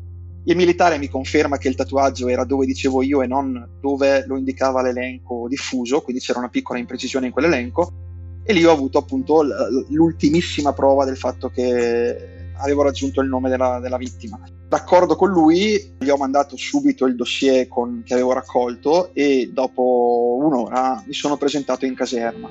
Il 0.44 0.56
militare 0.56 0.98
mi 0.98 1.08
conferma 1.08 1.56
che 1.56 1.68
il 1.68 1.76
tatuaggio 1.76 2.28
era 2.28 2.44
dove 2.44 2.66
dicevo 2.66 3.00
io 3.00 3.22
e 3.22 3.26
non 3.26 3.78
dove 3.80 4.26
lo 4.26 4.36
indicava 4.36 4.82
l'elenco 4.82 5.46
diffuso, 5.48 6.02
quindi 6.02 6.20
c'era 6.20 6.40
una 6.40 6.50
piccola 6.50 6.78
imprecisione 6.78 7.24
in 7.24 7.32
quell'elenco 7.32 8.07
e 8.50 8.54
lì 8.54 8.64
ho 8.64 8.72
avuto 8.72 8.96
appunto 8.96 9.44
l'ultimissima 9.90 10.72
prova 10.72 11.04
del 11.04 11.18
fatto 11.18 11.50
che 11.50 12.52
avevo 12.56 12.82
raggiunto 12.82 13.20
il 13.20 13.28
nome 13.28 13.50
della, 13.50 13.78
della 13.78 13.98
vittima. 13.98 14.40
D'accordo 14.66 15.16
con 15.16 15.28
lui, 15.28 15.96
gli 15.98 16.08
ho 16.08 16.16
mandato 16.16 16.56
subito 16.56 17.04
il 17.04 17.14
dossier 17.14 17.68
con, 17.68 18.00
che 18.06 18.14
avevo 18.14 18.32
raccolto 18.32 19.10
e 19.12 19.50
dopo 19.52 20.38
un'ora 20.40 21.04
mi 21.06 21.12
sono 21.12 21.36
presentato 21.36 21.84
in 21.84 21.94
caserma. 21.94 22.48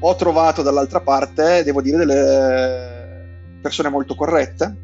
Ho 0.00 0.14
trovato 0.14 0.60
dall'altra 0.60 1.00
parte, 1.00 1.62
devo 1.64 1.80
dire, 1.80 1.96
delle 1.96 3.58
persone 3.62 3.88
molto 3.88 4.14
corrette. 4.14 4.76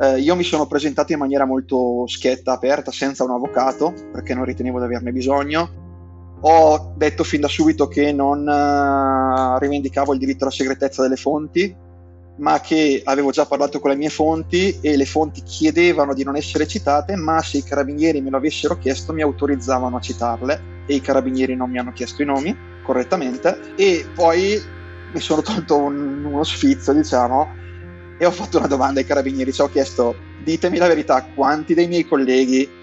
Eh, 0.00 0.20
io 0.20 0.34
mi 0.36 0.42
sono 0.42 0.66
presentato 0.66 1.12
in 1.12 1.18
maniera 1.18 1.44
molto 1.44 2.06
schietta, 2.06 2.52
aperta, 2.52 2.90
senza 2.90 3.24
un 3.24 3.32
avvocato, 3.32 3.92
perché 4.10 4.32
non 4.32 4.46
ritenevo 4.46 4.78
di 4.78 4.86
averne 4.86 5.12
bisogno 5.12 5.83
ho 6.46 6.92
detto 6.94 7.24
fin 7.24 7.40
da 7.40 7.48
subito 7.48 7.88
che 7.88 8.12
non 8.12 8.46
uh, 8.46 9.58
rivendicavo 9.58 10.12
il 10.12 10.18
diritto 10.18 10.44
alla 10.44 10.52
segretezza 10.52 11.00
delle 11.00 11.16
fonti, 11.16 11.74
ma 12.36 12.60
che 12.60 13.00
avevo 13.02 13.30
già 13.30 13.46
parlato 13.46 13.80
con 13.80 13.90
le 13.90 13.96
mie 13.96 14.10
fonti 14.10 14.78
e 14.82 14.96
le 14.96 15.06
fonti 15.06 15.42
chiedevano 15.42 16.12
di 16.12 16.22
non 16.22 16.36
essere 16.36 16.66
citate, 16.66 17.16
ma 17.16 17.40
se 17.40 17.58
i 17.58 17.62
carabinieri 17.62 18.20
me 18.20 18.28
lo 18.28 18.36
avessero 18.36 18.76
chiesto 18.76 19.14
mi 19.14 19.22
autorizzavano 19.22 19.96
a 19.96 20.00
citarle 20.00 20.62
e 20.86 20.96
i 20.96 21.00
carabinieri 21.00 21.54
non 21.56 21.70
mi 21.70 21.78
hanno 21.78 21.92
chiesto 21.92 22.20
i 22.20 22.26
nomi 22.26 22.54
correttamente. 22.82 23.74
E 23.76 24.06
poi 24.14 24.60
mi 25.14 25.20
sono 25.20 25.40
tolto 25.40 25.78
un, 25.78 26.24
uno 26.26 26.44
sfizio, 26.44 26.92
diciamo, 26.92 27.48
e 28.18 28.26
ho 28.26 28.30
fatto 28.30 28.58
una 28.58 28.66
domanda 28.66 29.00
ai 29.00 29.06
carabinieri, 29.06 29.50
ci 29.50 29.62
ho 29.62 29.70
chiesto 29.70 30.14
ditemi 30.42 30.76
la 30.76 30.88
verità, 30.88 31.24
quanti 31.34 31.72
dei 31.72 31.88
miei 31.88 32.04
colleghi 32.04 32.82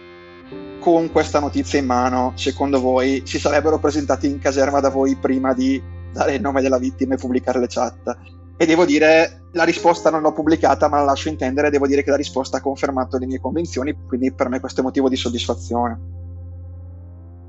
con 0.82 1.12
questa 1.12 1.40
notizia 1.40 1.78
in 1.78 1.86
mano, 1.86 2.34
secondo 2.36 2.82
voi, 2.82 3.22
si 3.24 3.38
sarebbero 3.38 3.78
presentati 3.78 4.28
in 4.28 4.40
caserma 4.40 4.80
da 4.80 4.90
voi 4.90 5.16
prima 5.16 5.54
di 5.54 5.80
dare 6.12 6.34
il 6.34 6.42
nome 6.42 6.62
della 6.62 6.80
vittima 6.80 7.14
e 7.14 7.18
pubblicare 7.18 7.60
le 7.60 7.68
chat? 7.68 8.18
E 8.58 8.66
devo 8.66 8.84
dire, 8.84 9.44
la 9.52 9.64
risposta 9.64 10.10
non 10.10 10.22
l'ho 10.22 10.34
pubblicata, 10.34 10.90
ma 10.90 10.98
la 10.98 11.06
lascio 11.06 11.30
intendere, 11.30 11.70
devo 11.70 11.86
dire 11.86 12.04
che 12.04 12.10
la 12.10 12.16
risposta 12.16 12.58
ha 12.58 12.62
confermato 12.62 13.20
le 13.20 13.28
mie 13.28 13.40
convinzioni, 13.40 13.96
quindi 14.08 14.34
per 14.34 14.50
me 14.50 14.60
questo 14.60 14.82
è 14.82 14.84
motivo 14.84 15.08
di 15.08 15.16
soddisfazione. 15.16 16.00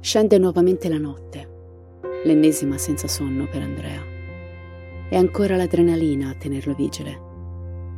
Scende 0.00 0.36
nuovamente 0.36 0.90
la 0.90 0.98
notte, 0.98 1.48
l'ennesima 2.24 2.76
senza 2.76 3.08
sonno 3.08 3.48
per 3.48 3.62
Andrea. 3.62 4.02
È 5.08 5.16
ancora 5.16 5.56
l'adrenalina 5.56 6.28
a 6.28 6.34
tenerlo 6.34 6.74
vigile. 6.74 7.30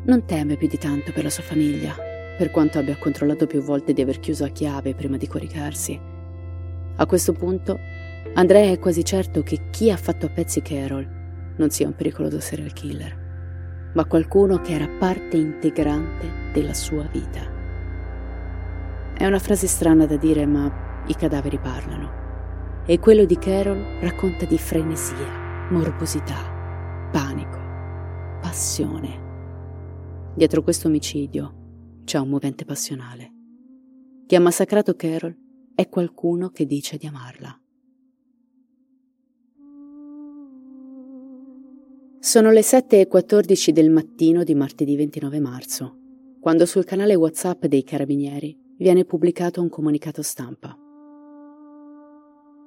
Non 0.05 0.25
teme 0.27 0.57
più 0.57 0.69
di 0.69 0.79
tanto 0.79 1.11
per 1.13 1.25
la 1.25 1.31
sua 1.31 1.43
famiglia, 1.43 1.95
per 2.37 2.51
quanto 2.51 2.79
abbia 2.79 2.97
controllato 2.97 3.47
più 3.47 3.61
volte 3.61 3.93
di 3.93 4.03
aver 4.03 4.19
chiuso 4.19 4.45
a 4.45 4.49
chiave 4.49 4.95
prima 4.95 5.17
di 5.17 5.29
coricarsi. 5.29 6.01
A 6.97 7.07
questo 7.07 7.33
punto, 7.33 7.79
Andrea 8.35 8.71
è 8.71 8.79
quasi 8.79 9.05
certo 9.05 9.43
che 9.43 9.69
chi 9.71 9.91
ha 9.91 9.97
fatto 9.97 10.27
a 10.27 10.31
pezzi 10.31 10.63
Carol 10.63 11.09
non 11.57 11.71
sia 11.71 11.87
un 11.87 11.95
pericoloso 11.95 12.41
serial 12.41 12.73
killer, 12.73 13.91
ma 13.95 14.05
qualcuno 14.07 14.61
che 14.61 14.73
era 14.73 14.89
parte 14.89 15.37
integrante 15.37 16.51
della 16.53 16.75
sua 16.75 17.05
vita. 17.05 17.53
È 19.17 19.25
una 19.25 19.39
frase 19.39 19.69
strana 19.69 20.07
da 20.07 20.17
dire, 20.17 20.47
ma 20.47 21.03
i 21.07 21.15
cadaveri 21.15 21.59
parlano. 21.59 22.23
E 22.87 22.99
quello 22.99 23.25
di 23.25 23.39
Carol 23.39 23.99
racconta 24.01 24.45
di 24.45 24.59
frenesia, 24.59 25.69
morbosità, 25.71 27.09
panico, 27.13 27.59
passione. 28.41 29.23
Dietro 30.35 30.63
questo 30.63 30.89
omicidio 30.89 31.63
c'è 32.05 32.19
un 32.19 32.29
movente 32.29 32.65
passionale. 32.65 33.33
Chi 34.27 34.37
ha 34.37 34.41
massacrato 34.41 34.95
Carol 34.95 35.37
è 35.75 35.89
qualcuno 35.89 36.51
che 36.51 36.67
dice 36.67 36.97
di 36.97 37.07
amarla. 37.07 37.59
Sono 42.19 42.51
le 42.51 42.61
7.14 42.61 43.71
del 43.71 43.91
mattino 43.91 44.45
di 44.45 44.55
martedì 44.55 44.97
29 44.97 45.41
marzo, 45.41 45.99
quando 46.41 46.65
sul 46.65 46.85
canale 46.85 47.15
WhatsApp 47.15 47.67
dei 47.67 47.85
Carabinieri 47.85 48.59
viene 48.79 49.05
pubblicato 49.05 49.61
un 49.61 49.69
comunicato 49.69 50.23
stampa. 50.23 50.77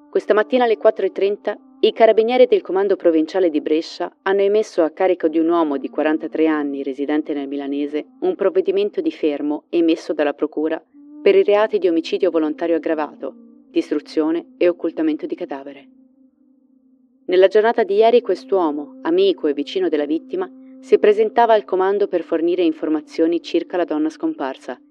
Questa 0.09 0.33
mattina 0.33 0.63
alle 0.63 0.77
4.30 0.77 1.66
i 1.79 1.93
carabinieri 1.93 2.47
del 2.47 2.63
comando 2.63 2.95
provinciale 2.95 3.51
di 3.51 3.61
Brescia 3.61 4.11
hanno 4.23 4.41
emesso 4.41 4.81
a 4.81 4.89
carico 4.89 5.27
di 5.27 5.37
un 5.37 5.47
uomo 5.47 5.77
di 5.77 5.89
43 5.89 6.47
anni 6.47 6.81
residente 6.81 7.35
nel 7.35 7.47
milanese 7.47 8.03
un 8.21 8.33
provvedimento 8.33 8.99
di 8.99 9.11
fermo 9.11 9.65
emesso 9.69 10.11
dalla 10.11 10.33
Procura 10.33 10.83
per 11.21 11.35
i 11.35 11.43
reati 11.43 11.77
di 11.77 11.87
omicidio 11.87 12.31
volontario 12.31 12.77
aggravato, 12.77 13.31
distruzione 13.69 14.53
e 14.57 14.67
occultamento 14.67 15.27
di 15.27 15.35
cadavere. 15.35 15.87
Nella 17.25 17.47
giornata 17.47 17.83
di 17.83 17.93
ieri 17.93 18.21
quest'uomo, 18.21 18.97
amico 19.03 19.45
e 19.45 19.53
vicino 19.53 19.87
della 19.87 20.05
vittima, 20.05 20.49
si 20.79 20.97
presentava 20.97 21.53
al 21.53 21.63
comando 21.63 22.07
per 22.07 22.23
fornire 22.23 22.63
informazioni 22.63 23.39
circa 23.39 23.77
la 23.77 23.85
donna 23.85 24.09
scomparsa. 24.09 24.81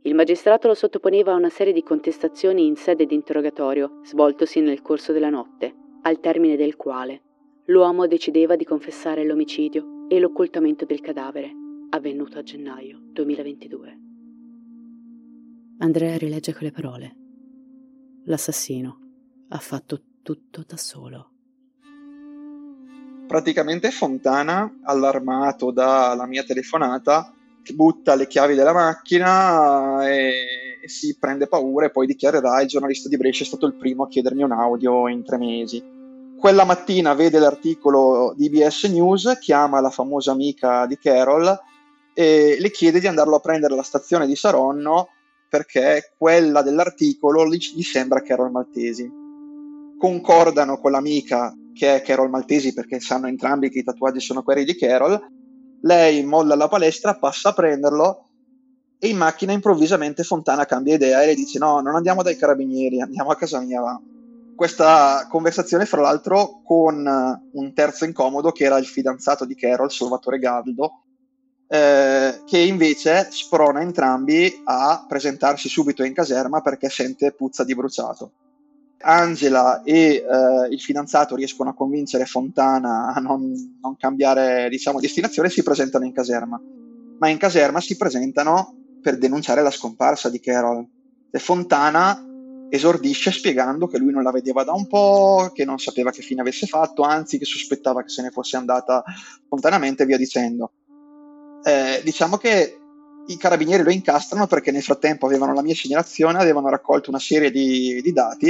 Il 0.00 0.14
magistrato 0.14 0.66
lo 0.66 0.74
sottoponeva 0.74 1.32
a 1.32 1.36
una 1.36 1.50
serie 1.50 1.74
di 1.74 1.82
contestazioni 1.82 2.64
in 2.64 2.76
sede 2.76 3.04
di 3.04 3.14
interrogatorio, 3.14 4.00
svoltosi 4.02 4.60
nel 4.60 4.80
corso 4.80 5.12
della 5.12 5.28
notte 5.28 5.80
al 6.02 6.20
termine 6.20 6.56
del 6.56 6.76
quale 6.76 7.22
l'uomo 7.66 8.06
decideva 8.06 8.56
di 8.56 8.64
confessare 8.64 9.24
l'omicidio 9.24 10.06
e 10.08 10.18
l'occultamento 10.18 10.84
del 10.84 11.00
cadavere, 11.00 11.50
avvenuto 11.90 12.38
a 12.38 12.42
gennaio 12.42 12.98
2022. 13.12 13.98
Andrea 15.78 16.16
rilegge 16.16 16.54
quelle 16.54 16.70
parole. 16.70 17.16
L'assassino 18.24 18.98
ha 19.48 19.58
fatto 19.58 20.00
tutto 20.22 20.64
da 20.66 20.76
solo. 20.76 21.30
Praticamente 23.26 23.90
Fontana, 23.90 24.80
allarmato 24.82 25.70
dalla 25.70 26.26
mia 26.26 26.44
telefonata, 26.44 27.32
butta 27.70 28.14
le 28.14 28.26
chiavi 28.26 28.54
della 28.54 28.72
macchina 28.72 30.06
e, 30.06 30.28
e 30.28 30.51
si 30.86 31.16
prende 31.18 31.46
paura 31.46 31.86
e 31.86 31.90
poi 31.90 32.06
dichiarerà 32.06 32.60
il 32.60 32.68
giornalista 32.68 33.08
di 33.08 33.16
Brescia 33.16 33.44
è 33.44 33.46
stato 33.46 33.66
il 33.66 33.74
primo 33.74 34.04
a 34.04 34.08
chiedermi 34.08 34.42
un 34.42 34.52
audio 34.52 35.08
in 35.08 35.24
tre 35.24 35.38
mesi. 35.38 35.82
Quella 36.38 36.64
mattina 36.64 37.14
vede 37.14 37.38
l'articolo 37.38 38.34
di 38.36 38.50
BS 38.50 38.84
News, 38.84 39.38
chiama 39.40 39.80
la 39.80 39.90
famosa 39.90 40.32
amica 40.32 40.86
di 40.86 40.98
Carol 40.98 41.56
e 42.14 42.56
le 42.58 42.70
chiede 42.70 43.00
di 43.00 43.06
andarlo 43.06 43.36
a 43.36 43.40
prendere 43.40 43.74
alla 43.74 43.82
stazione 43.82 44.26
di 44.26 44.34
Saronno 44.34 45.08
perché 45.48 46.12
quella 46.16 46.62
dell'articolo 46.62 47.46
gli, 47.46 47.82
sembra 47.82 48.22
Carol 48.22 48.50
Maltesi. 48.50 49.08
Concordano 49.98 50.78
con 50.80 50.90
l'amica 50.90 51.54
che 51.72 51.96
è 51.96 52.02
Carol 52.02 52.30
Maltesi 52.30 52.72
perché 52.72 53.00
sanno 53.00 53.28
entrambi 53.28 53.70
che 53.70 53.80
i 53.80 53.84
tatuaggi 53.84 54.20
sono 54.20 54.42
quelli 54.42 54.64
di 54.64 54.74
Carol. 54.76 55.20
Lei 55.82 56.24
molla 56.24 56.54
la 56.54 56.68
palestra, 56.68 57.18
passa 57.18 57.50
a 57.50 57.52
prenderlo 57.52 58.31
e 59.04 59.08
in 59.08 59.16
macchina 59.16 59.50
improvvisamente 59.50 60.22
Fontana 60.22 60.64
cambia 60.64 60.94
idea 60.94 61.22
e 61.22 61.26
le 61.26 61.34
dice 61.34 61.58
no, 61.58 61.80
non 61.80 61.96
andiamo 61.96 62.22
dai 62.22 62.36
carabinieri, 62.36 63.00
andiamo 63.00 63.30
a 63.30 63.36
casa 63.36 63.58
mia. 63.58 64.00
Questa 64.54 65.26
conversazione, 65.28 65.86
fra 65.86 66.02
l'altro, 66.02 66.60
con 66.64 67.04
eh, 67.04 67.48
un 67.58 67.74
terzo 67.74 68.04
incomodo 68.04 68.52
che 68.52 68.62
era 68.62 68.78
il 68.78 68.86
fidanzato 68.86 69.44
di 69.44 69.56
Carol, 69.56 69.90
Salvatore 69.90 70.38
Galdo, 70.38 71.02
eh, 71.66 72.42
che 72.46 72.58
invece 72.58 73.26
sprona 73.32 73.80
entrambi 73.80 74.62
a 74.66 75.04
presentarsi 75.08 75.68
subito 75.68 76.04
in 76.04 76.14
caserma 76.14 76.60
perché 76.60 76.88
sente 76.88 77.32
puzza 77.32 77.64
di 77.64 77.74
bruciato. 77.74 78.30
Angela 79.00 79.82
e 79.82 79.96
eh, 79.96 80.68
il 80.70 80.80
fidanzato 80.80 81.34
riescono 81.34 81.70
a 81.70 81.74
convincere 81.74 82.24
Fontana 82.24 83.12
a 83.12 83.18
non, 83.18 83.52
non 83.82 83.96
cambiare 83.96 84.68
diciamo, 84.68 85.00
destinazione 85.00 85.48
e 85.48 85.50
si 85.50 85.64
presentano 85.64 86.04
in 86.04 86.12
caserma. 86.12 86.62
Ma 87.18 87.28
in 87.28 87.38
caserma 87.38 87.80
si 87.80 87.96
presentano 87.96 88.76
per 89.02 89.18
denunciare 89.18 89.62
la 89.62 89.70
scomparsa 89.70 90.30
di 90.30 90.40
Carol. 90.40 90.86
E 91.30 91.38
Fontana 91.38 92.26
esordisce 92.70 93.30
spiegando 93.30 93.86
che 93.86 93.98
lui 93.98 94.12
non 94.12 94.22
la 94.22 94.30
vedeva 94.30 94.64
da 94.64 94.72
un 94.72 94.86
po', 94.86 95.50
che 95.52 95.66
non 95.66 95.78
sapeva 95.78 96.10
che 96.10 96.22
fine 96.22 96.40
avesse 96.40 96.66
fatto, 96.66 97.02
anzi 97.02 97.36
che 97.36 97.44
sospettava 97.44 98.02
che 98.02 98.08
se 98.08 98.22
ne 98.22 98.30
fosse 98.30 98.56
andata 98.56 99.04
spontaneamente 99.44 100.04
e 100.04 100.06
via 100.06 100.16
dicendo. 100.16 100.72
Eh, 101.62 102.00
diciamo 102.02 102.38
che 102.38 102.78
i 103.26 103.36
carabinieri 103.36 103.82
lo 103.82 103.90
incastrano 103.90 104.46
perché 104.46 104.70
nel 104.70 104.82
frattempo 104.82 105.26
avevano 105.26 105.52
la 105.52 105.62
mia 105.62 105.74
segnalazione, 105.74 106.38
avevano 106.38 106.70
raccolto 106.70 107.10
una 107.10 107.18
serie 107.18 107.50
di, 107.50 108.00
di 108.02 108.12
dati 108.12 108.48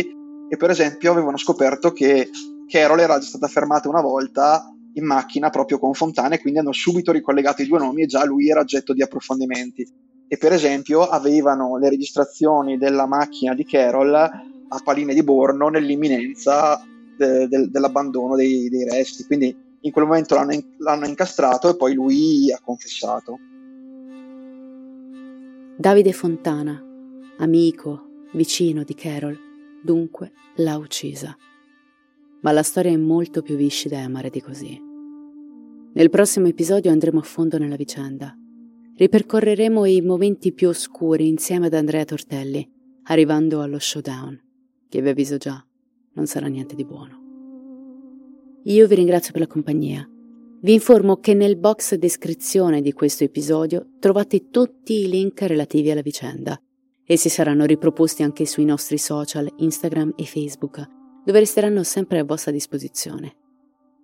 e 0.48 0.56
per 0.56 0.70
esempio 0.70 1.10
avevano 1.10 1.36
scoperto 1.36 1.92
che 1.92 2.30
Carol 2.68 3.00
era 3.00 3.18
già 3.18 3.26
stata 3.26 3.48
fermata 3.48 3.88
una 3.88 4.00
volta 4.00 4.72
in 4.94 5.04
macchina 5.04 5.50
proprio 5.50 5.78
con 5.78 5.94
Fontana 5.94 6.36
e 6.36 6.40
quindi 6.40 6.60
hanno 6.60 6.72
subito 6.72 7.10
ricollegato 7.10 7.62
i 7.62 7.66
due 7.66 7.78
nomi 7.78 8.02
e 8.02 8.06
già 8.06 8.24
lui 8.24 8.48
era 8.48 8.60
oggetto 8.60 8.92
di 8.92 9.02
approfondimenti. 9.02 10.10
E 10.32 10.38
per 10.38 10.52
esempio 10.52 11.02
avevano 11.02 11.76
le 11.76 11.90
registrazioni 11.90 12.78
della 12.78 13.04
macchina 13.04 13.52
di 13.52 13.66
Carol 13.66 14.14
a 14.14 14.80
Paline 14.82 15.12
di 15.12 15.22
Borno 15.22 15.68
nell'imminenza 15.68 16.82
de- 17.18 17.46
de- 17.48 17.68
dell'abbandono 17.68 18.34
dei-, 18.34 18.70
dei, 18.70 18.88
resti. 18.88 19.24
Quindi 19.24 19.54
in 19.80 19.92
quel 19.92 20.06
momento 20.06 20.34
l'hanno, 20.34 20.54
in- 20.54 20.64
l'hanno 20.78 21.06
incastrato 21.06 21.68
e 21.68 21.76
poi 21.76 21.92
lui 21.92 22.50
ha 22.50 22.58
confessato. 22.64 23.38
Davide 25.76 26.12
Fontana, 26.12 26.82
amico, 27.36 28.24
vicino 28.32 28.84
di 28.84 28.94
Carol, 28.94 29.38
dunque 29.82 30.32
l'ha 30.56 30.78
uccisa 30.78 31.36
ma 32.42 32.50
la 32.50 32.62
storia 32.62 32.90
è 32.90 32.96
molto 32.96 33.40
più 33.42 33.54
viscida 33.56 33.98
e 33.98 34.00
amara 34.00 34.28
di 34.28 34.40
così. 34.40 34.80
Nel 35.94 36.10
prossimo 36.10 36.48
episodio 36.48 36.90
andremo 36.90 37.20
a 37.20 37.22
fondo 37.22 37.56
nella 37.56 37.76
vicenda. 37.76 38.36
Ripercorreremo 38.94 39.84
i 39.86 40.00
momenti 40.00 40.52
più 40.52 40.68
oscuri 40.68 41.28
insieme 41.28 41.66
ad 41.66 41.74
Andrea 41.74 42.04
Tortelli, 42.04 42.70
arrivando 43.04 43.60
allo 43.62 43.78
showdown, 43.78 44.40
che 44.88 45.00
vi 45.00 45.08
avviso 45.08 45.38
già, 45.38 45.64
non 46.14 46.26
sarà 46.26 46.46
niente 46.46 46.74
di 46.74 46.84
buono. 46.84 47.20
Io 48.64 48.86
vi 48.86 48.94
ringrazio 48.94 49.32
per 49.32 49.40
la 49.40 49.46
compagnia. 49.46 50.08
Vi 50.60 50.72
informo 50.72 51.16
che 51.16 51.34
nel 51.34 51.56
box 51.56 51.94
descrizione 51.94 52.80
di 52.80 52.92
questo 52.92 53.24
episodio 53.24 53.88
trovate 53.98 54.50
tutti 54.50 55.00
i 55.00 55.08
link 55.08 55.40
relativi 55.42 55.90
alla 55.90 56.02
vicenda. 56.02 56.60
Essi 57.04 57.28
saranno 57.28 57.64
riproposti 57.64 58.22
anche 58.22 58.46
sui 58.46 58.64
nostri 58.64 58.98
social 58.98 59.52
Instagram 59.56 60.12
e 60.16 60.24
Facebook 60.24 61.00
dove 61.24 61.38
resteranno 61.38 61.82
sempre 61.82 62.18
a 62.18 62.24
vostra 62.24 62.50
disposizione. 62.50 63.36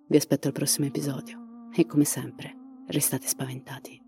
Vi 0.08 0.16
aspetto 0.16 0.46
al 0.46 0.54
prossimo 0.54 0.86
episodio 0.86 1.68
e 1.74 1.86
come 1.86 2.04
sempre, 2.04 2.56
restate 2.86 3.26
spaventati. 3.26 4.07